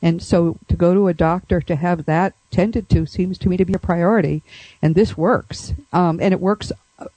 And 0.04 0.22
so 0.22 0.58
to 0.68 0.76
go 0.76 0.92
to 0.92 1.08
a 1.08 1.14
doctor 1.14 1.62
to 1.62 1.76
have 1.76 2.04
that 2.04 2.34
tended 2.50 2.90
to 2.90 3.06
seems 3.06 3.38
to 3.38 3.48
me 3.48 3.56
to 3.56 3.64
be 3.64 3.72
a 3.72 3.78
priority. 3.78 4.42
And 4.82 4.94
this 4.94 5.16
works. 5.16 5.72
Um, 5.94 6.20
and 6.20 6.34
it 6.34 6.40
works 6.40 6.70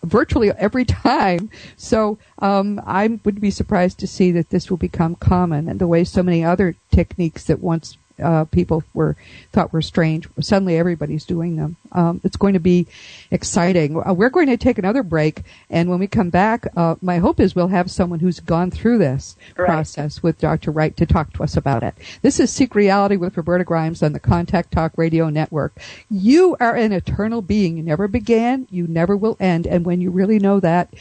virtually 0.03 0.51
every 0.51 0.85
time. 1.09 1.49
So 1.75 2.17
um, 2.39 2.81
I 2.85 3.19
would 3.25 3.41
be 3.41 3.51
surprised 3.51 3.99
to 3.99 4.07
see 4.07 4.31
that 4.31 4.51
this 4.51 4.69
will 4.69 4.77
become 4.77 5.15
common, 5.15 5.67
and 5.67 5.79
the 5.79 5.87
way 5.87 6.05
so 6.05 6.23
many 6.23 6.45
other 6.45 6.75
techniques 6.89 7.43
that 7.43 7.59
once 7.59 7.97
uh, 8.21 8.45
people 8.45 8.83
were 8.93 9.15
thought 9.51 9.73
were 9.73 9.81
strange. 9.81 10.27
Suddenly, 10.39 10.77
everybody's 10.77 11.25
doing 11.25 11.55
them. 11.55 11.75
Um, 11.91 12.21
it's 12.23 12.37
going 12.37 12.53
to 12.53 12.59
be 12.59 12.87
exciting. 13.31 13.97
Uh, 13.97 14.13
we're 14.13 14.29
going 14.29 14.47
to 14.47 14.57
take 14.57 14.77
another 14.77 15.03
break, 15.03 15.43
and 15.69 15.89
when 15.89 15.99
we 15.99 16.07
come 16.07 16.29
back, 16.29 16.67
uh, 16.75 16.95
my 17.01 17.17
hope 17.17 17.39
is 17.39 17.55
we'll 17.55 17.67
have 17.67 17.91
someone 17.91 18.19
who's 18.19 18.39
gone 18.39 18.71
through 18.71 18.97
this 18.97 19.35
right. 19.55 19.65
process 19.65 20.23
with 20.23 20.39
Dr. 20.39 20.71
Wright 20.71 20.95
to 20.97 21.05
talk 21.05 21.33
to 21.33 21.43
us 21.43 21.55
about 21.57 21.83
it. 21.83 21.95
This 22.21 22.39
is 22.39 22.51
Seek 22.51 22.75
Reality 22.75 23.17
with 23.17 23.37
Roberta 23.37 23.63
Grimes 23.63 24.03
on 24.03 24.13
the 24.13 24.19
Contact 24.19 24.71
Talk 24.71 24.93
Radio 24.97 25.29
Network. 25.29 25.77
You 26.09 26.57
are 26.59 26.75
an 26.75 26.91
eternal 26.91 27.41
being. 27.41 27.77
You 27.77 27.83
never 27.83 28.07
began. 28.07 28.67
You 28.69 28.87
never 28.87 29.15
will 29.15 29.37
end. 29.39 29.67
And 29.67 29.85
when 29.85 30.01
you 30.01 30.11
really 30.11 30.39
know 30.39 30.59
that, 30.59 30.93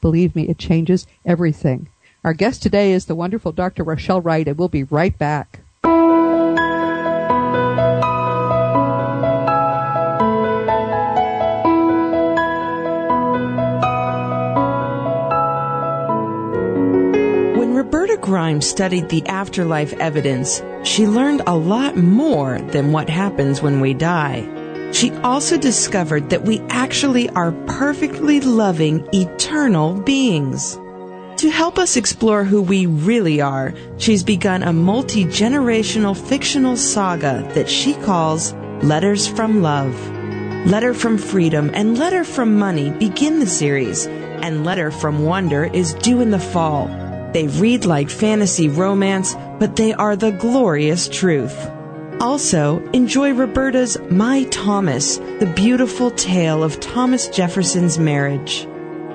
believe 0.00 0.34
me, 0.34 0.48
it 0.48 0.58
changes 0.58 1.06
everything. 1.24 1.88
Our 2.24 2.34
guest 2.34 2.62
today 2.62 2.92
is 2.92 3.06
the 3.06 3.16
wonderful 3.16 3.50
Dr. 3.50 3.82
Rochelle 3.82 4.20
Wright, 4.20 4.46
and 4.46 4.56
we'll 4.56 4.68
be 4.68 4.84
right 4.84 5.16
back. 5.18 5.60
Grimes 18.32 18.66
studied 18.66 19.10
the 19.10 19.26
afterlife 19.26 19.92
evidence, 20.00 20.62
she 20.84 21.06
learned 21.06 21.42
a 21.46 21.54
lot 21.54 21.98
more 21.98 22.58
than 22.58 22.90
what 22.90 23.10
happens 23.10 23.60
when 23.60 23.78
we 23.78 23.92
die. 23.92 24.48
She 24.90 25.10
also 25.16 25.58
discovered 25.58 26.30
that 26.30 26.46
we 26.46 26.60
actually 26.70 27.28
are 27.28 27.52
perfectly 27.66 28.40
loving, 28.40 29.06
eternal 29.12 30.00
beings. 30.00 30.80
To 31.42 31.50
help 31.50 31.78
us 31.78 31.98
explore 31.98 32.42
who 32.42 32.62
we 32.62 32.86
really 32.86 33.42
are, 33.42 33.74
she's 33.98 34.22
begun 34.22 34.62
a 34.62 34.72
multi 34.72 35.26
generational 35.26 36.16
fictional 36.16 36.78
saga 36.78 37.46
that 37.52 37.68
she 37.68 37.92
calls 37.92 38.54
Letters 38.82 39.28
from 39.28 39.60
Love. 39.60 39.94
Letter 40.66 40.94
from 40.94 41.18
Freedom 41.18 41.70
and 41.74 41.98
Letter 41.98 42.24
from 42.24 42.58
Money 42.58 42.92
begin 42.92 43.40
the 43.40 43.46
series, 43.46 44.06
and 44.06 44.64
Letter 44.64 44.90
from 44.90 45.26
Wonder 45.26 45.64
is 45.64 45.92
due 45.92 46.22
in 46.22 46.30
the 46.30 46.38
fall. 46.38 47.01
They 47.32 47.48
read 47.48 47.84
like 47.84 48.10
fantasy 48.10 48.68
romance, 48.68 49.34
but 49.58 49.76
they 49.76 49.92
are 49.94 50.16
the 50.16 50.32
glorious 50.32 51.08
truth. 51.08 51.70
Also, 52.20 52.78
enjoy 52.92 53.32
Roberta's 53.32 53.98
My 54.10 54.44
Thomas, 54.44 55.16
the 55.16 55.52
beautiful 55.56 56.10
tale 56.12 56.62
of 56.62 56.78
Thomas 56.78 57.28
Jefferson's 57.28 57.98
marriage. 57.98 58.68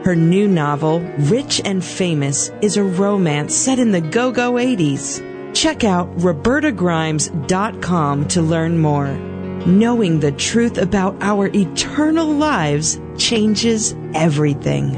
Her 0.04 0.16
new 0.16 0.48
novel, 0.48 1.00
Rich 1.20 1.62
and 1.64 1.84
Famous, 1.84 2.52
is 2.62 2.78
a 2.78 2.84
romance 2.84 3.56
set 3.56 3.80
in 3.80 3.92
the 3.92 4.02
go 4.02 4.32
go 4.32 4.54
80s. 4.54 5.24
Check 5.56 5.84
out 5.84 6.16
RobertaGrimes.com 6.18 8.28
to 8.28 8.42
learn 8.42 8.78
more. 8.78 9.12
Knowing 9.66 10.20
the 10.20 10.32
truth 10.34 10.78
about 10.78 11.16
our 11.22 11.48
eternal 11.48 12.28
lives 12.28 13.00
changes 13.18 13.96
everything. 14.14 14.96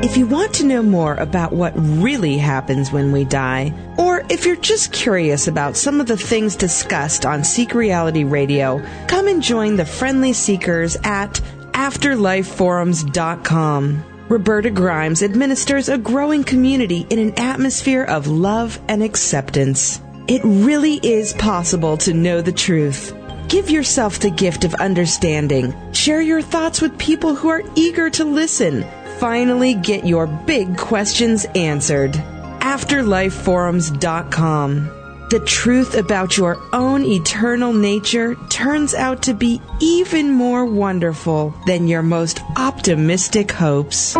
If 0.00 0.16
you 0.16 0.28
want 0.28 0.54
to 0.54 0.64
know 0.64 0.80
more 0.80 1.14
about 1.14 1.52
what 1.52 1.72
really 1.74 2.38
happens 2.38 2.92
when 2.92 3.10
we 3.10 3.24
die, 3.24 3.74
or 3.98 4.24
if 4.30 4.46
you're 4.46 4.54
just 4.54 4.92
curious 4.92 5.48
about 5.48 5.76
some 5.76 6.00
of 6.00 6.06
the 6.06 6.16
things 6.16 6.54
discussed 6.54 7.26
on 7.26 7.42
Seek 7.42 7.74
Reality 7.74 8.22
Radio, 8.22 8.80
come 9.08 9.26
and 9.26 9.42
join 9.42 9.74
the 9.74 9.84
friendly 9.84 10.32
seekers 10.32 10.96
at 11.02 11.40
afterlifeforums.com. 11.72 14.04
Roberta 14.28 14.70
Grimes 14.70 15.24
administers 15.24 15.88
a 15.88 15.98
growing 15.98 16.44
community 16.44 17.04
in 17.10 17.18
an 17.18 17.36
atmosphere 17.36 18.04
of 18.04 18.28
love 18.28 18.78
and 18.88 19.02
acceptance. 19.02 20.00
It 20.28 20.42
really 20.44 21.00
is 21.02 21.32
possible 21.32 21.96
to 21.98 22.14
know 22.14 22.40
the 22.40 22.52
truth. 22.52 23.12
Give 23.48 23.68
yourself 23.68 24.20
the 24.20 24.30
gift 24.30 24.64
of 24.64 24.74
understanding. 24.74 25.74
Share 25.92 26.20
your 26.20 26.42
thoughts 26.42 26.80
with 26.82 26.98
people 26.98 27.34
who 27.34 27.48
are 27.48 27.64
eager 27.74 28.10
to 28.10 28.24
listen 28.24 28.84
finally 29.18 29.74
get 29.74 30.06
your 30.06 30.26
big 30.26 30.76
questions 30.76 31.46
answered. 31.54 32.12
AfterlifeForums.com. 32.60 34.90
The 35.30 35.40
truth 35.40 35.94
about 35.94 36.38
your 36.38 36.56
own 36.72 37.04
eternal 37.04 37.74
nature 37.74 38.34
turns 38.48 38.94
out 38.94 39.20
to 39.24 39.34
be 39.34 39.60
even 39.80 40.30
more 40.30 40.64
wonderful 40.64 41.54
than 41.66 41.86
your 41.86 42.02
most 42.02 42.40
optimistic 42.56 43.52
hopes. 43.52 44.16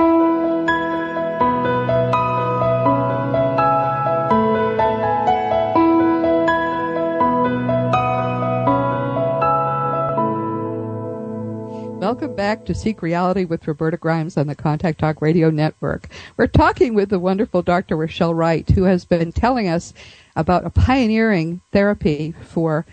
Back 12.48 12.64
to 12.64 12.74
Seek 12.74 13.02
Reality 13.02 13.44
with 13.44 13.68
Roberta 13.68 13.98
Grimes 13.98 14.38
on 14.38 14.46
the 14.46 14.54
Contact 14.54 14.98
Talk 14.98 15.20
Radio 15.20 15.50
Network. 15.50 16.08
We're 16.38 16.46
talking 16.46 16.94
with 16.94 17.10
the 17.10 17.18
wonderful 17.18 17.60
Dr. 17.60 17.94
Rochelle 17.94 18.32
Wright, 18.32 18.66
who 18.70 18.84
has 18.84 19.04
been 19.04 19.32
telling 19.32 19.68
us 19.68 19.92
about 20.34 20.64
a 20.64 20.70
pioneering 20.70 21.60
therapy 21.72 22.32
for 22.42 22.86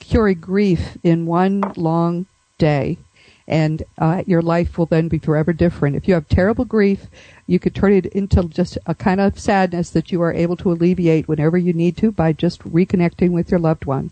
curing 0.00 0.40
grief 0.40 0.98
in 1.02 1.24
one 1.24 1.62
long 1.78 2.26
day. 2.58 2.98
And 3.48 3.84
uh, 3.96 4.22
your 4.26 4.42
life 4.42 4.76
will 4.76 4.84
then 4.84 5.08
be 5.08 5.18
forever 5.18 5.54
different. 5.54 5.96
If 5.96 6.06
you 6.06 6.12
have 6.12 6.28
terrible 6.28 6.66
grief, 6.66 7.06
you 7.46 7.58
could 7.58 7.74
turn 7.74 7.94
it 7.94 8.04
into 8.04 8.42
just 8.48 8.76
a 8.84 8.94
kind 8.94 9.18
of 9.18 9.40
sadness 9.40 9.88
that 9.88 10.12
you 10.12 10.20
are 10.20 10.34
able 10.34 10.58
to 10.58 10.72
alleviate 10.72 11.26
whenever 11.26 11.56
you 11.56 11.72
need 11.72 11.96
to 11.96 12.12
by 12.12 12.34
just 12.34 12.60
reconnecting 12.64 13.30
with 13.30 13.50
your 13.50 13.60
loved 13.60 13.86
one. 13.86 14.10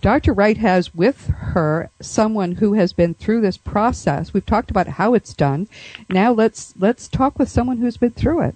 Dr. 0.00 0.32
Wright 0.32 0.56
has 0.58 0.94
with 0.94 1.26
her 1.26 1.90
someone 2.00 2.52
who 2.52 2.74
has 2.74 2.92
been 2.92 3.14
through 3.14 3.40
this 3.40 3.56
process. 3.56 4.32
We've 4.32 4.46
talked 4.46 4.70
about 4.70 4.86
how 4.86 5.14
it's 5.14 5.34
done. 5.34 5.68
Now 6.08 6.32
let's 6.32 6.74
let's 6.78 7.08
talk 7.08 7.38
with 7.38 7.48
someone 7.48 7.78
who's 7.78 7.96
been 7.96 8.12
through 8.12 8.42
it. 8.42 8.54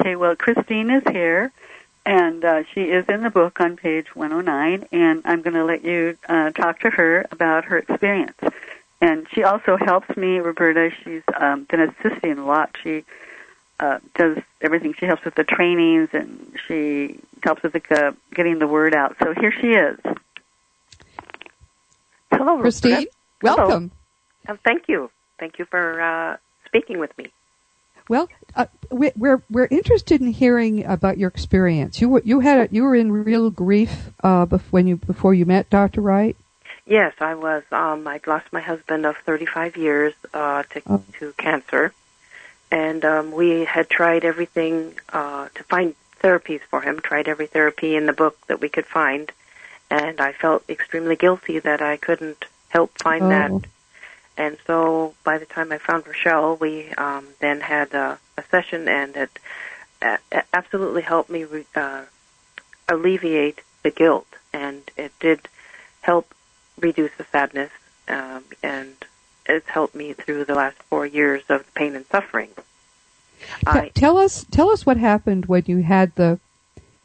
Okay, 0.00 0.16
well, 0.16 0.34
Christine 0.34 0.90
is 0.90 1.02
here, 1.10 1.52
and 2.04 2.44
uh, 2.44 2.62
she 2.72 2.82
is 2.82 3.04
in 3.08 3.22
the 3.22 3.30
book 3.30 3.60
on 3.60 3.76
page 3.76 4.16
109, 4.16 4.88
and 4.90 5.22
I'm 5.24 5.42
going 5.42 5.54
to 5.54 5.64
let 5.64 5.84
you 5.84 6.16
uh, 6.28 6.50
talk 6.50 6.80
to 6.80 6.90
her 6.90 7.26
about 7.30 7.66
her 7.66 7.78
experience. 7.78 8.38
And 9.00 9.26
she 9.32 9.42
also 9.42 9.76
helps 9.76 10.16
me, 10.16 10.38
Roberta. 10.38 10.90
She's 11.04 11.22
um, 11.38 11.64
been 11.64 11.80
assisting 11.80 12.38
a 12.38 12.46
lot. 12.46 12.76
She 12.82 13.04
uh, 13.80 13.98
does 14.14 14.38
everything. 14.60 14.94
She 14.98 15.06
helps 15.06 15.24
with 15.24 15.34
the 15.34 15.44
trainings, 15.44 16.08
and 16.12 16.56
she 16.66 17.20
helps 17.42 17.62
with 17.62 17.74
the, 17.74 17.82
uh, 17.90 18.12
getting 18.34 18.58
the 18.58 18.66
word 18.66 18.94
out. 18.94 19.16
So 19.22 19.34
here 19.34 19.52
she 19.52 19.68
is. 19.68 19.98
Hello, 22.32 22.60
Christine. 22.60 23.06
Welcome. 23.42 23.90
Uh, 24.48 24.56
thank 24.64 24.88
you. 24.88 25.10
Thank 25.38 25.58
you 25.58 25.64
for 25.66 26.00
uh, 26.00 26.36
speaking 26.66 26.98
with 26.98 27.16
me. 27.18 27.32
Well, 28.08 28.28
uh, 28.56 28.66
we- 28.90 29.12
we're 29.16 29.42
we're 29.50 29.68
interested 29.70 30.20
in 30.20 30.28
hearing 30.28 30.84
about 30.84 31.18
your 31.18 31.28
experience. 31.28 32.00
You 32.00 32.08
were 32.08 32.22
you 32.24 32.40
had 32.40 32.58
a, 32.70 32.74
you 32.74 32.82
were 32.84 32.94
in 32.96 33.12
real 33.12 33.50
grief 33.50 34.10
uh, 34.22 34.46
when 34.70 34.86
you 34.86 34.96
before 34.96 35.34
you 35.34 35.44
met 35.44 35.70
Dr. 35.70 36.00
Wright. 36.00 36.36
Yes, 36.84 37.14
I 37.20 37.34
was. 37.36 37.62
Um, 37.70 38.08
I'd 38.08 38.26
lost 38.26 38.52
my 38.52 38.60
husband 38.60 39.06
of 39.06 39.16
35 39.18 39.76
years 39.76 40.14
uh, 40.34 40.64
to 40.70 40.82
Oh. 40.88 41.02
to 41.20 41.32
cancer, 41.38 41.92
and 42.72 43.04
um, 43.04 43.30
we 43.30 43.64
had 43.64 43.88
tried 43.88 44.24
everything 44.24 44.94
uh, 45.12 45.48
to 45.54 45.62
find 45.64 45.94
therapies 46.20 46.60
for 46.70 46.80
him. 46.80 46.98
Tried 47.00 47.28
every 47.28 47.46
therapy 47.46 47.94
in 47.94 48.06
the 48.06 48.12
book 48.12 48.36
that 48.48 48.60
we 48.60 48.68
could 48.68 48.86
find, 48.86 49.30
and 49.92 50.22
I 50.22 50.32
felt 50.32 50.64
extremely 50.70 51.16
guilty 51.16 51.58
that 51.58 51.82
I 51.82 51.98
couldn't 51.98 52.46
help 52.70 52.90
find 52.98 53.24
Oh. 53.24 53.28
that. 53.28 53.68
And 54.38 54.56
so, 54.66 55.14
by 55.22 55.36
the 55.36 55.44
time 55.44 55.70
I 55.70 55.76
found 55.76 56.06
Rochelle, 56.06 56.56
we 56.56 56.88
um, 56.92 57.28
then 57.40 57.60
had 57.60 57.92
a, 57.92 58.18
a 58.38 58.42
session, 58.50 58.88
and 58.88 59.14
it 59.14 59.38
uh, 60.00 60.16
absolutely 60.54 61.02
helped 61.02 61.28
me 61.28 61.44
re- 61.44 61.66
uh, 61.76 62.04
alleviate 62.88 63.60
the 63.82 63.90
guilt, 63.90 64.26
and 64.54 64.90
it 64.96 65.12
did 65.20 65.40
help 66.00 66.34
reduce 66.80 67.14
the 67.18 67.24
sadness, 67.24 67.70
um, 68.08 68.44
and 68.62 68.96
it's 69.44 69.68
helped 69.68 69.94
me 69.94 70.14
through 70.14 70.46
the 70.46 70.54
last 70.54 70.78
four 70.84 71.04
years 71.04 71.42
of 71.50 71.72
pain 71.74 71.94
and 71.94 72.06
suffering. 72.06 72.48
I, 73.66 73.90
tell 73.90 74.16
us 74.16 74.46
tell 74.50 74.70
us 74.70 74.86
what 74.86 74.96
happened 74.96 75.46
when 75.46 75.64
you 75.66 75.82
had 75.82 76.14
the 76.14 76.38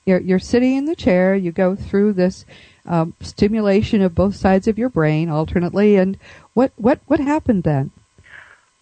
you're, 0.07 0.21
you're 0.21 0.39
sitting 0.39 0.75
in 0.75 0.85
the 0.85 0.95
chair. 0.95 1.35
You 1.35 1.51
go 1.51 1.75
through 1.75 2.13
this 2.13 2.45
um, 2.87 3.13
stimulation 3.21 4.01
of 4.01 4.15
both 4.15 4.35
sides 4.35 4.67
of 4.67 4.77
your 4.77 4.89
brain 4.89 5.29
alternately, 5.29 5.95
and 5.95 6.17
what 6.53 6.71
what 6.75 6.99
what 7.07 7.19
happened 7.19 7.63
then? 7.63 7.91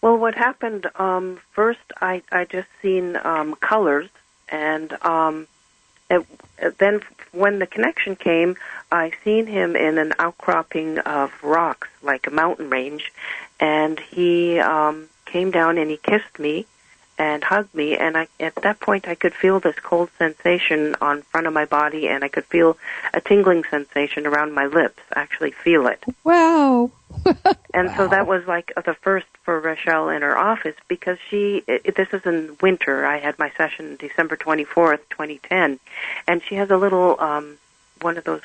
well, 0.06 0.18
what 0.18 0.36
happened? 0.36 0.86
Um, 0.96 1.40
first, 1.50 1.80
I 2.00 2.22
I 2.30 2.44
just 2.44 2.68
seen 2.80 3.16
um, 3.24 3.56
colors, 3.56 4.08
and 4.48 4.92
um, 5.02 5.48
it, 6.08 6.24
then 6.78 7.00
when 7.32 7.58
the 7.58 7.66
connection 7.66 8.14
came, 8.14 8.56
I 8.92 9.12
seen 9.24 9.48
him 9.48 9.74
in 9.74 9.98
an 9.98 10.12
outcropping 10.20 10.98
of 11.00 11.32
rocks, 11.42 11.88
like 12.02 12.28
a 12.28 12.30
mountain 12.30 12.70
range, 12.70 13.12
and 13.58 13.98
he 13.98 14.60
um, 14.60 15.08
came 15.24 15.50
down 15.50 15.76
and 15.76 15.90
he 15.90 15.96
kissed 15.96 16.38
me 16.38 16.66
and 17.18 17.42
hugged 17.42 17.74
me 17.74 17.96
and 17.96 18.16
I 18.16 18.28
at 18.38 18.54
that 18.56 18.80
point 18.80 19.08
I 19.08 19.14
could 19.14 19.34
feel 19.34 19.58
this 19.60 19.76
cold 19.76 20.10
sensation 20.18 20.96
on 21.00 21.22
front 21.22 21.46
of 21.46 21.52
my 21.52 21.64
body 21.64 22.08
and 22.08 22.22
I 22.22 22.28
could 22.28 22.44
feel 22.44 22.76
a 23.14 23.20
tingling 23.20 23.64
sensation 23.64 24.26
around 24.26 24.52
my 24.52 24.66
lips 24.66 25.02
actually 25.14 25.52
feel 25.52 25.86
it. 25.86 26.02
Wow. 26.24 26.90
and 27.74 27.90
so 27.96 28.08
that 28.08 28.26
was 28.26 28.46
like 28.46 28.72
the 28.84 28.94
first 28.94 29.26
for 29.42 29.58
Rochelle 29.60 30.10
in 30.10 30.22
her 30.22 30.36
office 30.36 30.76
because 30.88 31.18
she 31.30 31.64
it, 31.66 31.94
this 31.94 32.08
is 32.12 32.26
in 32.26 32.56
winter. 32.60 33.06
I 33.06 33.18
had 33.18 33.38
my 33.38 33.50
session 33.56 33.96
December 33.96 34.36
24th 34.36 35.00
2010 35.10 35.80
and 36.26 36.42
she 36.42 36.56
has 36.56 36.70
a 36.70 36.76
little 36.76 37.18
um 37.20 37.58
one 38.02 38.18
of 38.18 38.24
those 38.24 38.42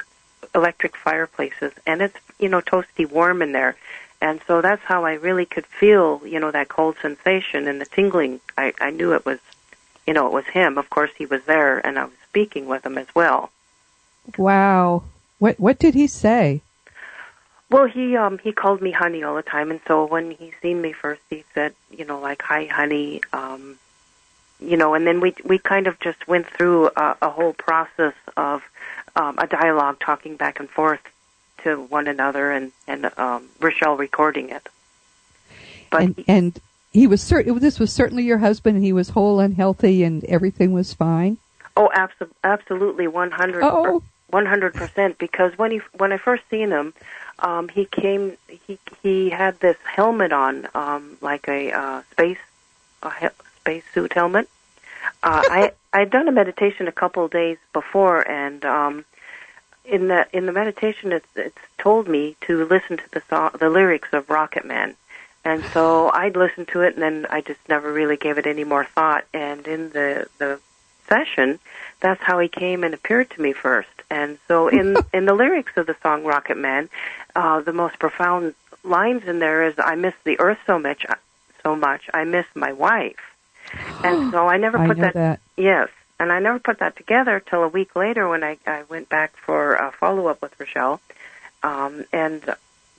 electric 0.55 0.95
fireplaces 0.95 1.73
and 1.85 2.01
it's 2.01 2.17
you 2.39 2.49
know 2.49 2.61
toasty 2.61 3.09
warm 3.09 3.41
in 3.41 3.51
there 3.51 3.75
and 4.21 4.39
so 4.45 4.61
that's 4.61 4.83
how 4.83 5.03
I 5.03 5.13
really 5.13 5.45
could 5.45 5.65
feel, 5.65 6.21
you 6.25 6.39
know, 6.39 6.51
that 6.51 6.69
cold 6.69 6.95
sensation 7.01 7.67
and 7.67 7.81
the 7.81 7.85
tingling. 7.85 8.39
I, 8.57 8.73
I 8.79 8.91
knew 8.91 9.13
it 9.13 9.25
was, 9.25 9.39
you 10.05 10.13
know, 10.13 10.27
it 10.27 10.31
was 10.31 10.45
him. 10.45 10.77
Of 10.77 10.89
course, 10.91 11.09
he 11.17 11.25
was 11.25 11.43
there, 11.45 11.85
and 11.85 11.97
I 11.97 12.05
was 12.05 12.13
speaking 12.29 12.67
with 12.67 12.85
him 12.85 12.97
as 12.99 13.07
well. 13.15 13.51
Wow. 14.37 15.03
What 15.39 15.59
what 15.59 15.79
did 15.79 15.95
he 15.95 16.05
say? 16.05 16.61
Well, 17.71 17.85
he 17.85 18.15
um 18.15 18.37
he 18.37 18.51
called 18.51 18.81
me 18.81 18.91
honey 18.91 19.23
all 19.23 19.35
the 19.35 19.41
time, 19.41 19.71
and 19.71 19.79
so 19.87 20.05
when 20.05 20.29
he 20.31 20.53
seen 20.61 20.81
me 20.81 20.93
first, 20.93 21.21
he 21.29 21.43
said, 21.55 21.73
you 21.89 22.05
know, 22.05 22.19
like 22.19 22.43
hi, 22.43 22.65
honey, 22.65 23.21
um, 23.33 23.79
you 24.59 24.77
know, 24.77 24.93
and 24.93 25.07
then 25.07 25.19
we 25.19 25.33
we 25.43 25.57
kind 25.57 25.87
of 25.87 25.99
just 25.99 26.27
went 26.27 26.45
through 26.45 26.91
a, 26.95 27.17
a 27.23 27.29
whole 27.29 27.53
process 27.53 28.13
of 28.37 28.61
um, 29.15 29.39
a 29.39 29.47
dialogue, 29.47 29.99
talking 29.99 30.35
back 30.35 30.59
and 30.59 30.69
forth 30.69 31.01
to 31.63 31.75
one 31.77 32.07
another, 32.07 32.51
and 32.51 32.71
and 32.87 33.11
um, 33.17 33.47
Rochelle 33.59 33.97
recording 33.97 34.49
it. 34.49 34.67
But 35.89 36.01
and 36.01 36.23
and 36.27 36.61
he 36.91 37.07
was 37.07 37.21
certain 37.21 37.57
this 37.59 37.79
was 37.79 37.91
certainly 37.91 38.23
your 38.23 38.37
husband 38.39 38.75
and 38.77 38.85
he 38.85 38.93
was 38.93 39.09
whole 39.09 39.39
and 39.39 39.55
healthy 39.55 40.03
and 40.03 40.23
everything 40.25 40.73
was 40.73 40.93
fine. 40.93 41.37
Oh, 41.77 41.89
abso- 41.95 42.29
absolutely, 42.43 43.07
one 43.07 43.31
hundred, 43.31 43.63
Oh. 43.63 44.03
one 44.29 44.45
hundred 44.45 44.73
percent. 44.73 45.17
Because 45.17 45.57
when 45.57 45.71
he 45.71 45.81
when 45.97 46.11
I 46.11 46.17
first 46.17 46.43
seen 46.49 46.69
him, 46.71 46.93
um, 47.39 47.69
he 47.69 47.85
came. 47.85 48.37
He 48.67 48.77
he 49.01 49.29
had 49.29 49.59
this 49.59 49.77
helmet 49.83 50.33
on, 50.33 50.67
um, 50.75 51.17
like 51.21 51.47
a 51.47 51.71
uh, 51.71 52.01
space 52.11 52.37
a 53.03 53.13
he- 53.19 53.27
space 53.61 53.83
suit 53.93 54.13
helmet. 54.13 54.49
Uh, 55.23 55.41
I 55.49 55.71
I'd 55.93 56.09
done 56.09 56.27
a 56.27 56.31
meditation 56.31 56.87
a 56.87 56.91
couple 56.91 57.23
of 57.25 57.31
days 57.31 57.57
before, 57.73 58.21
and 58.29 58.63
um, 58.65 59.05
in 59.85 60.07
the 60.07 60.27
in 60.33 60.45
the 60.45 60.51
meditation, 60.51 61.11
it's 61.11 61.27
it's 61.35 61.57
told 61.77 62.07
me 62.07 62.35
to 62.41 62.65
listen 62.65 62.97
to 62.97 63.11
the 63.11 63.21
song, 63.29 63.51
the 63.59 63.69
lyrics 63.69 64.09
of 64.13 64.29
Rocket 64.29 64.65
Man. 64.65 64.95
And 65.43 65.63
so 65.73 66.11
I'd 66.13 66.35
listen 66.35 66.65
to 66.67 66.81
it, 66.81 66.93
and 66.93 67.03
then 67.03 67.25
I 67.29 67.41
just 67.41 67.59
never 67.67 67.91
really 67.91 68.17
gave 68.17 68.37
it 68.37 68.47
any 68.47 68.63
more 68.63 68.85
thought. 68.85 69.25
And 69.33 69.67
in 69.67 69.89
the 69.89 70.27
the 70.37 70.59
session, 71.07 71.59
that's 71.99 72.21
how 72.21 72.39
he 72.39 72.47
came 72.47 72.83
and 72.83 72.93
appeared 72.93 73.29
to 73.31 73.41
me 73.41 73.53
first. 73.53 73.89
And 74.09 74.37
so 74.47 74.67
in 74.67 74.97
in 75.13 75.25
the 75.25 75.33
lyrics 75.33 75.73
of 75.77 75.87
the 75.87 75.95
song 76.01 76.23
Rocket 76.23 76.57
Man, 76.57 76.89
uh, 77.35 77.61
the 77.61 77.73
most 77.73 77.99
profound 77.99 78.55
lines 78.83 79.23
in 79.25 79.39
there 79.39 79.63
is 79.65 79.75
I 79.77 79.95
miss 79.95 80.15
the 80.23 80.39
earth 80.39 80.59
so 80.65 80.79
much 80.79 81.05
so 81.63 81.75
much. 81.75 82.09
I 82.13 82.23
miss 82.23 82.45
my 82.55 82.73
wife. 82.73 83.19
And 84.03 84.31
so 84.31 84.47
I 84.47 84.57
never 84.57 84.77
I 84.77 84.87
put 84.87 84.97
know 84.97 85.03
that, 85.03 85.13
that. 85.13 85.39
yes. 85.57 85.89
And 86.21 86.31
I 86.31 86.37
never 86.37 86.59
put 86.59 86.77
that 86.79 86.95
together 86.95 87.39
till 87.43 87.63
a 87.63 87.67
week 87.67 87.95
later 87.95 88.29
when 88.29 88.43
I, 88.43 88.57
I 88.67 88.83
went 88.83 89.09
back 89.09 89.35
for 89.35 89.73
a 89.73 89.91
follow 89.91 90.27
up 90.27 90.39
with 90.39 90.53
Rochelle. 90.59 91.01
Um, 91.63 92.05
and 92.13 92.43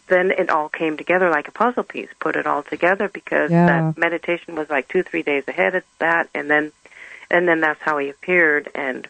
then 0.09 0.33
it 0.33 0.51
all 0.51 0.69
came 0.69 0.97
together 0.97 1.31
like 1.31 1.47
a 1.47 1.53
puzzle 1.53 1.85
piece. 1.85 2.09
Put 2.19 2.35
it 2.35 2.49
all 2.49 2.65
together 2.65 3.09
because 3.09 3.53
Yeah. 3.53 3.67
that 3.67 3.97
meditation 3.97 4.57
was 4.57 4.69
like 4.69 4.89
two, 4.89 5.05
three 5.05 5.23
days 5.23 5.45
ahead 5.47 5.77
of 5.77 5.85
that, 6.01 6.31
and 6.35 6.51
then, 6.51 6.73
and 7.31 7.47
then 7.47 7.61
that's 7.61 7.81
how 7.81 7.99
he 7.99 8.09
appeared, 8.09 8.69
and 8.75 9.07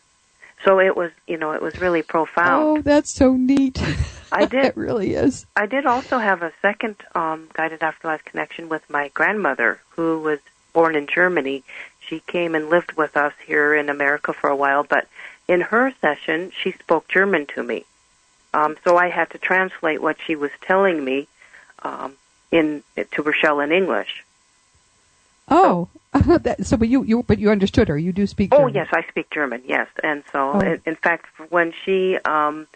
so 0.62 0.78
it 0.78 0.94
was, 0.94 1.10
you 1.26 1.38
know, 1.38 1.52
it 1.52 1.62
was 1.62 1.80
really 1.80 2.02
profound. 2.02 2.78
Oh, 2.78 2.82
that's 2.82 3.10
so 3.10 3.32
neat. 3.34 3.82
I 4.32 4.44
did. 4.44 4.66
it 4.66 4.76
really 4.76 5.14
is. 5.14 5.46
I 5.56 5.64
did 5.64 5.86
also 5.86 6.18
have 6.18 6.42
a 6.42 6.52
second 6.60 6.96
um, 7.14 7.48
guided 7.54 7.82
afterlife 7.82 8.24
connection 8.26 8.68
with 8.68 8.88
my 8.90 9.08
grandmother, 9.08 9.80
who 9.96 10.20
was 10.20 10.38
born 10.74 10.96
in 10.96 11.06
Germany. 11.06 11.64
She 12.08 12.20
came 12.20 12.54
and 12.54 12.68
lived 12.70 12.92
with 12.92 13.16
us 13.16 13.32
here 13.46 13.74
in 13.74 13.88
America 13.88 14.32
for 14.32 14.48
a 14.50 14.56
while, 14.56 14.84
but 14.84 15.06
in 15.48 15.60
her 15.60 15.92
session, 16.00 16.52
she 16.62 16.72
spoke 16.72 17.08
German 17.08 17.46
to 17.54 17.62
me. 17.62 17.84
Um, 18.54 18.76
so 18.84 18.96
I 18.96 19.08
had 19.08 19.30
to 19.30 19.38
translate 19.38 20.02
what 20.02 20.16
she 20.26 20.36
was 20.36 20.50
telling 20.60 21.04
me 21.04 21.26
um, 21.82 22.14
in 22.50 22.82
to 23.12 23.22
Rochelle 23.22 23.60
in 23.60 23.72
English. 23.72 24.24
Oh, 25.48 25.88
that, 26.12 26.66
so 26.66 26.76
but 26.76 26.88
you 26.88 27.02
you 27.02 27.22
but 27.22 27.38
you 27.38 27.50
understood 27.50 27.88
her. 27.88 27.96
You 27.98 28.12
do 28.12 28.26
speak. 28.26 28.50
Oh 28.52 28.58
German. 28.58 28.74
yes, 28.74 28.88
I 28.92 29.02
speak 29.08 29.30
German. 29.30 29.62
Yes, 29.66 29.88
and 30.02 30.22
so 30.30 30.52
Oh. 30.54 30.60
in, 30.60 30.80
in 30.84 30.96
fact, 30.96 31.26
when 31.50 31.72
she 31.84 32.18
um, 32.24 32.66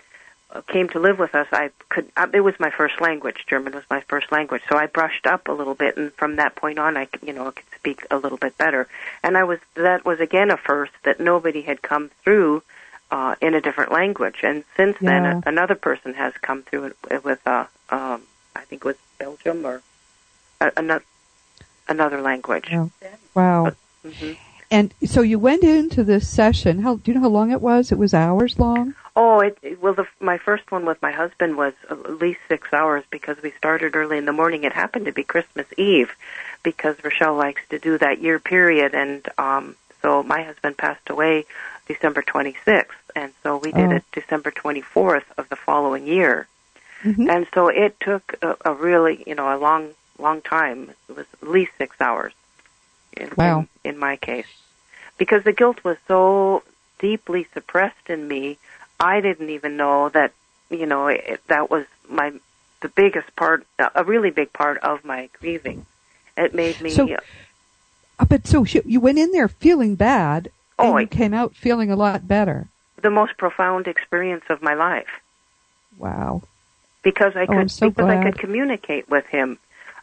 came 0.69 0.89
to 0.91 0.99
live 1.01 1.19
with 1.19 1.35
us, 1.35 1.47
I 1.53 1.71
could. 1.89 2.11
Uh, 2.17 2.29
it 2.33 2.41
was 2.41 2.59
my 2.59 2.71
first 2.71 3.01
language. 3.01 3.45
German 3.47 3.75
was 3.75 3.85
my 3.91 4.01
first 4.03 4.31
language, 4.33 4.63
so 4.69 4.77
I 4.77 4.87
brushed 4.87 5.27
up 5.27 5.49
a 5.49 5.53
little 5.53 5.75
bit, 5.75 5.97
and 5.97 6.13
from 6.13 6.37
that 6.37 6.55
point 6.57 6.79
on, 6.79 6.97
I 6.97 7.09
you 7.23 7.33
know 7.33 7.49
I 7.49 7.51
could 7.51 7.65
speak 7.75 8.07
a 8.11 8.17
little 8.17 8.39
bit 8.39 8.57
better. 8.57 8.89
And 9.23 9.37
I 9.37 9.45
was 9.45 9.59
that 9.75 10.05
was 10.05 10.21
again 10.21 10.51
a 10.51 10.57
first 10.57 10.93
that 11.05 11.21
nobody 11.21 11.63
had 11.63 11.83
come 11.83 12.11
through 12.23 12.63
uh, 13.11 13.35
in 13.41 13.55
a 13.55 13.61
different 13.61 13.93
language. 13.93 14.41
And 14.43 14.65
since 14.77 14.97
Yeah. 15.01 15.21
then, 15.21 15.27
a, 15.27 15.43
another 15.47 15.75
person 15.75 16.15
has 16.15 16.33
come 16.35 16.63
through 16.63 16.95
it 17.11 17.25
with 17.25 17.47
uh, 17.47 17.67
um, 17.91 18.23
I 18.55 18.61
think 18.61 18.83
it 18.83 18.87
was 18.87 18.97
Belgium 19.19 19.67
or 19.67 19.83
another 20.77 21.05
another 21.89 22.21
language. 22.21 22.71
Wow. 22.71 22.91
Wow. 23.35 23.73
hmm 24.03 24.33
And 24.71 24.95
so 25.05 25.21
you 25.23 25.39
went 25.39 25.63
into 25.65 26.03
this 26.03 26.29
session. 26.29 26.81
How 26.81 26.97
do 26.97 27.11
you 27.11 27.15
know 27.15 27.23
how 27.23 27.29
long 27.29 27.51
it 27.53 27.61
was? 27.61 27.93
It 27.93 27.99
was 27.99 28.15
hours 28.15 28.59
long. 28.59 28.95
Oh, 29.17 29.41
it, 29.41 29.59
it 29.63 29.81
well, 29.83 29.95
the, 29.95 30.07
my 30.21 30.37
first 30.39 30.71
one 30.71 30.85
with 30.85 31.01
my 31.01 31.11
husband 31.11 31.57
was 31.57 31.73
at 31.91 32.21
least 32.21 32.41
six 32.49 32.73
hours 32.73 33.03
because 33.11 33.41
we 33.43 33.51
started 33.53 33.97
early 33.97 34.19
in 34.19 34.27
the 34.27 34.33
morning. 34.33 34.65
It 34.65 34.73
happened 34.75 35.07
to 35.07 35.13
be 35.13 35.25
Christmas 35.25 35.67
Eve 35.79 36.13
because 36.63 37.03
Rochelle 37.03 37.35
likes 37.35 37.63
to 37.71 37.79
do 37.79 37.97
that 37.99 38.21
year 38.21 38.39
period, 38.39 38.95
and 38.95 39.27
um, 39.39 39.75
so 40.03 40.23
my 40.23 40.43
husband 40.43 40.77
passed 40.77 41.09
away 41.09 41.47
December 41.89 42.23
26th, 42.23 42.87
and 43.15 43.33
so 43.43 43.57
we 43.57 43.73
did 43.73 43.91
Oh. 43.91 43.97
it 43.97 44.05
December 44.13 44.51
24th 44.51 45.25
of 45.39 45.49
the 45.49 45.57
following 45.57 46.07
year, 46.07 46.47
Mhm. 47.03 47.31
and 47.31 47.47
so 47.55 47.69
it 47.69 47.99
took 48.01 48.35
a, 48.43 48.57
a 48.67 48.75
really, 48.75 49.23
you 49.27 49.35
know, 49.35 49.55
a 49.55 49.59
long, 49.59 49.95
long 50.19 50.43
time. 50.43 50.91
It 51.09 51.17
was 51.17 51.27
at 51.43 51.49
least 51.49 51.73
six 51.79 51.99
hours. 52.01 52.33
In, 53.17 53.31
Wow. 53.37 53.67
In, 53.85 53.93
in 53.93 53.99
my 53.99 54.17
case, 54.17 54.47
because 55.17 55.43
the 55.45 55.53
guilt 55.53 55.83
was 55.85 55.97
so 56.07 56.63
deeply 56.99 57.47
suppressed 57.55 58.11
in 58.11 58.29
me, 58.29 58.59
I 58.99 59.21
didn't 59.21 59.51
even 59.51 59.77
know 59.77 60.09
that, 60.11 60.33
you 60.71 60.87
know, 60.87 61.09
it, 61.09 61.41
that 61.49 61.71
was 61.71 61.85
my 62.09 62.33
the 62.83 62.89
biggest 62.89 63.35
part, 63.37 63.67
a 63.95 64.05
really 64.05 64.31
big 64.31 64.53
part 64.53 64.79
of 64.79 65.05
my 65.05 65.29
grieving. 65.41 65.87
It 66.37 66.55
made 66.55 66.81
me. 66.81 66.91
So- 66.91 67.09
Uh, 68.19 68.25
But 68.25 68.47
so 68.47 68.65
you 68.65 69.01
went 69.01 69.19
in 69.19 69.33
there 69.33 69.49
feeling 69.49 69.95
bad, 69.95 70.47
and 70.79 70.89
Oh, 70.89 70.99
you 70.99 71.05
I- 71.05 71.07
came 71.07 71.33
out 71.35 71.55
feeling 71.55 71.91
a 71.91 71.97
lot 71.97 72.27
better. 72.29 72.69
The 73.01 73.11
most 73.11 73.37
profound 73.39 73.87
experience 73.89 74.45
of 74.49 74.63
my 74.63 74.75
life 74.75 75.21
Wow. 75.99 76.43
because 77.03 77.35
I 77.37 77.43
Oh, 77.43 77.47
could 77.47 77.57
I'm 77.57 77.69
so 77.69 77.89
because 77.91 78.09
I 78.09 78.23
could 78.23 78.39
communicate 78.39 79.09
with 79.09 79.27
him 79.27 79.59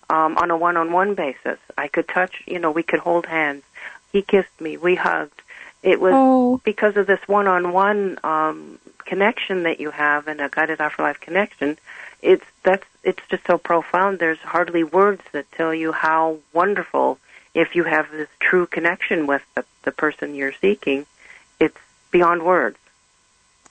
um, 0.10 0.38
on 0.38 0.52
a 0.52 0.58
one-on-one 0.58 1.14
basis. 1.16 1.60
I 1.78 1.88
could 1.88 2.08
touch, 2.08 2.44
you 2.46 2.60
know, 2.60 2.72
we 2.72 2.84
could 2.84 3.00
hold 3.00 3.26
hands. 3.28 3.64
He 4.12 4.22
kissed 4.22 4.60
me. 4.62 4.78
We 4.78 4.96
hugged. 4.96 5.42
It 5.84 6.00
was 6.00 6.14
Oh, 6.16 6.62
because 6.64 6.96
of 6.98 7.06
this 7.08 7.20
one-on-one 7.28 8.20
um, 8.24 8.80
connection 9.06 9.64
that 9.64 9.80
you 9.80 9.92
have 9.92 10.28
and 10.28 10.40
a 10.42 10.50
guided 10.50 10.80
afterlife 10.82 11.20
connection. 11.20 11.78
It's 12.22 12.46
that's 12.64 12.86
it's 13.04 13.22
just 13.30 13.46
so 13.46 13.58
profound. 13.58 14.20
There's 14.20 14.40
hardly 14.40 14.84
words 14.84 15.22
that 15.34 15.52
tell 15.52 15.74
you 15.74 15.92
how 15.92 16.38
wonderful 16.54 17.20
if 17.54 17.76
you 17.76 17.84
have 17.84 18.10
this 18.12 18.30
true 18.40 18.66
connection 18.66 19.28
with 19.28 19.44
the, 19.56 19.66
the 19.84 19.92
person 19.92 20.34
you're 20.36 20.54
seeking. 20.54 21.06
It's 21.60 21.78
beyond 22.12 22.44
words. 22.44 22.78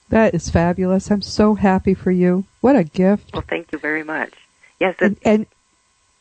that 0.09 0.35
is 0.35 0.49
fabulous. 0.49 1.09
I'm 1.09 1.23
so 1.23 1.55
happy 1.55 1.95
for 1.95 2.11
you. 2.11 2.45
What 2.61 2.75
a 2.75 2.83
gift. 2.83 3.33
Well, 3.33 3.41
thank 3.47 3.71
you 3.71 3.79
very 3.79 4.03
much. 4.03 4.33
Yes, 4.79 4.95
And, 4.99 5.17
and 5.23 5.45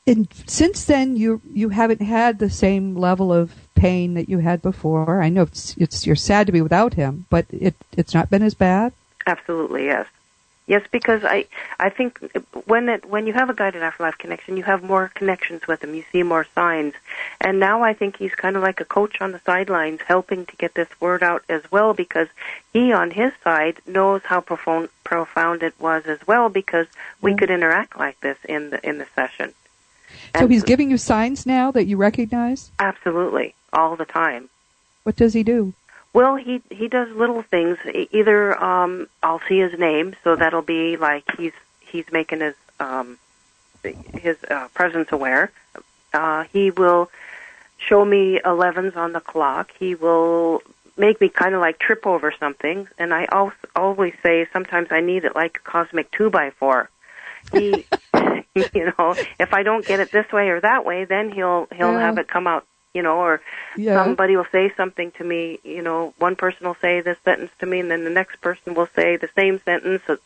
and 0.06 0.28
since 0.46 0.86
then 0.86 1.16
you 1.16 1.42
you 1.52 1.68
haven't 1.68 2.00
had 2.00 2.38
the 2.38 2.50
same 2.50 2.96
level 2.96 3.30
of 3.32 3.52
pain 3.82 4.14
that 4.14 4.28
you 4.28 4.38
had 4.38 4.62
before. 4.62 5.20
I 5.20 5.28
know 5.28 5.42
it's, 5.42 5.74
it's 5.76 6.06
you're 6.06 6.14
sad 6.30 6.46
to 6.46 6.52
be 6.52 6.62
without 6.62 6.94
him, 6.94 7.26
but 7.30 7.46
it 7.50 7.74
it's 7.96 8.14
not 8.14 8.30
been 8.30 8.42
as 8.42 8.54
bad. 8.54 8.92
Absolutely, 9.26 9.84
yes. 9.86 10.06
Yes, 10.68 10.84
because 10.92 11.22
I 11.24 11.46
I 11.80 11.88
think 11.90 12.10
when 12.72 12.88
it 12.88 13.04
when 13.04 13.26
you 13.26 13.32
have 13.32 13.50
a 13.50 13.54
guided 13.54 13.82
afterlife 13.82 14.16
connection, 14.16 14.56
you 14.56 14.62
have 14.62 14.84
more 14.84 15.10
connections 15.20 15.66
with 15.66 15.82
him. 15.82 15.92
You 15.96 16.04
see 16.12 16.22
more 16.22 16.46
signs, 16.54 16.94
and 17.40 17.58
now 17.58 17.82
I 17.82 17.92
think 17.92 18.16
he's 18.16 18.34
kind 18.44 18.56
of 18.56 18.62
like 18.62 18.80
a 18.80 18.84
coach 18.84 19.20
on 19.20 19.32
the 19.32 19.40
sidelines, 19.44 20.00
helping 20.14 20.46
to 20.46 20.56
get 20.56 20.74
this 20.74 20.88
word 21.00 21.22
out 21.24 21.42
as 21.48 21.62
well. 21.72 21.92
Because 21.92 22.28
he, 22.72 22.92
on 22.92 23.10
his 23.10 23.32
side, 23.42 23.76
knows 23.86 24.22
how 24.30 24.40
profound 24.40 24.88
profound 25.02 25.64
it 25.64 25.74
was 25.80 26.02
as 26.06 26.20
well. 26.30 26.48
Because 26.48 26.86
we 27.20 27.32
Yeah. 27.32 27.38
could 27.38 27.50
interact 27.50 27.98
like 27.98 28.18
this 28.20 28.38
in 28.48 28.70
the 28.70 28.78
in 28.88 28.98
the 28.98 29.08
session. 29.16 29.52
So 30.36 30.42
And 30.42 30.52
he's 30.52 30.62
giving 30.62 30.88
you 30.92 30.98
signs 30.98 31.44
now 31.46 31.72
that 31.72 31.86
you 31.86 31.96
recognize. 31.96 32.70
absolutely 32.78 33.54
all 33.72 33.96
the 33.96 34.04
time. 34.04 34.48
What 35.04 35.16
does 35.16 35.32
he 35.34 35.42
do? 35.42 35.74
Well, 36.12 36.36
he 36.36 36.60
he 36.70 36.88
does 36.88 37.08
little 37.16 37.42
things. 37.42 37.78
Either 38.12 38.62
um, 38.62 39.08
I'll 39.22 39.40
see 39.48 39.58
his 39.58 39.78
name, 39.78 40.14
so 40.22 40.36
that'll 40.36 40.62
be 40.62 40.96
like 40.96 41.24
he's 41.38 41.52
he's 41.80 42.04
making 42.12 42.40
his 42.40 42.54
um, 42.80 43.18
his 44.14 44.36
uh, 44.50 44.68
presence 44.74 45.10
aware. 45.10 45.50
Uh, 46.12 46.44
he 46.52 46.70
will 46.70 47.10
show 47.78 48.04
me 48.04 48.38
11s 48.44 48.96
on 48.96 49.12
the 49.12 49.20
clock. 49.20 49.70
He 49.78 49.94
will 49.94 50.62
make 50.98 51.20
me 51.20 51.28
kind 51.30 51.54
of 51.54 51.60
like 51.60 51.78
trip 51.78 52.06
over 52.06 52.32
something, 52.38 52.86
and 52.98 53.14
I 53.14 53.26
al- 53.32 53.52
always 53.74 54.12
say 54.22 54.46
sometimes 54.52 54.88
I 54.92 55.00
need 55.00 55.24
it 55.24 55.34
like 55.34 55.56
a 55.56 55.68
cosmic 55.70 56.10
two 56.10 56.28
by 56.28 56.50
four. 56.50 56.90
He, 57.52 57.86
you 58.54 58.92
know, 58.98 59.16
if 59.40 59.54
I 59.54 59.62
don't 59.62 59.86
get 59.86 59.98
it 60.00 60.12
this 60.12 60.30
way 60.30 60.50
or 60.50 60.60
that 60.60 60.84
way, 60.84 61.06
then 61.06 61.32
he'll 61.32 61.66
he'll 61.74 61.92
Yeah. 61.92 62.00
have 62.00 62.18
it 62.18 62.28
come 62.28 62.46
out, 62.46 62.66
you 62.94 63.02
know, 63.02 63.18
or 63.18 63.40
Yeah. 63.76 63.94
somebody 63.94 64.36
will 64.36 64.46
say 64.52 64.72
something 64.76 65.10
to 65.12 65.24
me, 65.24 65.58
you 65.64 65.82
know, 65.82 66.12
one 66.18 66.36
person 66.36 66.66
will 66.66 66.76
say 66.80 67.00
this 67.00 67.18
sentence 67.24 67.50
to 67.58 67.66
me 67.66 67.80
and 67.80 67.90
then 67.90 68.04
the 68.04 68.10
next 68.10 68.40
person 68.40 68.74
will 68.74 68.88
say 68.94 69.16
the 69.16 69.30
same 69.34 69.60
sentence. 69.64 70.02
So 70.06 70.18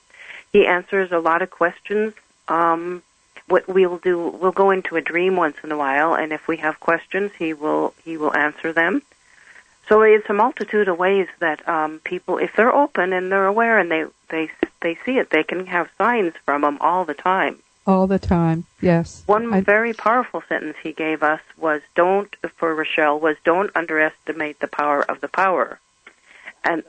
he 0.53 0.67
answers 0.67 1.13
a 1.13 1.19
lot 1.19 1.43
of 1.43 1.51
questions. 1.51 2.15
Um 2.49 3.03
what 3.49 3.69
we'll 3.69 3.99
do 3.99 4.19
we'll 4.41 4.51
go 4.51 4.71
into 4.71 4.97
a 4.97 5.01
dream 5.01 5.37
once 5.37 5.57
in 5.63 5.71
a 5.71 5.77
while 5.77 6.15
and 6.15 6.33
if 6.33 6.49
we 6.49 6.57
have 6.57 6.81
questions 6.81 7.31
he 7.39 7.53
will 7.55 7.95
he 8.05 8.17
will 8.17 8.35
answer 8.37 8.73
them. 8.73 9.03
So 9.89 10.03
it's 10.03 10.29
a 10.29 10.33
multitude 10.33 10.89
of 10.89 10.99
ways 10.99 11.29
that 11.39 11.67
um 11.69 12.01
people 12.03 12.39
if 12.39 12.55
they're 12.57 12.75
open 12.75 13.13
and 13.13 13.31
they're 13.31 13.47
aware 13.47 13.79
and 13.79 13.89
they 13.91 14.05
they 14.29 14.51
they 14.81 14.97
see 15.05 15.19
it 15.19 15.31
they 15.31 15.45
can 15.45 15.67
have 15.67 15.89
signs 15.99 16.35
from 16.45 16.65
him 16.65 16.79
all 16.81 17.05
the 17.05 17.15
time. 17.15 17.59
All 17.87 18.07
the 18.09 18.19
time. 18.19 18.65
Yes. 18.81 19.23
One 19.27 19.53
I- 19.55 19.61
very 19.61 19.93
powerful 19.93 20.43
sentence 20.49 20.77
he 20.83 20.93
gave 20.93 21.23
us 21.23 21.41
was 21.57 21.83
don't 21.95 22.35
for 22.57 22.75
Rochelle 22.75 23.21
was 23.21 23.37
don't 23.45 23.71
underestimate 23.77 24.59
the 24.59 24.67
power 24.67 25.03
of 25.03 25.21
the 25.21 25.29
power. 25.29 25.79
And 26.65 26.83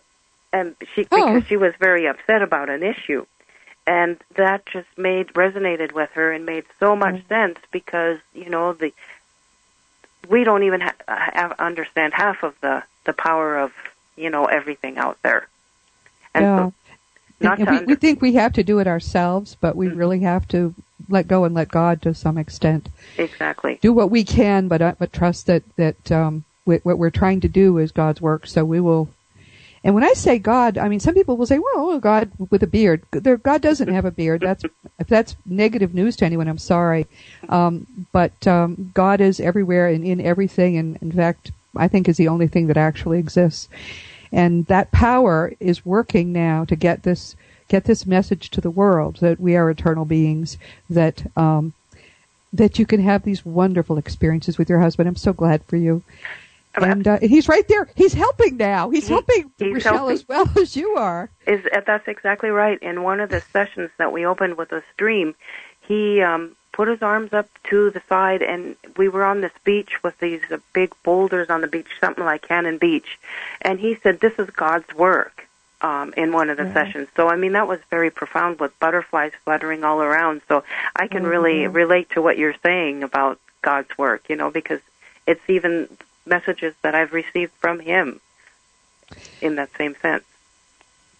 and 0.51 0.75
she 0.95 1.05
Oh. 1.11 1.33
because 1.33 1.47
she 1.47 1.57
was 1.57 1.73
very 1.75 2.07
upset 2.07 2.41
about 2.41 2.69
an 2.69 2.81
issue. 2.81 3.25
And 3.85 4.17
that 4.35 4.65
just 4.65 4.87
made 4.97 5.27
resonated 5.33 5.91
with 5.91 6.09
her 6.13 6.31
and 6.31 6.45
made 6.45 6.65
so 6.79 6.95
much 6.95 7.15
Mm. 7.15 7.27
sense 7.27 7.59
because, 7.71 8.17
you 8.33 8.49
know, 8.49 8.73
the 8.73 8.91
we 10.27 10.43
don't 10.43 10.63
even 10.63 10.81
ha- 10.81 10.93
have 11.07 11.53
understand 11.59 12.13
half 12.13 12.43
of 12.43 12.59
the 12.61 12.83
the 13.05 13.13
power 13.13 13.57
of, 13.57 13.71
you 14.17 14.29
know, 14.29 14.45
everything 14.45 14.97
out 14.97 15.17
there. 15.21 15.47
And 16.33 16.43
yeah. 16.43 16.57
so 16.57 16.73
not 17.41 17.59
And 17.59 17.69
we, 17.69 17.75
under- 17.77 17.85
we 17.85 17.95
think 17.95 18.21
we 18.21 18.33
have 18.33 18.53
to 18.53 18.63
do 18.63 18.79
it 18.79 18.87
ourselves, 18.87 19.55
but 19.59 19.75
we 19.75 19.87
Mhm. 19.87 19.97
really 19.97 20.19
have 20.21 20.47
to 20.49 20.73
let 21.09 21.27
go 21.27 21.43
and 21.45 21.53
let 21.53 21.69
God 21.69 22.01
to 22.01 22.13
some 22.13 22.37
extent. 22.37 22.89
exactly. 23.17 23.77
Do 23.81 23.93
what 23.93 24.11
we 24.11 24.23
can, 24.23 24.67
but 24.67 24.81
uh, 24.81 24.95
but 24.99 25.13
trust 25.13 25.45
that 25.47 25.63
that 25.75 26.11
um, 26.11 26.43
we, 26.65 26.77
what 26.77 26.97
we're 26.97 27.09
trying 27.11 27.39
to 27.41 27.47
do 27.47 27.77
is 27.77 27.91
God's 27.91 28.21
work. 28.21 28.47
So 28.47 28.65
we 28.65 28.79
will. 28.79 29.09
And 29.83 29.93
when 29.93 30.03
I 30.03 30.13
say 30.13 30.39
God, 30.39 30.77
I 30.77 30.89
mean 30.89 30.99
some 30.99 31.13
people 31.13 31.37
will 31.37 31.45
say, 31.45 31.59
"Well, 31.59 31.99
God 31.99 32.31
with 32.49 32.63
a 32.63 32.67
beard." 32.67 33.03
There, 33.11 33.37
God 33.37 33.61
doesn't 33.61 33.87
have 33.93 34.05
a 34.05 34.11
beard. 34.11 34.41
That's 34.41 34.63
if 34.99 35.07
that's 35.07 35.35
negative 35.45 35.93
news 35.93 36.15
to 36.17 36.25
anyone, 36.25 36.47
I'm 36.47 36.57
sorry. 36.57 37.05
Um, 37.47 37.85
but 38.11 38.45
um, 38.47 38.91
God 38.93 39.21
is 39.21 39.39
everywhere 39.39 39.87
and 39.87 40.03
in 40.03 40.19
everything, 40.19 40.75
and 40.75 40.97
in 41.01 41.11
fact, 41.11 41.51
I 41.75 41.87
think 41.87 42.09
is 42.09 42.17
the 42.17 42.27
only 42.27 42.47
thing 42.47 42.67
that 42.67 42.77
actually 42.77 43.19
exists. 43.19 43.69
And 44.31 44.65
that 44.67 44.91
power 44.91 45.53
is 45.59 45.85
working 45.85 46.31
now 46.33 46.65
to 46.65 46.75
get 46.75 47.03
this 47.03 47.35
get 47.69 47.83
this 47.83 48.05
message 48.05 48.49
to 48.51 48.61
the 48.61 48.69
world 48.71 49.17
that 49.21 49.39
we 49.39 49.55
are 49.55 49.69
eternal 49.69 50.05
beings. 50.05 50.57
That 50.89 51.25
um, 51.37 51.73
that 52.53 52.79
you 52.79 52.85
can 52.85 53.01
have 53.01 53.23
these 53.23 53.45
wonderful 53.45 53.97
experiences 53.97 54.57
with 54.57 54.69
your 54.69 54.79
husband. 54.79 55.07
I'm 55.09 55.15
so 55.15 55.33
glad 55.33 55.63
for 55.63 55.75
you. 55.77 56.01
And 56.75 57.07
uh, 57.07 57.17
he's 57.19 57.49
right 57.49 57.67
there. 57.67 57.89
He's 57.95 58.13
helping 58.13 58.55
now. 58.57 58.89
He's 58.91 59.07
He- 59.07 59.13
helping 59.13 59.51
he's 59.57 59.73
Rochelle 59.73 59.93
helping. 59.95 60.13
as 60.13 60.27
well 60.27 60.49
as 60.61 60.75
you 60.77 60.89
are. 60.95 61.29
is 61.47 61.65
uh, 61.73 61.81
that's 61.87 62.07
exactly 62.07 62.49
right. 62.49 62.77
In 62.83 63.01
one 63.01 63.19
of 63.19 63.29
the 63.29 63.41
sessions 63.41 63.89
that 63.97 64.11
we 64.11 64.25
opened 64.25 64.57
with 64.57 64.71
a 64.71 64.83
stream, 64.93 65.33
he 65.87 66.21
um, 66.21 66.55
put 66.77 66.87
his 66.87 67.01
arms 67.01 67.33
up 67.33 67.49
to 67.63 67.89
the 67.89 68.01
side, 68.07 68.43
and 68.43 68.75
we 68.97 69.09
were 69.09 69.25
on 69.25 69.41
this 69.41 69.51
beach 69.63 69.93
with 70.03 70.15
these 70.19 70.41
uh, 70.51 70.57
big 70.73 70.93
boulders 71.03 71.49
on 71.49 71.61
the 71.61 71.67
beach, 71.67 71.87
something 71.99 72.23
like 72.23 72.47
Cannon 72.47 72.77
Beach, 72.77 73.17
and 73.63 73.79
he 73.79 73.97
said, 74.03 74.19
"This 74.19 74.37
is 74.37 74.49
God's 74.51 74.93
work." 74.93 75.43
Um, 75.79 76.11
in 76.17 76.31
one 76.31 76.49
of 76.49 76.57
the 76.57 76.63
Yeah. 76.63 76.73
sessions, 76.73 77.07
so 77.15 77.29
I 77.29 77.35
mean 77.35 77.51
that 77.51 77.67
was 77.67 77.79
very 77.91 78.09
profound 78.09 78.59
with 78.59 78.71
butterflies 78.79 79.33
fluttering 79.43 79.83
all 79.83 80.01
around. 80.01 80.41
So 80.47 80.63
I 80.95 81.05
can 81.07 81.23
Oh, 81.23 81.29
really 81.29 81.67
relate 81.67 82.09
to 82.11 82.21
what 82.21 82.35
you're 82.39 82.55
saying 82.63 83.03
about 83.03 83.39
God's 83.61 83.95
work, 83.95 84.27
you 84.27 84.35
know, 84.35 84.49
because 84.49 84.81
it's 85.27 85.47
even 85.47 85.87
messages 86.25 86.73
that 86.81 86.95
I've 86.95 87.13
received 87.13 87.51
from 87.59 87.79
Him 87.79 88.19
in 89.39 89.55
that 89.57 89.69
same 89.77 89.95
sense. 90.01 90.23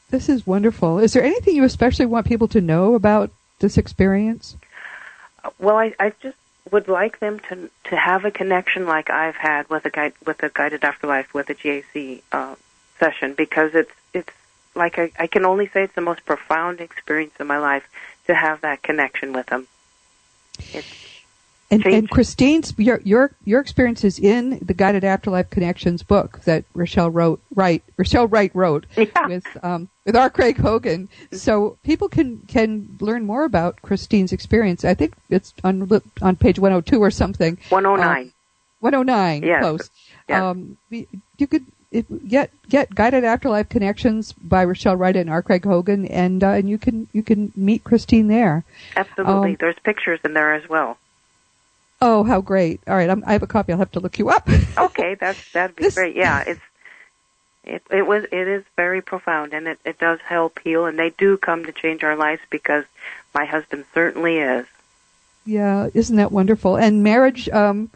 This 0.09 0.27
is 0.27 0.47
wonderful. 0.47 0.97
Is 0.97 1.13
there 1.13 1.23
anything 1.23 1.55
you 1.55 1.63
especially 1.63 2.07
want 2.07 2.25
people 2.25 2.47
to 2.47 2.61
know 2.61 2.95
about 2.95 3.29
this 3.59 3.77
experience? 3.77 4.55
Well, 5.59 5.77
I, 5.77 5.93
I 5.99 6.13
just 6.21 6.37
would 6.71 6.87
like 6.87 7.19
them 7.19 7.39
to 7.39 7.69
to 7.85 7.95
have 7.95 8.25
a 8.25 8.31
connection 8.31 8.85
like 8.85 9.09
I've 9.09 9.35
had 9.35 9.69
with 9.69 9.85
a 9.85 9.89
guide 9.89 10.13
with 10.25 10.43
a 10.43 10.49
guided 10.49 10.83
afterlife 10.83 11.33
with 11.33 11.49
a 11.49 11.55
GAC 11.55 12.21
uh, 12.31 12.55
session 12.99 13.33
because 13.33 13.73
it's 13.73 13.91
it's 14.13 14.33
like 14.75 14.99
I, 14.99 15.11
I 15.17 15.27
can 15.27 15.45
only 15.45 15.67
say 15.67 15.83
it's 15.83 15.95
the 15.95 16.01
most 16.01 16.25
profound 16.25 16.81
experience 16.81 17.33
in 17.39 17.47
my 17.47 17.57
life 17.57 17.87
to 18.27 18.35
have 18.35 18.61
that 18.61 18.83
connection 18.83 19.33
with 19.33 19.47
them. 19.47 19.67
It's 20.73 21.06
And, 21.69 21.85
and 21.85 22.09
Christine's 22.09 22.73
your 22.77 23.01
your 23.03 23.31
your 23.43 23.59
experience 23.59 24.05
is 24.05 24.19
in 24.19 24.59
the 24.59 24.73
Guided 24.73 25.03
Afterlife 25.03 25.49
Connections 25.49 26.01
book 26.01 26.39
that 26.45 26.63
Rochelle 26.73 27.09
wrote. 27.09 27.41
Right, 27.53 27.83
Rochelle 27.97 28.27
Wright 28.27 28.51
wrote 28.53 28.85
Yeah. 28.95 29.27
with 29.27 29.45
um, 29.63 29.89
with 30.05 30.15
R. 30.15 30.29
Craig 30.29 30.57
Hogan. 30.57 31.09
So 31.33 31.77
people 31.83 32.07
can 32.07 32.39
can 32.47 32.97
learn 33.01 33.25
more 33.25 33.43
about 33.43 33.81
Christine's 33.81 34.31
experience. 34.31 34.85
I 34.85 34.93
think 34.93 35.13
it's 35.29 35.53
on 35.63 35.89
on 36.21 36.35
page 36.37 36.57
one 36.57 36.71
hundred 36.71 36.85
two 36.87 37.01
or 37.03 37.11
something. 37.11 37.57
109. 37.67 38.31
109, 38.79 39.43
Yes. 39.43 39.61
close. 39.61 39.89
Yes. 40.29 40.41
Um, 40.41 40.77
you 40.89 41.47
could 41.47 41.65
it, 41.91 42.27
get 42.29 42.51
get 42.69 42.93
guided 42.95 43.23
afterlife 43.25 43.67
connections 43.69 44.33
by 44.33 44.63
Rochelle 44.63 44.95
Wright 44.95 45.15
and 45.15 45.29
R. 45.29 45.41
Craig 45.41 45.65
Hogan, 45.65 46.05
and 46.05 46.43
uh, 46.43 46.49
and 46.49 46.69
you 46.69 46.77
can 46.77 47.07
you 47.11 47.23
can 47.23 47.51
meet 47.55 47.83
Christine 47.83 48.27
there. 48.27 48.63
Absolutely. 48.95 49.51
um, 49.51 49.57
There's 49.59 49.79
pictures 49.83 50.19
in 50.23 50.33
there 50.33 50.53
as 50.53 50.69
well. 50.69 50.97
Oh, 52.01 52.23
how 52.23 52.41
great! 52.41 52.79
All 52.87 52.95
right, 52.95 53.09
I'm, 53.09 53.23
I 53.25 53.33
have 53.33 53.43
a 53.43 53.47
copy. 53.47 53.71
I'll 53.73 53.79
have 53.79 53.91
to 53.91 53.99
look 53.99 54.19
you 54.19 54.29
up. 54.29 54.47
Okay, 54.77 55.15
that's 55.15 55.39
that'd 55.53 55.75
be 55.75 55.83
This- 55.83 55.95
great. 55.95 56.15
Yeah, 56.15 56.43
it's 56.45 56.61
it 57.63 57.81
it 57.89 58.05
was 58.05 58.25
it 58.31 58.47
is 58.47 58.63
very 58.75 59.01
profound 59.01 59.53
and 59.53 59.67
it 59.67 59.79
it 59.83 59.97
does 59.99 60.19
help 60.21 60.59
heal 60.59 60.85
and 60.85 60.97
they 60.99 61.09
do 61.09 61.35
come 61.37 61.65
to 61.65 61.71
change 61.71 62.03
our 62.03 62.15
lives 62.15 62.41
because 62.51 62.85
my 63.33 63.43
husband 63.45 63.85
certainly 63.95 64.37
is. 64.37 64.65
yeah, 65.45 65.89
isn't 65.95 66.15
that 66.17 66.31
wonderful? 66.31 66.75
And 66.77 67.01
marriage, 67.03 67.49
um, 67.49 67.89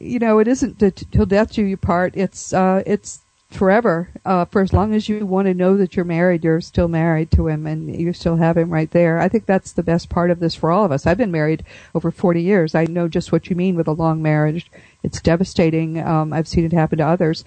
you 0.00 0.18
know, 0.20 0.38
it 0.38 0.46
isn't 0.46 0.78
to, 0.78 0.90
till 0.92 1.26
death 1.26 1.52
do 1.52 1.62
you 1.64 1.76
part. 1.76 2.16
It's 2.16 2.52
uh, 2.52 2.82
it's 2.86 3.20
forever. 3.50 4.10
Uh, 4.24 4.44
for 4.44 4.62
as 4.62 4.72
long 4.72 4.94
as 4.94 5.08
you 5.08 5.26
want 5.26 5.46
to 5.46 5.54
know 5.54 5.76
that 5.76 5.96
you're 5.96 6.04
married, 6.04 6.44
you're 6.44 6.60
still 6.60 6.88
married 6.88 7.30
to 7.32 7.48
him, 7.48 7.66
and 7.66 7.94
you 7.94 8.12
still 8.12 8.36
have 8.36 8.56
him 8.56 8.70
right 8.70 8.90
there. 8.90 9.18
I 9.18 9.28
think 9.28 9.46
that's 9.46 9.72
the 9.72 9.82
best 9.82 10.08
part 10.08 10.30
of 10.30 10.40
this 10.40 10.54
for 10.54 10.70
all 10.70 10.84
of 10.84 10.92
us. 10.92 11.06
I've 11.06 11.18
been 11.18 11.32
married 11.32 11.64
over 11.94 12.10
40 12.10 12.42
years. 12.42 12.74
I 12.74 12.84
know 12.84 13.08
just 13.08 13.32
what 13.32 13.50
you 13.50 13.56
mean 13.56 13.76
with 13.76 13.88
a 13.88 13.92
long 13.92 14.22
marriage. 14.22 14.70
It's 15.02 15.20
devastating. 15.20 16.00
Um, 16.00 16.32
I've 16.32 16.48
seen 16.48 16.64
it 16.64 16.72
happen 16.72 16.98
to 16.98 17.06
others. 17.06 17.44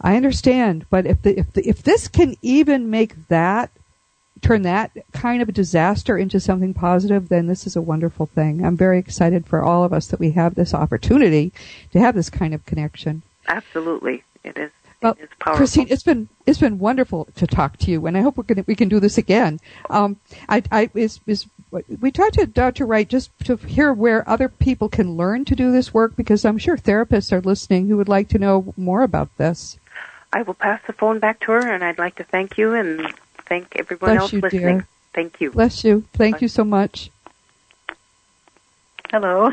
I 0.00 0.16
understand, 0.16 0.86
but 0.88 1.04
if 1.04 1.20
the, 1.22 1.38
if 1.38 1.52
the, 1.52 1.68
if 1.68 1.82
this 1.82 2.08
can 2.08 2.34
even 2.40 2.88
make 2.88 3.28
that 3.28 3.70
turn 4.40 4.62
that 4.62 4.90
kind 5.12 5.42
of 5.42 5.48
a 5.50 5.52
disaster 5.52 6.16
into 6.16 6.40
something 6.40 6.72
positive, 6.72 7.28
then 7.28 7.46
this 7.46 7.66
is 7.66 7.76
a 7.76 7.82
wonderful 7.82 8.24
thing. 8.24 8.64
I'm 8.64 8.76
very 8.76 8.98
excited 8.98 9.46
for 9.46 9.62
all 9.62 9.84
of 9.84 9.92
us 9.92 10.06
that 10.06 10.20
we 10.20 10.30
have 10.30 10.54
this 10.54 10.72
opportunity 10.72 11.52
to 11.92 12.00
have 12.00 12.14
this 12.14 12.30
kind 12.30 12.54
of 12.54 12.64
connection. 12.64 13.22
Absolutely, 13.46 14.22
it 14.42 14.56
is. 14.56 14.70
Well, 15.02 15.16
it 15.18 15.24
is 15.24 15.28
powerful. 15.38 15.56
Christine, 15.58 15.86
it's 15.88 16.02
been 16.02 16.28
it's 16.46 16.58
been 16.58 16.78
wonderful 16.78 17.26
to 17.36 17.46
talk 17.46 17.78
to 17.78 17.90
you, 17.90 18.06
and 18.06 18.16
I 18.16 18.20
hope 18.20 18.36
we're 18.36 18.44
gonna, 18.44 18.64
we 18.66 18.74
can 18.74 18.88
do 18.88 19.00
this 19.00 19.16
again. 19.16 19.58
Um, 19.88 20.16
I, 20.48 20.62
I 20.70 20.90
is 20.94 21.20
is 21.26 21.46
we 22.00 22.10
talked 22.10 22.34
to 22.34 22.46
Dr. 22.46 22.84
Wright 22.84 23.08
just 23.08 23.30
to 23.44 23.56
hear 23.56 23.92
where 23.92 24.28
other 24.28 24.48
people 24.48 24.88
can 24.88 25.16
learn 25.16 25.44
to 25.46 25.56
do 25.56 25.72
this 25.72 25.94
work 25.94 26.16
because 26.16 26.44
I'm 26.44 26.58
sure 26.58 26.76
therapists 26.76 27.32
are 27.32 27.40
listening 27.40 27.88
who 27.88 27.96
would 27.96 28.08
like 28.08 28.28
to 28.30 28.38
know 28.38 28.74
more 28.76 29.02
about 29.02 29.34
this. 29.38 29.78
I 30.32 30.42
will 30.42 30.54
pass 30.54 30.80
the 30.86 30.92
phone 30.92 31.18
back 31.18 31.40
to 31.40 31.52
her, 31.52 31.60
and 31.60 31.82
I'd 31.82 31.98
like 31.98 32.16
to 32.16 32.24
thank 32.24 32.58
you 32.58 32.74
and 32.74 33.12
thank 33.46 33.76
everyone 33.76 34.10
Bless 34.10 34.20
else 34.20 34.32
you, 34.32 34.40
listening. 34.40 34.78
dear. 34.78 34.86
Thank 35.12 35.40
you. 35.40 35.50
Bless 35.50 35.82
you. 35.82 36.04
Thank 36.12 36.36
Bye. 36.36 36.40
you 36.42 36.48
so 36.48 36.64
much. 36.64 37.10
Hello. 39.10 39.50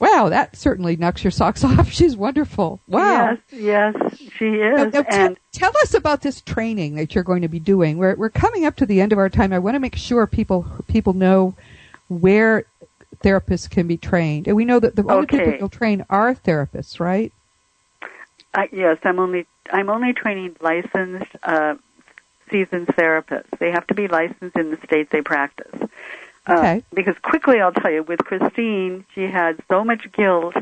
Wow, 0.00 0.28
that 0.28 0.56
certainly 0.56 0.96
knocks 0.96 1.24
your 1.24 1.30
socks 1.32 1.64
off. 1.64 1.90
She's 1.90 2.16
wonderful. 2.16 2.80
Wow. 2.86 3.36
Yes, 3.50 3.94
yes, 3.96 4.18
she 4.36 4.46
is. 4.46 4.92
now 4.92 5.02
te- 5.02 5.08
and 5.10 5.36
tell 5.52 5.72
us 5.82 5.94
about 5.94 6.22
this 6.22 6.40
training 6.40 6.94
that 6.96 7.14
you're 7.14 7.24
going 7.24 7.42
to 7.42 7.48
be 7.48 7.58
doing. 7.60 7.98
We're 7.98 8.14
we're 8.14 8.28
coming 8.30 8.64
up 8.64 8.76
to 8.76 8.86
the 8.86 9.00
end 9.00 9.12
of 9.12 9.18
our 9.18 9.28
time. 9.28 9.52
I 9.52 9.58
want 9.58 9.74
to 9.74 9.80
make 9.80 9.96
sure 9.96 10.26
people 10.26 10.66
people 10.88 11.14
know 11.14 11.54
where 12.08 12.64
therapists 13.24 13.68
can 13.68 13.88
be 13.88 13.96
trained, 13.96 14.46
and 14.46 14.56
we 14.56 14.64
know 14.64 14.78
that 14.78 14.94
the 14.94 15.02
only 15.10 15.26
people 15.26 15.46
Okay. 15.48 15.58
you'll 15.58 15.68
train 15.68 16.04
are 16.08 16.34
therapists, 16.34 17.00
right? 17.00 17.32
I, 18.54 18.68
yes, 18.72 18.98
I'm 19.02 19.18
only 19.18 19.46
I'm 19.72 19.90
only 19.90 20.12
training 20.12 20.54
licensed 20.60 21.26
uh, 21.42 21.74
seasoned 22.50 22.86
therapists. 22.86 23.58
They 23.58 23.72
have 23.72 23.86
to 23.88 23.94
be 23.94 24.06
licensed 24.08 24.56
in 24.56 24.70
the 24.70 24.78
state 24.86 25.10
they 25.10 25.22
practice. 25.22 25.88
Uh, 26.48 26.80
Because 26.94 27.16
quickly, 27.22 27.60
I'll 27.60 27.72
tell 27.72 27.90
you, 27.90 28.02
with 28.02 28.20
Christine, 28.20 29.04
she 29.14 29.22
had 29.22 29.58
so 29.68 29.84
much 29.84 30.10
guilt, 30.12 30.54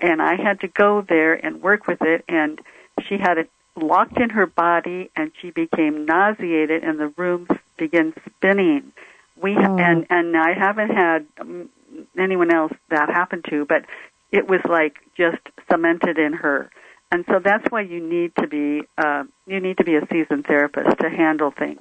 and 0.00 0.20
I 0.20 0.34
had 0.36 0.60
to 0.60 0.68
go 0.68 1.02
there 1.02 1.34
and 1.34 1.62
work 1.62 1.86
with 1.86 2.02
it, 2.02 2.24
and 2.28 2.60
she 3.06 3.16
had 3.18 3.38
it 3.38 3.50
locked 3.76 4.18
in 4.18 4.30
her 4.30 4.46
body, 4.46 5.10
and 5.16 5.30
she 5.40 5.50
became 5.50 6.04
nauseated, 6.04 6.82
and 6.84 6.98
the 6.98 7.08
room 7.16 7.48
began 7.76 8.12
spinning. 8.26 8.92
We 9.40 9.56
Oh. 9.56 9.76
and 9.78 10.06
and 10.10 10.36
I 10.36 10.52
haven't 10.52 10.90
had 10.90 11.26
um, 11.40 11.70
anyone 12.18 12.52
else 12.52 12.72
that 12.90 13.08
happened 13.08 13.44
to, 13.50 13.64
but 13.64 13.84
it 14.32 14.48
was 14.48 14.60
like 14.68 14.96
just 15.16 15.40
cemented 15.70 16.18
in 16.18 16.32
her. 16.34 16.70
And 17.12 17.24
so 17.26 17.40
that's 17.42 17.64
why 17.70 17.80
you 17.80 18.00
need 18.00 18.34
to 18.36 18.46
be 18.46 18.82
uh, 18.98 19.24
you 19.46 19.60
need 19.60 19.78
to 19.78 19.84
be 19.84 19.96
a 19.96 20.06
seasoned 20.12 20.46
therapist 20.46 20.98
to 21.00 21.08
handle 21.10 21.50
things. 21.50 21.80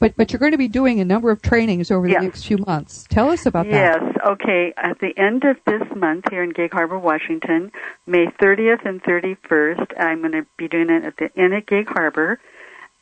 But 0.00 0.16
but 0.16 0.32
you're 0.32 0.40
going 0.40 0.52
to 0.52 0.58
be 0.58 0.66
doing 0.66 0.98
a 0.98 1.04
number 1.04 1.30
of 1.30 1.42
trainings 1.42 1.90
over 1.90 2.06
the 2.06 2.14
Yes. 2.14 2.22
next 2.22 2.46
few 2.46 2.56
months. 2.66 3.04
Tell 3.10 3.30
us 3.30 3.44
about 3.44 3.66
yes, 3.66 4.00
that. 4.00 4.02
Yes. 4.02 4.16
Okay. 4.26 4.72
At 4.78 4.98
the 4.98 5.16
end 5.16 5.44
of 5.44 5.58
this 5.66 5.82
month 5.94 6.24
here 6.30 6.42
in 6.42 6.50
Gig 6.50 6.72
Harbor, 6.72 6.98
Washington, 6.98 7.70
May 8.06 8.26
30th 8.26 8.84
and 8.86 9.02
31st, 9.02 9.92
I'm 10.00 10.20
going 10.20 10.32
to 10.32 10.46
be 10.56 10.68
doing 10.68 10.88
it 10.88 11.04
at 11.04 11.18
the 11.18 11.30
Inn 11.34 11.52
at 11.52 11.66
Gig 11.66 11.86
Harbor, 11.86 12.40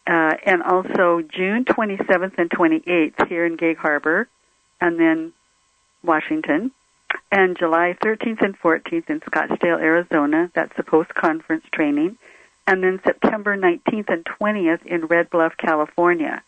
uh, 0.08 0.34
and 0.44 0.60
also 0.64 1.22
June 1.22 1.64
27th 1.64 2.36
and 2.36 2.50
28th 2.50 3.28
here 3.28 3.46
in 3.46 3.54
Gig 3.56 3.76
Harbor, 3.78 4.28
and 4.80 4.98
then 4.98 5.32
Washington, 6.02 6.72
and 7.30 7.56
July 7.56 7.96
13th 8.02 8.42
and 8.42 8.58
14th 8.58 9.08
in 9.08 9.20
Scottsdale, 9.20 9.80
Arizona. 9.80 10.50
That's 10.52 10.76
the 10.76 10.82
post-conference 10.82 11.64
training, 11.72 12.18
and 12.66 12.82
then 12.82 13.00
September 13.04 13.56
19th 13.56 14.08
and 14.08 14.24
20th 14.24 14.84
in 14.84 15.06
Red 15.06 15.30
Bluff, 15.30 15.56
California. 15.58 16.42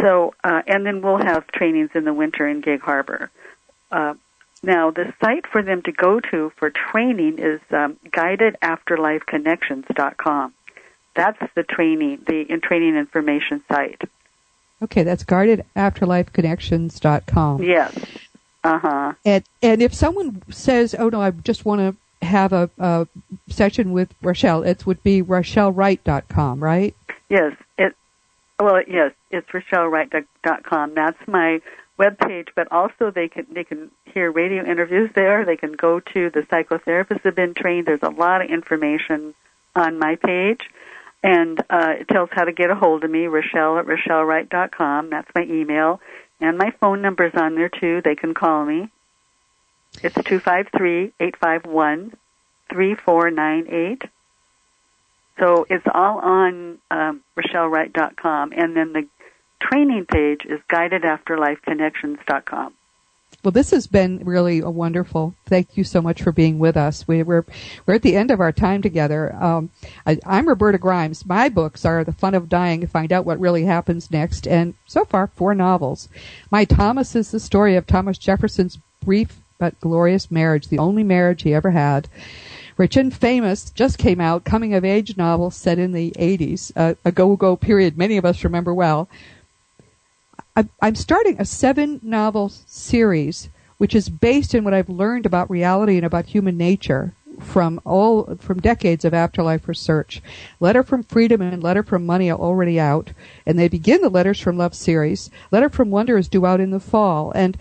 So, 0.00 0.32
uh, 0.42 0.62
and 0.66 0.86
then 0.86 1.02
we'll 1.02 1.18
have 1.18 1.46
trainings 1.48 1.90
in 1.94 2.04
the 2.04 2.14
winter 2.14 2.48
in 2.48 2.60
Gig 2.60 2.80
Harbor. 2.80 3.30
Uh, 3.90 4.14
now, 4.62 4.90
the 4.90 5.12
site 5.20 5.46
for 5.46 5.62
them 5.62 5.82
to 5.82 5.92
go 5.92 6.20
to 6.20 6.50
for 6.56 6.70
training 6.70 7.38
is 7.38 7.60
um, 7.70 7.98
guidedafterlifeconnections.com. 8.10 10.54
That's 11.14 11.38
the 11.54 11.62
training, 11.62 12.24
the 12.26 12.50
in 12.50 12.60
training 12.60 12.96
information 12.96 13.62
site. 13.68 14.02
Okay, 14.82 15.02
that's 15.02 15.24
guidedafterlifeconnections.com. 15.24 17.62
Yes. 17.62 17.94
Uh 18.64 18.78
huh. 18.78 19.12
And 19.24 19.44
and 19.62 19.82
if 19.82 19.92
someone 19.94 20.42
says, 20.50 20.94
"Oh 20.98 21.08
no, 21.08 21.20
I 21.20 21.30
just 21.32 21.64
want 21.64 21.80
to 21.80 21.96
have 22.24 22.52
a, 22.52 22.70
a 22.78 23.08
session 23.48 23.92
with 23.92 24.14
Rochelle," 24.22 24.62
it 24.62 24.86
would 24.86 25.02
be 25.02 25.20
RochelleWright.com, 25.22 26.62
right? 26.62 26.94
Yes. 27.28 27.54
It. 27.78 27.96
Well, 28.62 28.80
yes. 28.86 29.12
It's 29.30 29.48
RochelleWright.com. 29.48 30.94
That's 30.94 31.18
my 31.26 31.60
webpage. 31.98 32.48
But 32.54 32.70
also, 32.70 33.10
they 33.10 33.28
can 33.28 33.46
they 33.52 33.64
can 33.64 33.90
hear 34.04 34.30
radio 34.30 34.64
interviews 34.64 35.10
there. 35.14 35.44
They 35.44 35.56
can 35.56 35.72
go 35.72 35.98
to 35.98 36.30
the 36.30 36.40
psychotherapists 36.42 37.24
have 37.24 37.34
been 37.34 37.54
trained. 37.54 37.86
There's 37.86 38.02
a 38.02 38.10
lot 38.10 38.40
of 38.42 38.50
information 38.50 39.34
on 39.74 39.98
my 39.98 40.16
page. 40.16 40.60
And 41.24 41.60
uh, 41.70 41.94
it 42.00 42.08
tells 42.08 42.30
how 42.32 42.44
to 42.44 42.52
get 42.52 42.70
a 42.70 42.74
hold 42.74 43.04
of 43.04 43.10
me, 43.10 43.26
Rochelle 43.26 43.78
at 43.78 43.86
RochelleWright.com. 43.86 45.10
That's 45.10 45.30
my 45.34 45.42
email. 45.42 46.00
And 46.40 46.58
my 46.58 46.72
phone 46.80 47.00
number's 47.02 47.34
on 47.34 47.54
there 47.54 47.68
too. 47.68 48.00
They 48.04 48.16
can 48.16 48.34
call 48.34 48.64
me. 48.64 48.90
It's 50.02 50.16
two 50.24 50.38
five 50.38 50.68
three 50.76 51.12
eight 51.20 51.36
five 51.36 51.66
one 51.66 52.12
three 52.70 52.94
four 52.94 53.30
nine 53.30 53.66
eight. 53.68 54.04
So 55.42 55.66
it's 55.68 55.86
all 55.92 56.20
on 56.20 56.78
um, 56.92 57.20
RochelleWright.com. 57.36 58.52
And 58.56 58.76
then 58.76 58.92
the 58.92 59.08
training 59.60 60.06
page 60.06 60.42
is 60.44 60.60
guidedafterlifeconnections.com. 60.72 62.74
Well, 63.42 63.50
this 63.50 63.72
has 63.72 63.88
been 63.88 64.24
really 64.24 64.60
a 64.60 64.70
wonderful. 64.70 65.34
Thank 65.46 65.76
you 65.76 65.82
so 65.82 66.00
much 66.00 66.22
for 66.22 66.30
being 66.30 66.60
with 66.60 66.76
us. 66.76 67.08
We, 67.08 67.24
we're 67.24 67.44
we're 67.86 67.94
at 67.94 68.02
the 68.02 68.14
end 68.14 68.30
of 68.30 68.38
our 68.38 68.52
time 68.52 68.82
together. 68.82 69.34
Um, 69.34 69.70
I, 70.06 70.20
I'm 70.24 70.46
Roberta 70.46 70.78
Grimes. 70.78 71.26
My 71.26 71.48
books 71.48 71.84
are 71.84 72.04
The 72.04 72.12
Fun 72.12 72.34
of 72.34 72.48
Dying 72.48 72.80
to 72.82 72.86
find 72.86 73.12
out 73.12 73.26
what 73.26 73.40
really 73.40 73.64
happens 73.64 74.12
next, 74.12 74.46
and 74.46 74.74
so 74.86 75.04
far 75.04 75.26
four 75.26 75.56
novels. 75.56 76.08
My 76.52 76.64
Thomas 76.64 77.16
is 77.16 77.32
the 77.32 77.40
story 77.40 77.74
of 77.74 77.84
Thomas 77.84 78.16
Jefferson's 78.16 78.78
brief 79.04 79.40
but 79.58 79.80
glorious 79.80 80.30
marriage, 80.30 80.68
the 80.68 80.78
only 80.78 81.02
marriage 81.02 81.42
he 81.42 81.52
ever 81.52 81.72
had. 81.72 82.08
Rich 82.76 82.96
and 82.96 83.14
Famous 83.14 83.70
just 83.70 83.98
came 83.98 84.20
out, 84.20 84.44
coming 84.44 84.74
of 84.74 84.84
age 84.84 85.16
novel 85.16 85.50
set 85.50 85.78
in 85.78 85.92
the 85.92 86.10
80s, 86.12 86.72
uh, 86.76 86.94
a 87.04 87.12
go 87.12 87.36
go 87.36 87.56
period 87.56 87.98
many 87.98 88.16
of 88.16 88.24
us 88.24 88.44
remember 88.44 88.72
well. 88.72 89.08
I'm, 90.56 90.68
I'm 90.80 90.94
starting 90.94 91.40
a 91.40 91.44
seven 91.44 92.00
novel 92.02 92.48
series, 92.48 93.48
which 93.78 93.94
is 93.94 94.08
based 94.08 94.54
in 94.54 94.64
what 94.64 94.74
I've 94.74 94.88
learned 94.88 95.26
about 95.26 95.50
reality 95.50 95.96
and 95.96 96.06
about 96.06 96.26
human 96.26 96.56
nature 96.56 97.14
from 97.40 97.80
all 97.84 98.36
from 98.36 98.60
decades 98.60 99.04
of 99.04 99.14
afterlife 99.14 99.66
research. 99.66 100.22
Letter 100.60 100.82
from 100.82 101.02
Freedom 101.02 101.40
and 101.40 101.62
Letter 101.62 101.82
from 101.82 102.06
Money 102.06 102.30
are 102.30 102.38
already 102.38 102.78
out, 102.78 103.12
and 103.46 103.58
they 103.58 103.68
begin 103.68 104.00
the 104.00 104.08
Letters 104.08 104.40
from 104.40 104.56
Love 104.56 104.74
series. 104.74 105.30
Letter 105.50 105.68
from 105.68 105.90
Wonder 105.90 106.18
is 106.18 106.28
due 106.28 106.46
out 106.46 106.60
in 106.60 106.70
the 106.70 106.80
fall, 106.80 107.32
and 107.34 107.56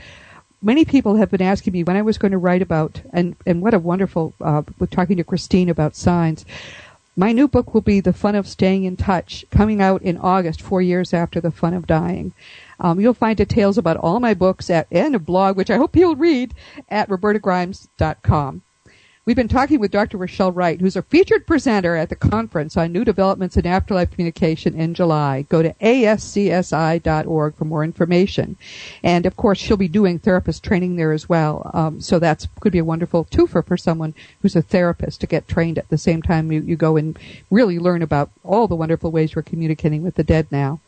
many 0.61 0.85
people 0.85 1.15
have 1.15 1.31
been 1.31 1.41
asking 1.41 1.73
me 1.73 1.83
when 1.83 1.97
I 1.97 2.01
was 2.01 2.17
going 2.17 2.31
to 2.31 2.37
write 2.37 2.61
about, 2.61 3.01
and 3.11 3.35
and 3.45 3.61
what 3.61 3.73
a 3.73 3.79
wonderful 3.79 4.33
uh, 4.41 4.63
with 4.79 4.89
talking 4.89 5.17
to 5.17 5.23
Christine 5.23 5.69
about 5.69 5.95
signs. 5.95 6.45
My 7.15 7.33
new 7.33 7.47
book 7.47 7.73
will 7.73 7.81
be 7.81 7.99
The 7.99 8.13
Fun 8.13 8.35
of 8.35 8.47
Staying 8.47 8.85
in 8.85 8.95
Touch, 8.95 9.45
coming 9.51 9.81
out 9.81 10.01
in 10.01 10.17
August, 10.17 10.61
four 10.61 10.81
years 10.81 11.13
after 11.13 11.41
The 11.41 11.51
Fun 11.51 11.73
of 11.73 11.85
Dying. 11.85 12.33
Um, 12.79 13.01
you'll 13.01 13.13
find 13.13 13.35
details 13.35 13.77
about 13.77 13.97
all 13.97 14.21
my 14.21 14.33
books 14.33 14.69
at, 14.69 14.87
and 14.91 15.13
a 15.13 15.19
blog, 15.19 15.57
which 15.57 15.69
I 15.69 15.75
hope 15.75 15.95
you'll 15.95 16.15
read, 16.15 16.53
at 16.89 17.09
robertagrimes.com. 17.09 18.61
We've 19.23 19.35
been 19.35 19.47
talking 19.47 19.79
with 19.79 19.91
Dr. 19.91 20.17
Rochelle 20.17 20.51
Wright, 20.51 20.81
who's 20.81 20.95
a 20.95 21.03
featured 21.03 21.45
presenter 21.45 21.95
at 21.95 22.09
the 22.09 22.15
conference 22.15 22.75
on 22.75 22.91
new 22.91 23.05
developments 23.05 23.55
in 23.55 23.67
afterlife 23.67 24.09
communication 24.09 24.73
in 24.73 24.95
July. 24.95 25.43
Go 25.47 25.61
to 25.61 25.75
ascsi.org 25.75 27.53
for 27.53 27.65
more 27.65 27.83
information. 27.83 28.57
And 29.03 29.27
of 29.27 29.37
course, 29.37 29.59
she'll 29.59 29.77
be 29.77 29.87
doing 29.87 30.17
therapist 30.17 30.63
training 30.63 30.95
there 30.95 31.11
as 31.11 31.29
well. 31.29 31.69
Um, 31.71 32.01
so 32.01 32.17
that's 32.17 32.47
could 32.61 32.71
be 32.71 32.79
a 32.79 32.83
wonderful 32.83 33.25
twofer 33.25 33.63
for 33.63 33.77
someone 33.77 34.15
who's 34.41 34.55
a 34.55 34.63
therapist 34.63 35.21
to 35.21 35.27
get 35.27 35.47
trained 35.47 35.77
at 35.77 35.89
the 35.89 35.99
same 35.99 36.23
time 36.23 36.51
you, 36.51 36.61
you 36.61 36.75
go 36.75 36.97
and 36.97 37.19
really 37.51 37.77
learn 37.77 38.01
about 38.01 38.31
all 38.43 38.67
the 38.67 38.75
wonderful 38.75 39.11
ways 39.11 39.35
we're 39.35 39.43
communicating 39.43 40.01
with 40.01 40.15
the 40.15 40.23
dead 40.23 40.47
now. 40.49 40.79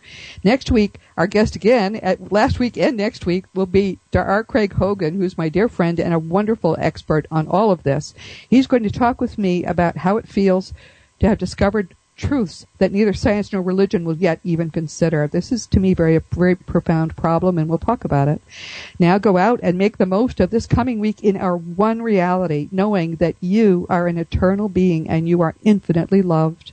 Next 0.43 0.71
week, 0.71 0.97
our 1.17 1.27
guest 1.27 1.55
again, 1.55 1.97
at 1.97 2.31
last 2.31 2.57
week 2.57 2.77
and 2.79 2.97
next 2.97 3.27
week, 3.27 3.45
will 3.53 3.67
be 3.67 3.99
Dr. 4.09 4.43
Craig 4.43 4.73
Hogan, 4.73 5.17
who's 5.17 5.38
my 5.38 5.49
dear 5.49 5.69
friend 5.69 5.99
and 5.99 6.15
a 6.15 6.19
wonderful 6.19 6.75
expert 6.79 7.27
on 7.29 7.47
all 7.47 7.69
of 7.69 7.84
this. 7.84 8.15
He's 8.49 8.67
going 8.67 8.84
to 8.84 8.91
talk 8.91 9.19
with 9.21 9.38
me 9.38 9.63
about 9.63 9.97
how 9.97 10.17
it 10.17 10.28
feels 10.28 10.74
to 11.19 11.28
have 11.28 11.38
discovered 11.38 11.95
truths 12.15 12.65
that 12.78 12.91
neither 12.91 13.13
science 13.13 13.51
nor 13.51 13.61
religion 13.61 14.05
will 14.05 14.15
yet 14.15 14.39
even 14.43 14.69
consider. 14.69 15.28
This 15.28 15.51
is 15.51 15.65
to 15.67 15.80
me 15.80 15.93
very 15.93 16.15
a 16.15 16.24
very 16.32 16.55
profound 16.55 17.15
problem 17.15 17.57
and 17.57 17.67
we'll 17.67 17.80
talk 17.80 18.05
about 18.05 18.28
it. 18.28 18.41
Now 18.99 19.17
go 19.17 19.38
out 19.38 19.59
and 19.63 19.78
make 19.78 19.97
the 19.97 20.05
most 20.05 20.39
of 20.39 20.51
this 20.51 20.67
coming 20.67 20.99
week 20.99 21.24
in 21.24 21.38
our 21.38 21.57
one 21.57 22.01
reality, 22.01 22.69
knowing 22.71 23.15
that 23.15 23.36
you 23.39 23.88
are 23.89 24.07
an 24.07 24.17
eternal 24.17 24.69
being 24.69 25.09
and 25.09 25.28
you 25.28 25.41
are 25.41 25.55
infinitely 25.63 26.21
loved. 26.21 26.71